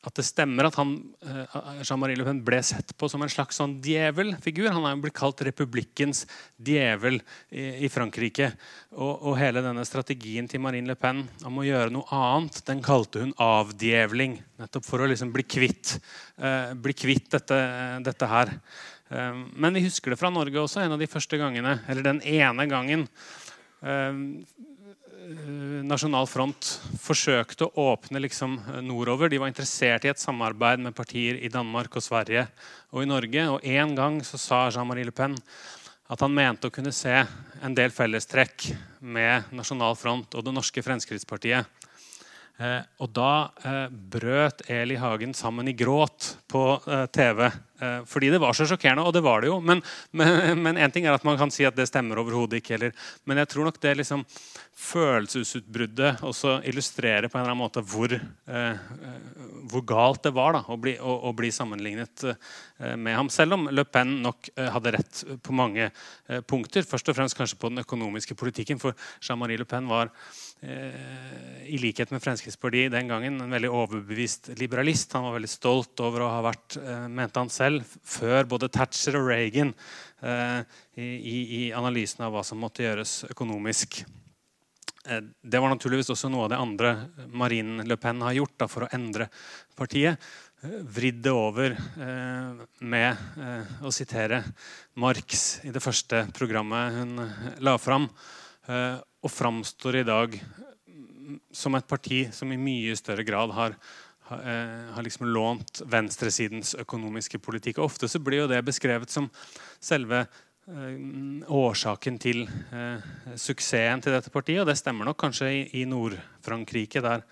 at 0.00 0.16
det 0.16 0.24
stemmer 0.24 0.64
at 0.64 0.76
han, 0.80 0.94
eh, 1.28 1.56
Jean-Marie 1.84 2.16
Le 2.16 2.24
Pen 2.24 2.38
ble 2.44 2.62
sett 2.64 2.94
på 2.96 3.08
som 3.10 3.20
en 3.20 3.28
slags 3.28 3.58
sånn 3.60 3.74
djevelfigur. 3.84 4.70
Han 4.72 4.86
er 4.88 5.00
blitt 5.02 5.18
kalt 5.18 5.42
republikkens 5.44 6.22
djevel 6.56 7.18
i, 7.52 7.84
i 7.84 7.90
Frankrike. 7.92 8.48
Og, 8.96 9.10
og, 9.12 9.34
hele 9.36 9.60
denne 9.64 9.84
strategien 9.84 10.48
til 10.48 10.62
Marine 10.64 10.88
Le 10.88 10.96
Pen 10.96 11.26
om 11.44 11.60
å 11.60 11.66
gjøre 11.66 11.92
noe 11.92 12.08
annet, 12.16 12.62
den 12.70 12.80
kalte 12.84 13.26
hun 13.26 13.34
avdjevling. 13.36 14.38
Nettopp 14.62 14.88
for 14.88 15.04
å 15.04 15.10
liksom 15.10 15.34
bli 15.36 15.44
kvitt, 15.44 15.98
uh, 16.40 16.72
bli 16.80 16.96
kvitt 16.96 17.28
dette, 17.36 17.60
dette 18.06 18.30
her. 18.30 18.56
Men 19.10 19.74
vi 19.74 19.82
husker 19.82 20.12
det 20.12 20.20
fra 20.20 20.28
Norge 20.30 20.60
også, 20.62 20.84
en 20.84 20.92
av 20.94 21.00
de 21.02 21.08
første 21.10 21.34
gangene, 21.34 21.80
eller 21.90 22.04
den 22.06 22.20
ene 22.30 22.66
gangen. 22.70 23.08
Eh, 25.30 25.82
Nasjonal 25.86 26.26
Front 26.26 26.66
forsøkte 26.98 27.68
å 27.68 27.84
åpne 27.92 28.18
liksom 28.24 28.56
eh, 28.58 28.80
nordover. 28.82 29.30
De 29.30 29.38
var 29.38 29.50
interessert 29.50 30.06
i 30.06 30.10
et 30.10 30.18
samarbeid 30.18 30.82
med 30.82 30.96
partier 30.96 31.38
i 31.38 31.50
Danmark 31.52 31.94
og 31.94 32.02
Sverige 32.02 32.48
og 32.90 33.04
i 33.04 33.10
Norge. 33.10 33.44
Og 33.52 33.62
En 33.62 33.94
gang 33.94 34.18
så 34.26 34.40
sa 34.40 34.64
Jean-Marie 34.74 35.06
Le 35.06 35.14
Pen 35.14 35.36
at 36.10 36.24
han 36.24 36.34
mente 36.34 36.66
å 36.66 36.74
kunne 36.74 36.90
se 36.90 37.14
en 37.62 37.76
del 37.76 37.94
fellestrekk 37.94 38.72
med 39.06 39.52
Nasjonal 39.54 39.94
Front 39.94 40.34
og 40.34 40.48
det 40.48 40.56
norske 40.56 40.82
Fremskrittspartiet. 40.82 41.78
Eh, 42.60 42.80
og 43.00 43.08
da 43.16 43.32
eh, 43.64 43.86
brøt 43.88 44.66
Eli 44.68 44.98
Hagen 45.00 45.30
sammen 45.36 45.70
i 45.70 45.76
gråt 45.78 46.34
på 46.50 46.64
eh, 46.90 47.06
TV. 47.14 47.46
Eh, 47.80 48.00
fordi 48.04 48.28
det 48.34 48.40
var 48.42 48.56
så 48.56 48.66
sjokkerende, 48.68 49.06
og 49.06 49.14
det 49.16 49.22
var 49.24 49.40
det 49.40 49.48
jo. 49.48 49.60
Men, 49.64 50.74
en 50.74 50.92
ting 50.92 51.06
er 51.06 51.16
at 51.16 51.24
man 51.24 51.38
kan 51.40 51.54
si 51.54 51.64
at 51.64 51.78
det 51.78 51.88
stemmer 51.88 52.20
overhodet 52.20 52.60
ikke. 52.60 52.76
Eller, 52.76 52.92
men 53.24 53.40
jeg 53.40 53.52
tror 53.54 53.70
nok 53.70 53.80
det 53.80 53.94
liksom 54.02 54.26
følelsesutbruddet 54.80 56.22
også 56.26 56.58
illustrerer 56.68 57.28
på 57.28 57.36
en 57.38 57.42
eller 57.42 57.52
annen 57.52 57.62
måte 57.62 57.82
hvor, 57.84 58.12
eh, 58.14 58.84
hvor 59.70 59.84
galt 59.86 60.24
det 60.24 60.32
var 60.36 60.56
da, 60.56 60.62
å, 60.72 60.78
bli, 60.80 60.94
å, 60.98 61.16
å 61.28 61.32
bli 61.36 61.50
sammenlignet 61.54 62.24
eh, 62.30 62.94
med 62.96 63.18
ham. 63.18 63.32
Selv 63.32 63.58
om 63.58 63.68
Le 63.70 63.84
Pen 63.84 64.20
nok 64.24 64.52
hadde 64.56 64.94
rett 64.96 65.24
på 65.44 65.54
mange 65.56 65.90
punkter. 66.48 66.86
Først 66.86 67.10
og 67.10 67.18
fremst 67.18 67.36
kanskje 67.38 67.58
på 67.60 67.70
den 67.72 67.82
økonomiske 67.82 68.36
politikken. 68.38 68.80
For 68.80 68.96
Jean-Marie 69.20 69.60
Le 69.60 69.68
Pen 69.68 69.88
var 69.90 70.12
i 70.60 71.78
likhet 71.80 72.10
med 72.12 72.20
Fremskrittspartiet 72.20 72.92
den 72.92 73.08
gangen 73.08 73.38
en 73.40 73.54
veldig 73.54 73.70
overbevist 73.72 74.50
liberalist. 74.60 75.12
Han 75.16 75.26
var 75.28 75.38
veldig 75.38 75.50
stolt 75.50 76.00
over 76.04 76.24
å 76.24 76.30
ha 76.34 76.40
vært, 76.44 76.76
eh, 76.76 77.08
mente 77.08 77.40
han 77.40 77.48
selv, 77.48 77.84
før 78.04 78.44
både 78.44 78.68
Thatcher 78.68 79.16
og 79.16 79.28
Reagan 79.28 79.74
eh, 80.22 80.62
i, 80.96 81.66
i 81.66 81.72
analysen 81.72 82.24
av 82.24 82.34
hva 82.34 82.44
som 82.44 82.60
måtte 82.60 82.84
gjøres 82.84 83.24
økonomisk. 83.30 84.02
Eh, 85.08 85.22
det 85.42 85.62
var 85.62 85.72
naturligvis 85.72 86.12
også 86.12 86.30
noe 86.32 86.46
av 86.46 86.52
det 86.52 86.60
andre 86.60 86.92
Marine 87.32 87.86
Le 87.88 87.96
Pen 88.00 88.22
har 88.26 88.36
gjort 88.36 88.56
da, 88.60 88.68
for 88.68 88.86
å 88.86 88.92
endre 88.96 89.30
partiet. 89.78 90.18
vridd 90.60 91.22
det 91.24 91.32
over 91.32 91.72
med 92.84 93.16
å 93.80 93.88
sitere 93.88 94.42
Marx 95.00 95.64
i 95.64 95.70
det 95.72 95.80
første 95.80 96.26
programmet 96.36 96.98
hun 96.98 97.14
la 97.64 97.78
fram, 97.80 98.04
og 98.68 99.32
framstår 99.32 100.02
i 100.02 100.04
dag 100.04 100.36
som 101.50 101.78
et 101.78 101.88
parti 101.88 102.26
som 102.36 102.52
i 102.52 102.60
mye 102.60 102.92
større 102.92 103.24
grad 103.24 103.56
har 103.56 103.78
Eh, 104.30 104.92
har 104.94 105.02
liksom 105.02 105.26
lånt 105.26 105.82
venstresidens 105.90 106.76
økonomiske 106.78 107.40
politikk. 107.42 107.80
Og 107.80 107.90
ofte 107.90 108.08
så 108.08 108.20
blir 108.22 108.44
jo 108.44 108.50
det 108.50 108.60
beskrevet 108.62 109.10
som 109.10 109.26
selve 109.82 110.20
eh, 110.22 110.28
årsaken 110.68 112.18
til 112.20 112.42
eh, 112.44 113.08
suksessen 113.36 114.02
til 114.04 114.14
dette 114.14 114.30
partiet. 114.30 114.62
Og 114.62 114.68
det 114.68 114.78
stemmer 114.78 115.08
nok 115.08 115.18
kanskje 115.20 115.50
i, 115.74 115.84
Nord-Frankrike, 115.88 117.02
der 117.02 117.24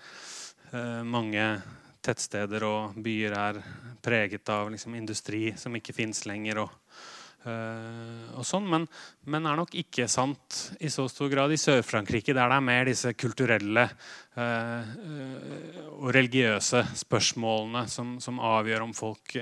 eh, 0.73 1.03
mange 1.03 1.45
tettsteder 2.01 2.63
og 2.63 2.97
byer 3.03 3.35
er 3.37 3.61
preget 4.01 4.49
av 4.49 4.71
liksom, 4.71 4.95
industri 4.95 5.53
som 5.59 5.75
ikke 5.75 5.95
fins 5.95 6.25
lenger. 6.25 6.65
og 6.65 6.69
og 7.39 8.43
sånn, 8.43 8.65
men, 8.67 8.85
men, 9.31 9.45
er 9.47 9.55
nok 9.55 9.71
ikke 9.79 10.09
sant 10.11 10.57
i 10.83 10.89
så 10.91 11.05
stor 11.07 11.29
grad 11.31 11.53
i 11.55 11.59
Sør-Frankrike, 11.59 12.33
der 12.35 12.51
det 12.51 12.57
er 12.57 12.65
mer 12.67 12.89
disse 12.89 13.13
kulturelle 13.15 13.85
uh, 13.87 14.41
uh, 14.83 15.79
og 16.01 16.11
religiøse 16.15 16.83
spørsmålene 16.99 17.85
som, 17.91 18.17
som, 18.19 18.41
avgjør 18.43 18.83
om 18.89 18.93
folk 18.97 19.37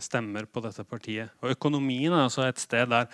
stemmer 0.00 0.48
på 0.48 0.64
dette 0.64 0.86
partiet. 0.88 1.36
Og 1.44 1.52
Økonomien 1.52 2.12
er 2.14 2.24
også 2.24 2.46
et 2.48 2.62
sted 2.62 2.88
der 2.88 3.08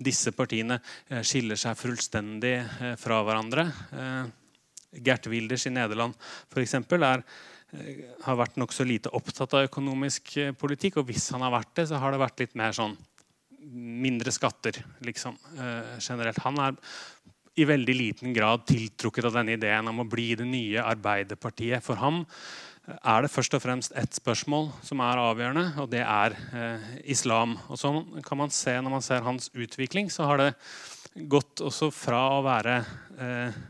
disse 0.00 0.32
partiene 0.36 0.80
skiller 1.20 1.60
seg 1.60 1.76
fullstendig 1.76 2.56
fra 3.00 3.20
hverandre. 3.26 3.66
Gert 4.92 5.28
Wilders 5.32 5.68
i 5.68 5.72
Nederland 5.72 6.16
eksempel, 6.60 7.04
er 7.04 7.24
har 8.26 8.36
vært 8.36 8.58
nokså 8.60 8.84
lite 8.84 9.12
opptatt 9.16 9.54
av 9.56 9.64
økonomisk 9.70 10.34
politikk. 10.60 11.00
Og 11.00 11.08
hvis 11.08 11.30
han 11.32 11.44
har 11.44 11.54
vært 11.54 11.72
det, 11.78 11.86
så 11.88 12.00
har 12.02 12.12
det 12.12 12.20
vært 12.20 12.44
litt 12.44 12.58
mer 12.58 12.76
sånn 12.76 12.98
mindre 13.70 14.32
skatter, 14.32 14.82
liksom, 15.06 15.38
eh, 15.58 15.98
generelt. 15.98 16.38
Han 16.38 16.58
er 16.58 16.76
i 17.56 17.64
veldig 17.64 17.94
liten 17.94 18.32
grad 18.32 18.66
tiltrukket 18.66 19.28
av 19.28 19.32
denne 19.36 19.56
ideen 19.58 19.88
om 19.88 20.00
å 20.00 20.08
bli 20.08 20.34
det 20.34 20.46
nye 20.48 20.82
Arbeiderpartiet. 20.82 21.82
For 21.82 22.00
ham 22.00 22.24
er 22.88 23.22
det 23.22 23.30
først 23.30 23.54
og 23.54 23.62
fremst 23.62 23.92
ett 23.94 24.16
spørsmål 24.16 24.72
som 24.82 25.00
er 25.04 25.20
avgjørende, 25.20 25.66
og 25.78 25.90
det 25.90 26.00
er 26.00 26.36
eh, 26.54 26.88
islam. 27.04 27.58
Og 27.68 27.78
så 27.78 27.92
kan 28.24 28.38
man 28.38 28.50
se 28.50 28.80
Når 28.80 28.90
man 28.90 29.02
ser 29.02 29.20
hans 29.20 29.50
utvikling, 29.54 30.10
så 30.10 30.24
har 30.26 30.38
det 30.38 30.54
gått 31.28 31.60
også 31.60 31.92
fra 31.92 32.40
å 32.40 32.42
være 32.42 32.84
eh, 33.18 33.62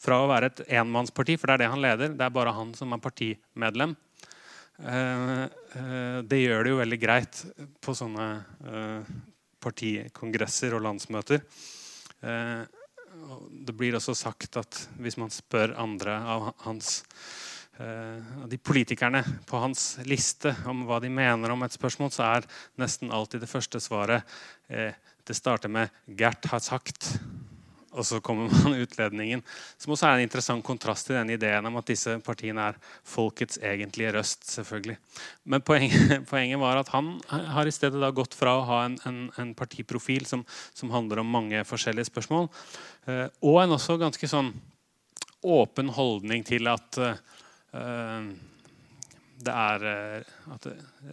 fra 0.00 0.22
å 0.24 0.28
være 0.30 0.46
et 0.46 0.60
enmannsparti, 0.80 1.36
for 1.36 1.46
det 1.46 1.54
er 1.54 1.58
det 1.58 1.72
han 1.74 1.82
leder, 1.82 2.14
det 2.16 2.24
er 2.24 2.32
bare 2.32 2.54
han 2.56 2.72
som 2.74 2.92
er 2.92 3.02
partimedlem, 3.04 3.94
Eh, 4.80 5.42
eh, 5.42 5.48
det 5.70 6.40
gjør 6.40 6.64
det 6.64 6.72
jo 6.72 6.80
veldig 6.80 6.98
greit 6.98 7.40
på 7.82 7.94
sånne 7.94 8.26
eh, 8.66 9.10
partikongresser 9.60 10.74
og 10.74 10.82
landsmøter. 10.86 11.42
Det 12.20 13.74
blir 13.76 13.96
også 13.96 14.14
sagt 14.16 14.56
at 14.56 14.78
hvis 15.00 15.18
man 15.20 15.32
spør 15.32 15.76
andre 15.80 16.16
av 16.34 16.50
hans 16.64 17.02
de 18.50 18.58
politikerne 18.60 19.22
på 19.48 19.60
hans 19.60 19.84
liste 20.08 20.52
om 20.68 20.82
hva 20.88 20.98
de 21.00 21.08
mener 21.12 21.52
om 21.52 21.62
et 21.64 21.76
spørsmål, 21.76 22.10
så 22.12 22.26
er 22.26 22.48
nesten 22.80 23.12
alltid 23.12 23.44
det 23.44 23.48
første 23.52 23.80
svaret 23.80 24.26
det 24.68 25.36
starter 25.36 25.72
med 25.72 25.88
'Gert 26.08 26.50
har 26.52 26.60
sagt' 26.60 27.14
og 27.90 28.06
så 28.06 28.20
kommer 28.22 28.50
man 28.54 28.78
utledningen. 28.78 29.42
Som 29.78 29.94
også 29.94 30.08
er 30.08 30.18
en 30.18 30.26
interessant 30.26 30.64
kontrast 30.66 31.08
til 31.08 31.18
denne 31.18 31.34
ideen 31.36 31.66
om 31.66 31.78
at 31.80 31.88
disse 31.90 32.16
partiene 32.24 32.70
er 32.70 32.78
folkets 33.06 33.60
egentlige 33.62 34.12
røst. 34.16 34.46
selvfølgelig. 34.50 34.98
Men 35.44 35.64
poenget, 35.66 36.14
poenget 36.30 36.60
var 36.60 36.80
at 36.80 36.92
han 36.94 37.16
har 37.28 37.66
i 37.66 37.74
stedet 37.74 38.00
da 38.00 38.12
gått 38.14 38.36
fra 38.38 38.58
å 38.58 38.66
ha 38.68 38.82
en, 38.86 38.98
en, 39.08 39.22
en 39.40 39.54
partiprofil 39.58 40.26
som, 40.26 40.44
som, 40.74 40.90
handler 40.90 41.22
om 41.22 41.30
mange 41.30 41.64
forskjellige 41.64 42.10
spørsmål, 42.10 42.48
eh, 43.06 43.26
og 43.46 43.60
en 43.62 43.76
også 43.76 43.98
ganske 44.00 44.28
sånn 44.28 44.50
åpen 45.46 45.88
holdning 45.94 46.42
til 46.44 46.66
at 46.68 46.98
eh, 47.00 48.30
det 49.40 49.52
er 49.56 49.84
uh, 49.88 50.32
at 50.52 50.66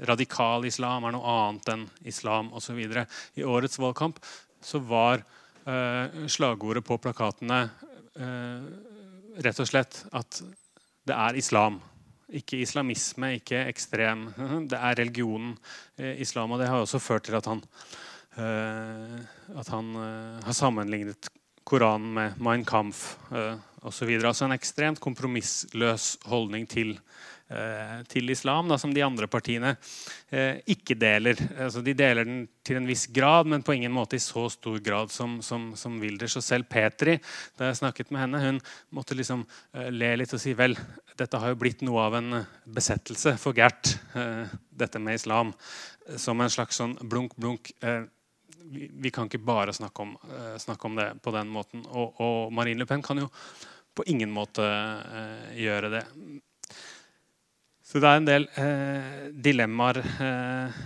radikal 0.09 0.65
islam 0.67 1.05
er 1.07 1.13
noe 1.15 1.31
annet 1.31 1.69
enn 1.71 1.85
islam 2.11 2.49
osv. 2.57 2.81
I 3.39 3.45
årets 3.47 3.79
valgkamp 3.79 4.19
så 4.59 4.81
var 4.83 5.23
Eh, 5.23 5.36
slagordet 6.31 6.85
på 6.87 6.95
plakatene 7.03 7.57
eh, 8.15 8.67
rett 9.43 9.61
og 9.61 9.69
slett 9.69 10.01
at 10.15 10.41
det 11.07 11.15
er 11.15 11.39
islam. 11.39 11.79
Ikke 12.27 12.59
islamisme, 12.59 13.33
ikke 13.37 13.63
ekstrem. 13.69 14.27
Det 14.71 14.79
er 14.79 14.99
religionen 14.99 15.55
eh, 15.97 16.19
islam. 16.23 16.51
Og 16.51 16.61
det 16.61 16.69
har 16.71 16.83
også 16.83 16.99
ført 16.99 17.27
til 17.27 17.37
at 17.39 17.47
han, 17.47 17.63
at 18.37 19.69
han 19.73 19.95
har 20.45 20.53
sammenlignet 20.53 21.31
Koranen 21.67 22.13
med 22.13 22.37
Mein 22.39 22.65
Kampf 22.65 23.17
osv. 23.81 24.11
Altså 24.21 24.45
en 24.45 24.53
ekstremt 24.55 25.01
kompromissløs 25.03 26.17
holdning 26.29 26.67
til 26.69 26.93
Eh, 26.97 27.36
til 28.11 28.29
islam, 28.29 28.67
da, 28.67 28.75
som 28.77 28.91
de 28.91 29.03
andre 29.03 29.27
partiene 29.31 29.75
eh, 30.35 30.59
ikke 30.67 30.97
deler. 30.99 31.39
Altså, 31.63 31.79
de 31.83 31.93
deler 31.95 32.27
den 32.27 32.41
til 32.67 32.79
en 32.79 32.87
viss 32.89 33.05
grad, 33.13 33.47
men 33.47 33.63
på 33.63 33.77
ingen 33.77 33.93
måte 33.95 34.17
i 34.17 34.23
så 34.23 34.47
stor 34.51 34.81
grad 34.83 35.13
som, 35.15 35.37
som, 35.45 35.69
som 35.79 35.95
Wilders. 36.01 36.35
Og 36.39 36.43
selv 36.43 36.67
Petri, 36.67 37.15
da 37.55 37.69
jeg 37.69 37.79
snakket 37.79 38.11
med 38.11 38.25
henne, 38.25 38.41
hun 38.43 38.59
måtte 38.97 39.15
liksom 39.15 39.45
eh, 39.73 39.87
le 39.93 40.09
litt 40.19 40.35
og 40.35 40.43
si 40.43 40.51
vel, 40.59 40.75
dette 41.17 41.39
har 41.39 41.53
jo 41.53 41.59
blitt 41.61 41.85
noe 41.87 42.03
av 42.03 42.17
en 42.19 42.41
besettelse 42.75 43.37
for 43.41 43.57
Gert, 43.57 43.95
dette 44.69 44.99
med 45.01 45.17
islam. 45.17 45.53
Som 46.19 46.43
en 46.43 46.51
slags 46.53 46.77
sånn 46.77 46.93
blunk, 47.09 47.33
blunk. 47.41 47.71
Vi, 47.81 48.85
vi, 48.91 49.09
kan 49.15 49.25
ikke 49.25 49.41
bare 49.41 49.73
snakke 49.73 50.03
om, 50.03 50.11
snakke 50.61 50.85
om, 50.85 50.99
det 50.99 51.07
på 51.25 51.33
den 51.33 51.49
måten. 51.49 51.87
Og, 51.89 52.21
og 52.21 52.53
Marine 52.53 52.83
Le 52.83 52.85
Pen 52.85 53.01
kan 53.01 53.17
jo 53.23 53.31
på 53.97 54.05
ingen 54.13 54.29
måte 54.29 54.67
gjøre 55.57 55.89
det. 55.95 56.03
Så 57.87 58.01
det 58.03 58.09
er 58.09 58.19
en 58.19 58.27
del 58.27 58.45
eh, 58.59 59.27
dilemmaer 59.31 60.01
eh, 60.03 60.79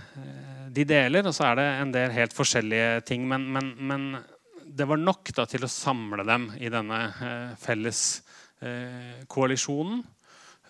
de 0.71 0.85
deler, 0.85 1.25
og 1.25 1.33
så 1.33 1.47
er 1.49 1.57
det 1.57 1.65
en 1.81 1.93
del 1.95 2.13
helt 2.13 2.35
forskjellige 2.37 3.01
ting. 3.09 3.25
Men, 3.27 3.47
men, 3.55 3.71
men 3.89 4.05
det 4.69 4.85
var 4.87 5.01
nok 5.01 5.31
da, 5.35 5.47
til 5.49 5.65
å 5.65 5.71
samle 5.71 6.25
dem 6.27 6.51
i 6.61 6.69
denne 6.71 6.99
eh, 7.09 7.53
felles 7.59 8.21
eh, 8.61 9.23
koalisjonen. 9.31 10.03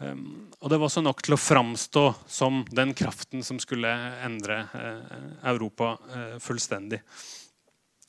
Um, 0.02 0.48
og 0.58 0.72
det 0.72 0.80
var 0.80 0.88
også 0.88 1.04
nok 1.04 1.20
til 1.22 1.36
å 1.36 1.38
framstå 1.38 2.04
som 2.26 2.64
den 2.74 2.96
kraften 2.98 3.44
som 3.46 3.60
skulle 3.62 3.92
endre 4.26 4.64
eh, 4.74 5.20
Europa 5.52 5.92
eh, 6.16 6.38
fullstendig. 6.42 7.04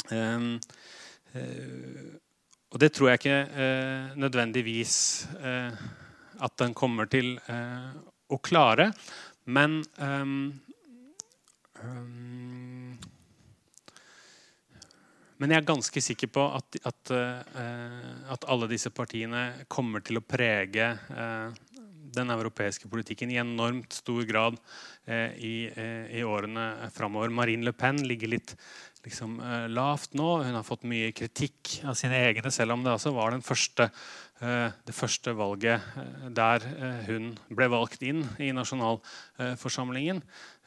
Um, 0.09 0.55
og 2.73 2.81
det 2.81 2.91
tror 2.93 3.11
jeg 3.11 3.21
ikke 3.21 4.17
nødvendigvis 4.21 4.97
at 6.45 6.57
den 6.61 6.75
kommer 6.77 7.09
til 7.09 7.39
å 8.33 8.41
klare. 8.43 8.91
Men 9.45 9.81
um, 9.99 10.53
um, 11.83 12.99
Men 15.43 15.51
jeg 15.51 15.59
er 15.59 15.67
ganske 15.67 16.01
sikker 16.07 16.31
på 16.31 16.43
at, 16.55 16.77
at, 16.87 17.11
uh, 17.11 18.29
at, 18.31 18.45
alle 18.47 18.69
disse 18.71 18.93
partiene 18.95 19.65
kommer 19.67 20.05
til 20.07 20.21
å 20.21 20.23
prege 20.23 20.93
uh, 21.11 21.51
den 22.15 22.31
europeiske 22.31 22.87
politikken 22.87 23.33
i 23.33 23.41
enormt 23.43 23.97
stor 23.97 24.23
grad 24.29 24.55
uh, 24.55 25.35
i, 25.35 25.67
i, 25.67 26.23
årene 26.23 26.93
framover. 26.95 27.35
Marine 27.35 27.67
Le 27.67 27.75
Pen 27.75 27.99
ligger 28.07 28.31
litt 28.37 28.55
liksom, 29.03 29.41
lavt 29.75 30.15
nå. 30.15 30.31
Hun 30.47 30.61
har 30.61 30.69
fått 30.69 30.87
mye 30.87 31.11
kritikk 31.11 31.81
av 31.91 31.99
sine 31.99 32.23
egne, 32.23 32.55
selv 32.55 32.77
om 32.77 32.87
det 32.87 32.95
altså 32.95 33.11
var 33.17 33.35
den 33.35 33.43
første 33.43 33.91
Eh, 33.91 34.32
det 34.43 34.95
første 34.97 35.35
valget 35.39 35.85
eh, 35.99 36.27
der 36.35 36.65
eh, 36.67 37.05
hun 37.07 37.31
ble 37.55 37.69
valgt 37.71 38.03
inn 38.03 38.25
i 38.43 38.51
nasjonalforsamlingen. 38.57 40.23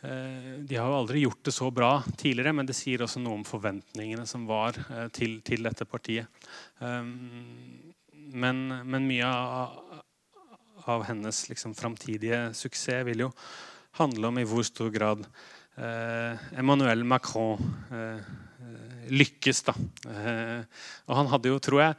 De 0.06 0.76
har 0.78 0.86
jo 0.86 0.98
aldri 1.00 1.24
gjort 1.24 1.48
det 1.48 1.52
så 1.56 1.72
bra 1.74 1.96
tidligere, 2.14 2.52
men 2.54 2.68
det 2.70 2.76
sier 2.78 3.02
også 3.02 3.18
noe 3.24 3.40
om 3.40 3.46
forventningene 3.48 4.28
som 4.30 4.44
var 4.46 4.76
til, 5.16 5.40
til 5.42 5.66
dette 5.66 5.88
partiet. 5.90 6.30
Men, 8.14 8.60
men 8.86 9.08
mye 9.10 9.26
av, 9.26 10.04
av 10.94 11.08
hennes 11.08 11.40
liksom, 11.50 11.74
framtidige 11.74 12.52
suksess 12.54 13.02
vil 13.08 13.24
jo 13.26 13.32
handle 13.98 14.30
om 14.30 14.38
i 14.38 14.46
hvor 14.46 14.68
stor 14.68 14.94
grad 14.94 15.26
Emmanuel 16.54 17.02
Macron 17.02 17.66
lykkes. 19.10 19.64
Da. 19.72 19.74
og 21.08 21.18
han 21.18 21.34
hadde 21.34 21.50
jo, 21.50 21.58
tror 21.66 21.82
jeg, 21.82 21.98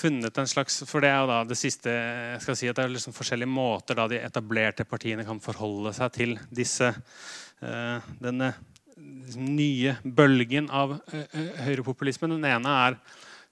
funnet 0.00 0.40
en 0.40 0.50
slags 0.50 0.80
For 0.88 1.04
det 1.04 1.12
er 1.12 1.20
jo 1.22 1.30
da 1.30 1.38
det 1.48 1.58
siste 1.60 1.92
jeg 1.92 2.42
skal 2.44 2.58
si 2.58 2.70
at 2.70 2.78
det 2.78 2.86
er 2.86 2.92
liksom 2.94 3.16
forskjellige 3.16 3.52
måter 3.52 3.98
da 3.98 4.08
de 4.10 4.20
etablerte 4.24 4.86
partiene 4.88 5.26
kan 5.28 5.42
forholde 5.44 5.94
seg 5.96 6.12
til 6.16 6.36
disse 6.50 6.90
uh, 6.90 8.10
denne 8.20 8.52
liksom, 8.96 9.48
nye 9.56 9.96
bølgen 10.04 10.70
av 10.72 10.96
uh, 10.98 11.40
høyrepopulisme. 11.66 12.30
Den 12.32 12.48
ene 12.48 12.76
er 12.86 13.00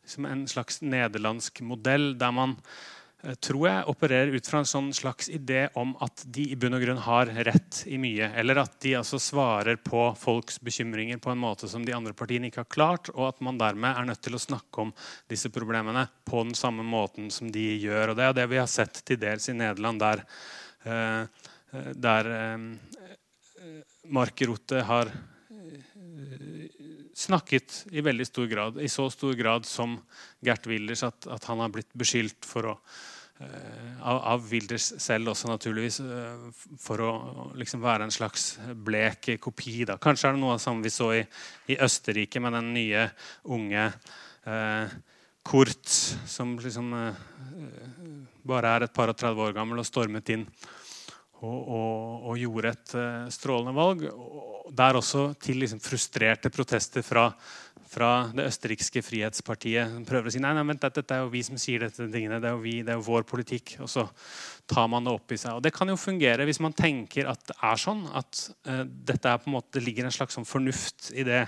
liksom 0.02 0.28
en 0.28 0.46
slags 0.50 0.80
nederlandsk 0.84 1.60
modell 1.68 2.14
der 2.18 2.32
man 2.34 2.56
Eh, 2.58 2.97
tror 3.18 3.64
jeg 3.66 3.86
opererer 3.90 4.34
ut 4.36 4.46
fra 4.46 4.60
en 4.62 4.68
sånn 4.68 4.88
slags 4.94 5.26
idé 5.32 5.64
om 5.78 5.96
at 6.04 6.22
de 6.30 6.44
i 6.52 6.56
bunn 6.58 6.76
og 6.76 6.84
grunn 6.84 7.00
har 7.02 7.30
rett 7.48 7.80
i 7.90 7.98
mye. 7.98 8.28
Eller 8.38 8.60
at 8.62 8.76
de 8.84 8.94
altså 9.00 9.18
svarer 9.22 9.80
på 9.82 10.04
folks 10.18 10.60
bekymringer 10.62 11.18
på 11.22 11.32
en 11.32 11.40
måte 11.42 11.70
som 11.70 11.82
de 11.84 11.96
andre 11.96 12.14
partiene 12.14 12.46
ikke 12.46 12.62
har 12.62 12.70
klart, 12.70 13.10
og 13.16 13.24
at 13.32 13.42
man 13.42 13.58
dermed 13.58 13.90
er 13.90 14.06
nødt 14.06 14.22
til 14.22 14.38
å 14.38 14.42
snakke 14.42 14.84
om 14.84 14.92
disse 15.30 15.50
problemene 15.54 16.06
på 16.28 16.44
den 16.46 16.54
samme 16.58 16.86
måten 16.86 17.26
som 17.34 17.50
de 17.50 17.66
gjør. 17.82 18.12
Og 18.12 18.20
Det 18.20 18.28
er 18.28 18.38
det 18.38 18.46
vi 18.54 18.62
har 18.62 18.70
sett 18.70 19.02
til 19.02 19.18
dels 19.18 19.50
i 19.50 19.56
Nederland, 19.58 19.98
der, 19.98 20.22
eh, 20.86 21.26
eh, 21.74 21.92
der 21.94 22.30
Mark 24.06 24.40
Rote 24.46 24.82
har 24.86 25.10
snakket 27.18 27.84
i 27.90 28.02
veldig 28.04 28.26
stor 28.28 28.46
grad, 28.50 28.80
i 28.80 28.88
så 28.90 29.08
stor 29.10 29.34
grad 29.38 29.66
som 29.66 29.96
Gert 30.44 30.66
Wilders, 30.70 31.02
at, 31.06 31.26
at 31.26 31.48
han 31.50 31.62
har 31.62 31.72
blitt 31.74 31.90
beskyldt 31.98 32.46
for 32.46 32.70
å 32.70 32.74
uh, 32.76 34.14
av, 34.14 34.46
Wilders 34.50 34.92
selv 35.02 35.32
også, 35.34 35.50
naturligvis, 35.50 35.98
uh, 36.04 36.46
for 36.78 37.02
å 37.02 37.10
liksom 37.58 37.82
være 37.82 38.06
en 38.06 38.14
slags 38.14 38.52
blek 38.86 39.32
kopi. 39.42 39.82
Da. 39.88 39.98
Kanskje 40.02 40.30
er 40.30 40.38
det 40.38 40.44
noe 40.44 40.58
som 40.62 40.82
vi 40.84 40.94
så 40.94 41.10
i, 41.18 41.22
i 41.74 41.78
Østerrike 41.82 42.42
med 42.44 42.54
den 42.54 42.72
nye, 42.76 43.08
unge 43.50 43.90
uh, 44.46 44.98
Kurt, 45.48 45.88
som 46.28 46.58
liksom 46.60 46.90
bare 48.44 48.72
er 48.74 48.84
et 48.84 48.92
par 48.92 49.08
og 49.08 49.16
30 49.16 49.46
år 49.46 49.54
gammel 49.56 49.80
og 49.80 49.86
stormet 49.88 50.28
inn 50.34 50.42
og, 51.38 51.58
og, 51.58 52.28
og 52.30 52.40
gjorde 52.40 52.74
et 52.74 52.94
strålende 53.34 53.76
valg. 53.76 54.06
Og, 54.10 54.58
der 54.74 54.98
også 54.98 55.32
til 55.40 55.62
liksom 55.62 55.80
frustrerte 55.82 56.50
protester 56.52 57.04
fra, 57.04 57.28
fra 57.88 58.10
det 58.34 58.46
østerrikske 58.48 59.02
frihetspartiet. 59.04 59.90
Som 59.94 60.06
prøver 60.08 60.30
å 60.30 60.34
si 60.34 60.42
nei, 60.42 60.52
nei, 60.56 60.64
vent, 60.68 60.84
dette 60.84 61.16
er 61.16 61.24
jo 61.24 61.32
vi 61.32 61.42
som 61.46 61.60
sier 61.60 61.86
dette 61.86 62.08
tingene, 62.12 62.40
det 62.42 62.50
er 62.50 62.56
jo 62.56 62.62
vi, 62.64 62.78
det 62.84 62.94
er 62.94 63.00
jo 63.00 63.06
vår 63.08 63.26
politikk. 63.28 63.76
Og 63.84 63.90
så 63.92 64.06
tar 64.68 64.88
man 64.92 65.08
det 65.08 65.14
opp 65.14 65.34
i 65.34 65.40
seg. 65.40 65.58
Og 65.58 65.64
Det 65.64 65.74
kan 65.76 65.90
jo 65.90 65.98
fungere 66.00 66.46
hvis 66.48 66.62
man 66.64 66.76
tenker 66.76 67.30
at 67.32 67.44
det 67.48 67.58
er 67.70 67.84
sånn. 67.84 68.04
At 68.18 68.44
uh, 68.68 68.84
dette 68.84 69.30
er 69.30 69.42
på 69.42 69.50
en 69.50 69.58
måte, 69.58 69.78
det 69.78 69.86
ligger 69.86 70.08
en 70.08 70.18
slags 70.18 70.38
sånn 70.38 70.48
fornuft 70.48 71.12
i 71.16 71.26
det. 71.28 71.44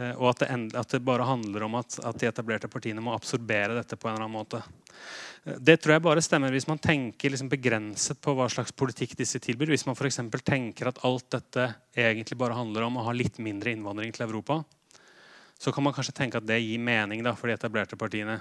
Uh, 0.00 0.12
og 0.14 0.30
at 0.32 0.44
det, 0.44 0.50
at 0.76 0.96
det, 0.96 1.04
bare 1.04 1.28
handler 1.28 1.68
om 1.68 1.78
at, 1.80 2.00
at 2.04 2.20
de 2.20 2.30
etablerte 2.30 2.72
partiene 2.72 3.04
må 3.04 3.16
absorbere 3.16 3.76
dette 3.78 4.00
på 4.00 4.08
en 4.08 4.16
eller 4.16 4.28
annen 4.28 4.38
måte. 4.40 4.64
Det 5.46 5.76
tror 5.78 5.94
jeg 5.94 6.02
bare 6.02 6.22
stemmer 6.24 6.50
hvis 6.50 6.66
man 6.66 6.80
tenker 6.82 7.30
liksom 7.30 7.50
begrenset 7.52 8.18
på 8.22 8.32
hva 8.34 8.48
slags 8.50 8.74
politikk 8.74 9.14
disse 9.20 9.38
tilbyr. 9.42 9.70
Hvis 9.70 9.86
man 9.86 9.94
f.eks. 9.94 10.18
tenker 10.42 10.90
at 10.90 10.98
alt 11.06 11.28
dette 11.36 11.68
egentlig 11.94 12.38
bare 12.40 12.56
handler 12.58 12.88
om 12.88 12.98
å 12.98 13.04
ha 13.06 13.14
litt 13.14 13.38
mindre 13.38 13.70
innvandring 13.70 14.10
til 14.16 14.26
Europa, 14.26 14.58
så 15.58 15.72
kan 15.72 15.86
man 15.86 15.94
kanskje 15.94 16.16
tenke 16.18 16.40
at 16.40 16.48
det 16.48 16.58
gir 16.60 16.82
mening 16.82 17.22
da, 17.24 17.32
for 17.38 17.48
de 17.48 17.54
etablerte 17.54 17.96
partiene. 17.96 18.40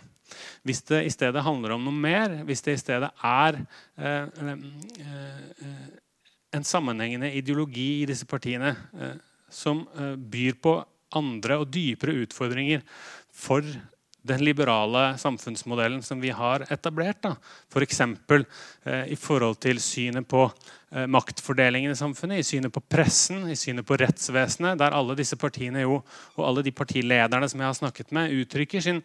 Hvis 0.66 0.82
det 0.90 1.04
i 1.06 1.14
stedet 1.14 1.46
handler 1.46 1.76
om 1.76 1.86
noe 1.86 1.96
mer, 1.96 2.40
hvis 2.48 2.66
det 2.66 2.76
i 2.76 2.82
stedet 2.82 3.12
er 3.24 3.62
eh, 4.02 4.26
eh, 4.50 5.86
en 6.58 6.68
sammenhengende 6.68 7.32
ideologi 7.38 8.02
i 8.02 8.10
disse 8.10 8.28
partiene 8.28 8.74
eh, 8.98 9.16
som 9.52 9.86
eh, 9.94 10.16
byr 10.18 10.58
på 10.60 10.76
andre 11.16 11.62
og 11.62 11.70
dypere 11.72 12.18
utfordringer 12.26 12.84
for 13.32 13.64
den 14.26 14.44
liberale 14.46 15.18
samfunnsmodellen 15.22 16.02
som 16.04 16.22
vi 16.22 16.32
har 16.34 16.66
etablert. 16.74 17.28
F.eks. 17.72 18.02
For 18.28 18.42
eh, 18.42 19.12
i 19.14 19.18
forhold 19.20 19.60
til 19.62 19.80
synet 19.84 20.28
på 20.28 20.48
eh, 20.48 21.06
maktfordelingen 21.06 21.94
i 21.94 22.00
samfunnet, 22.00 22.42
i 22.42 22.48
synet 22.48 22.74
på 22.74 22.82
pressen, 22.82 23.46
i 23.52 23.58
synet 23.60 23.86
på 23.86 23.98
rettsvesenet, 24.02 24.80
der 24.82 24.98
alle 24.98 25.18
disse 25.18 25.38
partiene 25.38 25.86
jo, 25.86 26.02
og 26.36 26.48
alle 26.48 26.66
de 26.66 26.74
partilederne 26.74 27.50
som 27.52 27.62
jeg 27.62 27.70
har 27.70 27.80
snakket 27.80 28.14
med, 28.18 28.34
uttrykker 28.42 28.84
sin 28.84 29.04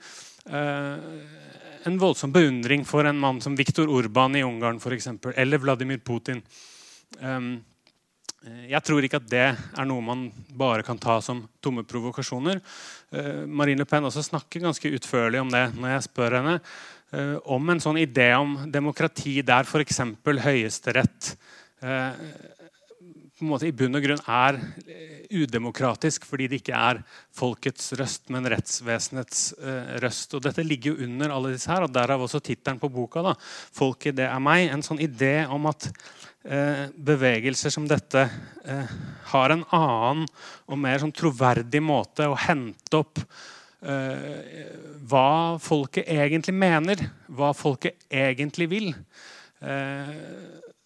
eh, 0.48 1.48
en 1.88 1.96
voldsom 2.00 2.32
beundring 2.32 2.84
for 2.84 3.08
en 3.08 3.20
mann 3.20 3.40
som 3.40 3.56
Viktor 3.56 3.88
Urban 3.88 4.36
i 4.36 4.44
Ungarn 4.44 4.80
for 4.80 4.92
eksempel, 4.96 5.32
eller 5.36 5.60
Vladimir 5.60 6.00
Putin. 6.04 6.42
Um, 7.20 7.58
jeg 8.40 8.80
tror 8.86 9.04
ikke 9.04 9.18
at 9.20 9.28
det 9.28 9.46
er 9.52 9.88
noe 9.88 10.00
man 10.04 10.22
bare 10.56 10.84
kan 10.84 10.98
ta 11.00 11.18
som 11.24 11.42
tomme 11.60 11.84
provokasjoner. 11.84 12.60
Eh, 13.12 13.42
Marine 13.44 13.84
Le 13.84 13.88
Pen 13.88 14.06
også 14.08 14.24
snakker 14.24 14.64
ganske 14.64 14.92
utførlig 14.96 15.42
om 15.42 15.50
det 15.52 15.66
når 15.76 15.92
jeg 15.92 16.06
spør 16.08 16.38
henne 16.38 16.54
eh, 16.56 17.36
om 17.44 17.68
en 17.68 17.82
sånn 17.84 18.00
idé 18.00 18.30
om 18.38 18.56
demokrati 18.72 19.42
der 19.44 19.68
f.eks. 19.68 20.00
Høyesterett 20.24 21.34
på 21.80 23.46
en 23.46 23.48
måte 23.48 23.68
i 23.68 23.72
bunn 23.72 23.96
og 23.96 24.04
grunn 24.04 24.20
er 24.28 24.58
udemokratisk 25.32 26.26
fordi 26.28 26.48
det 26.50 26.58
ikke 26.60 26.76
er 26.76 26.98
folkets 27.32 27.94
røst, 27.96 28.26
men 28.28 28.44
rettsvesenets 28.52 29.46
røst. 30.04 30.36
Og 30.36 30.44
Dette 30.44 30.64
ligger 30.66 30.92
jo 30.92 31.06
under 31.06 31.32
alle 31.32 31.54
disse 31.54 31.70
her, 31.72 31.86
og 31.86 31.94
derav 31.94 32.20
også 32.20 32.42
tittelen 32.44 32.80
på 32.82 32.92
boka. 32.92 33.22
da, 33.24 33.32
'Folket, 33.72 34.16
det 34.20 34.28
er 34.28 34.44
meg'. 34.44 34.68
En 34.68 34.84
sånn 34.84 35.00
idé 35.00 35.48
om 35.48 35.72
at 35.72 35.88
Eh, 35.88 36.19
bevegelser 36.42 37.72
som 37.72 37.84
dette 37.88 38.22
eh, 38.64 38.92
har 39.32 39.52
en 39.52 39.64
annen 39.76 40.26
og 40.70 40.78
mer 40.80 41.02
sånn 41.02 41.12
troverdig 41.12 41.82
måte 41.84 42.24
å 42.30 42.38
hente 42.46 42.96
opp 42.96 43.20
eh, 43.84 44.70
hva 45.10 45.58
folket 45.60 46.08
egentlig 46.08 46.54
mener, 46.56 47.02
hva 47.28 47.52
folket 47.56 48.08
egentlig 48.08 48.70
vil. 48.70 48.92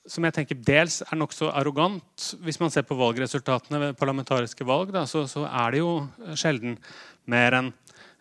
som 0.06 0.24
jeg 0.26 0.34
tenker 0.34 0.58
dels 0.58 0.96
er 1.06 1.16
nokså 1.16 1.52
arrogant. 1.54 2.24
Hvis 2.42 2.58
man 2.58 2.72
ser 2.74 2.82
på 2.82 2.96
valgresultatene 2.98 3.78
ved 3.78 3.98
parlamentariske 3.98 4.66
valg, 4.66 4.90
da, 4.90 5.04
så, 5.06 5.22
så, 5.30 5.44
er 5.46 5.70
det 5.70 5.84
jo 5.84 5.92
sjelden 6.34 6.74
mer 7.30 7.54
enn 7.60 7.70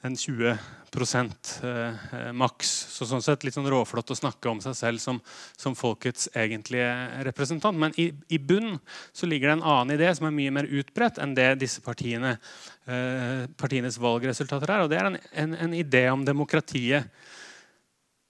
en 0.04 0.16
20% 0.20 1.64
eh, 1.64 2.32
maks. 2.36 2.72
Så 2.92 3.08
sånn 3.08 3.24
sett 3.24 3.46
litt 3.46 3.56
sånn 3.56 3.70
råflott 3.72 4.12
å 4.12 4.18
snakke 4.18 4.52
om 4.52 4.60
seg 4.64 4.76
selv 4.76 5.04
som, 5.04 5.22
som 5.56 5.78
folkets 5.80 6.28
egentlige 6.36 6.90
representant. 7.28 7.80
Men 7.80 7.96
i, 8.00 8.10
i 8.28 8.40
bunn 8.40 8.76
så 9.16 9.30
ligger 9.30 9.50
det 9.50 9.56
en 9.58 9.70
annen 9.76 9.96
idé 9.96 10.12
som 10.16 10.28
er 10.28 10.36
mye 10.36 10.56
mer 10.60 10.68
utbredt 10.68 11.22
enn 11.24 11.38
det 11.38 11.54
disse 11.64 11.84
partiene, 11.86 12.36
eh, 12.84 13.48
partienes 13.56 14.00
valgresultater 14.04 14.76
er. 14.76 14.84
Og 14.84 14.92
det 14.92 15.00
er 15.00 15.10
en, 15.14 15.18
en, 15.46 15.58
en 15.70 15.80
idé 15.80 16.04
om 16.12 16.28
demokratiet. 16.28 17.08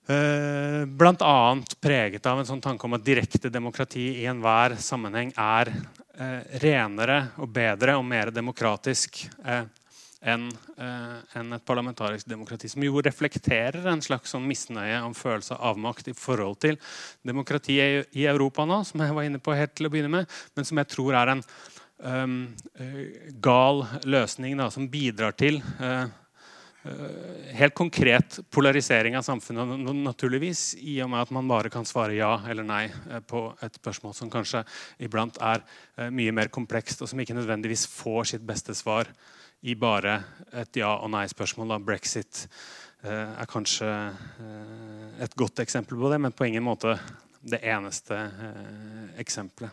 Eh, 0.08 0.86
Bl.a. 0.86 1.36
preget 1.82 2.26
av 2.30 2.40
en 2.40 2.54
sånn 2.54 2.62
tanke 2.62 2.86
om 2.86 3.00
at 3.00 3.06
direkte 3.06 3.50
demokrati 3.50 4.12
i 4.22 4.26
enhver 4.30 4.76
sammenheng 4.78 5.34
er 5.40 5.72
eh, 5.74 6.42
renere 6.62 7.22
og 7.40 7.50
bedre 7.56 7.96
og 7.98 8.04
mer 8.06 8.30
demokratisk 8.36 9.24
eh, 9.42 9.64
enn 10.24 10.48
eh, 10.78 11.38
en 11.40 11.54
et 11.56 11.66
parlamentarisk 11.68 12.28
demokrati. 12.30 12.70
Som 12.72 12.86
jo 12.86 13.04
reflekterer 13.04 13.86
en 13.92 14.04
slags 14.04 14.34
sånn 14.34 14.48
misnøye 14.48 15.02
om 15.04 15.16
følelse 15.18 15.58
av 15.58 15.74
avmakt 15.74 16.10
i 16.12 16.18
forhold 16.18 16.62
til 16.64 16.80
demokratiet 17.28 18.14
i 18.16 18.28
Europa 18.30 18.66
nå, 18.68 18.82
som 18.88 19.04
jeg 19.04 19.16
var 19.16 19.28
inne 19.28 19.44
på 19.44 19.56
helt 19.58 19.76
til 19.78 19.90
å 19.90 19.94
begynne 19.94 20.14
med, 20.14 20.42
men 20.56 20.68
som 20.68 20.80
jeg 20.80 20.92
tror 20.94 21.20
er 21.20 21.36
en 21.36 21.46
um, 22.00 22.42
gal 23.44 23.86
løsning 24.08 24.58
da, 24.60 24.70
som 24.74 24.90
bidrar 24.92 25.36
til 25.40 25.60
uh, 25.82 26.06
helt 27.56 27.76
konkret 27.78 28.42
polarisering 28.52 29.16
av 29.16 29.24
samfunnet, 29.24 29.86
naturligvis, 30.04 30.74
i 30.84 30.98
og 31.04 31.14
med 31.14 31.24
at 31.24 31.32
man 31.36 31.48
bare 31.48 31.72
kan 31.72 31.88
svare 31.88 32.18
ja 32.18 32.34
eller 32.52 32.68
nei 32.68 32.82
på 33.28 33.46
et 33.64 33.80
spørsmål 33.80 34.18
som 34.18 34.32
kanskje 34.32 34.66
iblant 35.08 35.40
er 35.40 35.64
mye 36.12 36.34
mer 36.36 36.52
komplekst, 36.52 37.00
og 37.00 37.08
som 37.08 37.24
ikke 37.24 37.38
nødvendigvis 37.38 37.86
får 37.88 38.34
sitt 38.34 38.44
beste 38.44 38.76
svar 38.76 39.08
i 39.64 39.76
bare 39.80 40.18
et 40.52 40.76
ja- 40.76 41.00
og 41.00 41.12
nei-spørsmål. 41.14 41.78
Brexit 41.84 42.48
eh, 43.04 43.12
er 43.40 43.48
kanskje 43.50 43.88
eh, 43.88 45.24
et 45.24 45.36
godt 45.36 45.64
eksempel 45.64 45.98
på 46.00 46.12
det, 46.12 46.20
men 46.22 46.36
på 46.36 46.48
ingen 46.48 46.64
måte 46.64 46.98
det 47.44 47.62
eneste 47.64 48.16
eh, 48.16 49.08
eksempelet. 49.20 49.72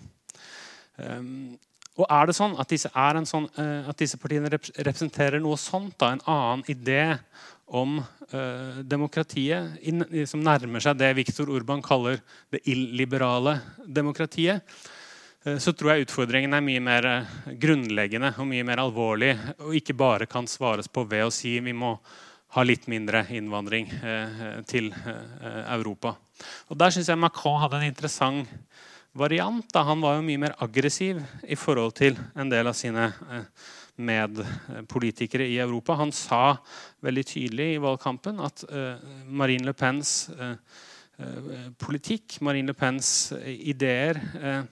Og 1.97 2.05
er 2.05 2.27
det 2.29 2.35
sånn 2.37 2.59
at 2.61 2.69
disse, 2.69 2.91
sånn, 3.25 3.47
at 3.57 3.97
disse 3.97 4.19
partiene 4.21 4.51
representerer 4.53 5.41
noe 5.41 5.57
sånt, 5.57 5.95
da, 5.97 6.11
en 6.13 6.21
annen 6.29 6.65
idé 6.69 7.17
om 7.71 7.97
uh, 8.01 8.81
demokratiet 8.85 9.79
in, 9.87 10.05
som 10.29 10.43
nærmer 10.45 10.83
seg 10.85 10.99
det 11.01 11.15
Viktor 11.17 11.49
Urban 11.49 11.81
kaller 11.81 12.21
det 12.53 12.61
illiberale 12.69 13.57
demokratiet, 13.87 14.67
så 15.41 15.73
tror 15.73 15.95
jeg 15.95 16.05
utfordringen 16.05 16.53
er 16.53 16.65
mye 16.65 16.81
mer 16.85 17.07
eh, 17.09 17.37
grunnleggende 17.63 18.35
og 18.37 18.49
mye 18.51 18.65
mer 18.69 18.83
alvorlig. 18.83 19.33
Og 19.65 19.77
ikke 19.79 19.97
bare 19.97 20.29
kan 20.29 20.49
svares 20.51 20.91
på 20.93 21.07
ved 21.09 21.25
å 21.25 21.33
si 21.33 21.55
vi 21.65 21.73
må 21.73 21.95
ha 22.57 22.65
litt 22.67 22.85
mindre 22.91 23.23
innvandring 23.33 23.89
eh, 23.89 24.59
til 24.69 24.91
Europa. 25.71 26.17
Og 26.69 26.77
Der 26.77 26.93
syns 26.93 27.09
jeg 27.09 27.21
Macron 27.21 27.61
hadde 27.63 27.81
en 27.81 27.89
interessant 27.89 28.51
variant. 29.17 29.65
Da. 29.73 29.87
Han 29.89 30.03
var 30.05 30.19
jo 30.19 30.27
mye 30.27 30.43
mer 30.45 30.57
aggressiv 30.61 31.23
i 31.49 31.57
forhold 31.57 31.97
til 31.97 32.21
en 32.37 32.53
del 32.53 32.69
av 32.69 32.77
sine 32.77 33.09
medpolitikere 34.01 35.49
i 35.49 35.57
Europa. 35.61 35.97
Han 36.01 36.13
sa 36.13 36.59
veldig 37.05 37.25
tydelig 37.33 37.75
i 37.75 37.81
valgkampen 37.83 38.41
at 38.45 38.65
Marine 39.27 39.67
Le 39.69 39.75
Pens 39.77 40.31
politikk, 41.81 42.39
Marine 42.41 42.73
Le 42.73 42.77
Pens 42.79 43.11
ideer 43.45 44.23
Eh, 44.41 44.63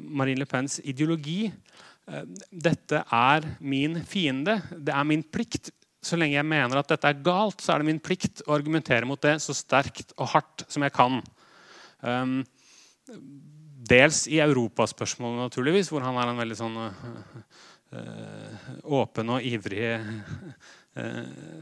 Marine 0.00 0.42
Le 0.42 0.46
Pens 0.48 0.80
ideologi. 0.84 1.44
Eh, 2.10 2.24
dette 2.50 3.02
er 3.06 3.46
min 3.60 4.00
fiende. 4.06 4.60
Det 4.72 4.94
er 4.94 5.06
min 5.06 5.22
plikt 5.22 5.72
så 6.00 6.16
lenge 6.16 6.38
jeg 6.38 6.48
mener 6.48 6.80
at 6.80 6.88
dette 6.88 7.10
er 7.10 7.20
galt, 7.20 7.60
så 7.60 7.74
er 7.74 7.82
det 7.82 7.90
min 7.90 8.00
plikt 8.00 8.40
å 8.46 8.54
argumentere 8.56 9.04
mot 9.08 9.20
det 9.20 9.36
så 9.44 9.52
sterkt 9.52 10.14
og 10.16 10.30
hardt 10.32 10.64
som 10.72 10.86
jeg 10.86 10.94
kan. 10.96 11.18
Um, 12.00 12.38
dels 13.90 14.22
i 14.32 14.38
europaspørsmålet, 14.40 15.42
naturligvis, 15.44 15.90
hvor 15.92 16.00
han 16.06 16.16
er 16.16 16.30
en 16.30 16.40
veldig 16.40 16.56
sånn 16.56 16.78
uh, 16.80 18.70
åpen 18.96 19.34
og 19.36 19.44
ivrig 19.44 19.98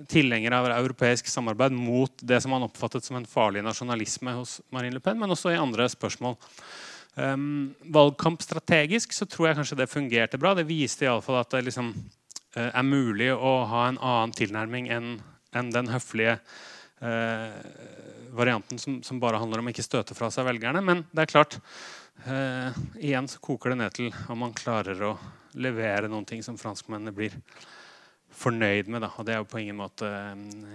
tilhenger 0.08 0.54
av 0.56 0.66
europeisk 0.72 1.26
samarbeid 1.28 1.74
mot 1.76 2.22
det 2.24 2.38
som 2.40 2.54
han 2.54 2.64
oppfattet 2.64 3.04
som 3.04 3.18
en 3.18 3.26
farlig 3.28 3.60
nasjonalisme 3.62 4.32
hos 4.38 4.54
Marine 4.72 4.96
Le 4.96 5.02
Pen, 5.04 5.18
men 5.20 5.34
også 5.34 5.52
i 5.52 5.58
andre 5.60 5.84
spørsmål. 5.92 6.38
Um, 7.18 7.74
valgkampstrategisk 7.90 9.14
så 9.16 9.26
tror 9.26 9.48
jeg 9.48 9.58
kanskje 9.58 9.78
det 9.80 9.90
fungerte 9.90 10.38
bra. 10.38 10.52
Det 10.54 10.68
viste 10.68 11.06
iallfall 11.08 11.40
at 11.40 11.50
det 11.56 11.64
liksom 11.66 11.90
uh, 11.90 12.68
er 12.68 12.86
mulig 12.86 13.32
å 13.34 13.54
ha 13.70 13.88
en 13.88 13.98
annen 13.98 14.34
tilnærming 14.38 14.90
enn 14.94 15.16
en 15.56 15.70
den 15.72 15.88
høflige 15.90 16.36
uh, 17.02 17.56
varianten 18.36 18.78
som, 18.78 19.00
som, 19.02 19.18
bare 19.18 19.40
handler 19.40 19.62
om 19.62 19.70
ikke 19.72 19.82
støte 19.86 20.14
fra 20.14 20.30
seg 20.30 20.46
velgerne. 20.46 20.82
Men 20.84 21.02
det 21.10 21.24
er 21.24 21.32
klart, 21.32 21.58
uh, 22.28 22.70
igjen 23.00 23.26
så 23.30 23.42
koker 23.42 23.74
det 23.74 23.80
ned 23.82 23.98
til 23.98 24.12
om 24.28 24.44
man 24.44 24.54
klarer 24.54 25.02
å 25.08 25.16
levere 25.58 26.10
noen 26.12 26.28
ting 26.28 26.44
som 26.44 26.60
franskmennene 26.60 27.16
blir 27.16 27.34
fornøyd 28.38 28.92
med. 28.92 29.02
Da. 29.02 29.10
Og 29.16 29.26
det 29.26 29.34
er 29.34 29.42
jo 29.42 29.50
på 29.50 29.62
ingen 29.62 29.80
måte 29.80 30.08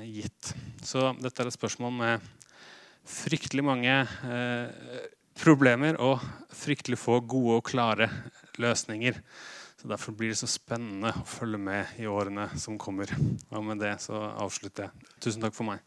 gitt. 0.10 0.54
Så 0.84 1.14
dette 1.22 1.44
er 1.44 1.52
et 1.52 1.56
spørsmål 1.56 1.94
med 2.02 2.32
fryktelig 3.04 3.64
mange 3.68 3.94
eh, 3.94 5.06
problemer 5.44 5.98
og 6.00 6.22
fryktelig 6.56 6.98
få 7.02 7.18
gode 7.28 7.60
og 7.60 7.66
klare 7.68 8.08
løsninger. 8.62 9.18
Så 9.82 9.90
Derfor 9.92 10.16
blir 10.16 10.32
det 10.32 10.40
så 10.40 10.48
spennende 10.48 11.12
å 11.12 11.26
følge 11.28 11.60
med 11.60 11.98
i 12.00 12.08
årene 12.08 12.48
som 12.56 12.78
kommer. 12.80 13.12
Og 13.52 13.66
med 13.68 13.84
det 13.84 13.98
så 14.06 14.16
avslutter 14.40 14.88
jeg. 14.88 15.10
Tusen 15.20 15.44
takk 15.44 15.58
for 15.58 15.68
meg. 15.68 15.84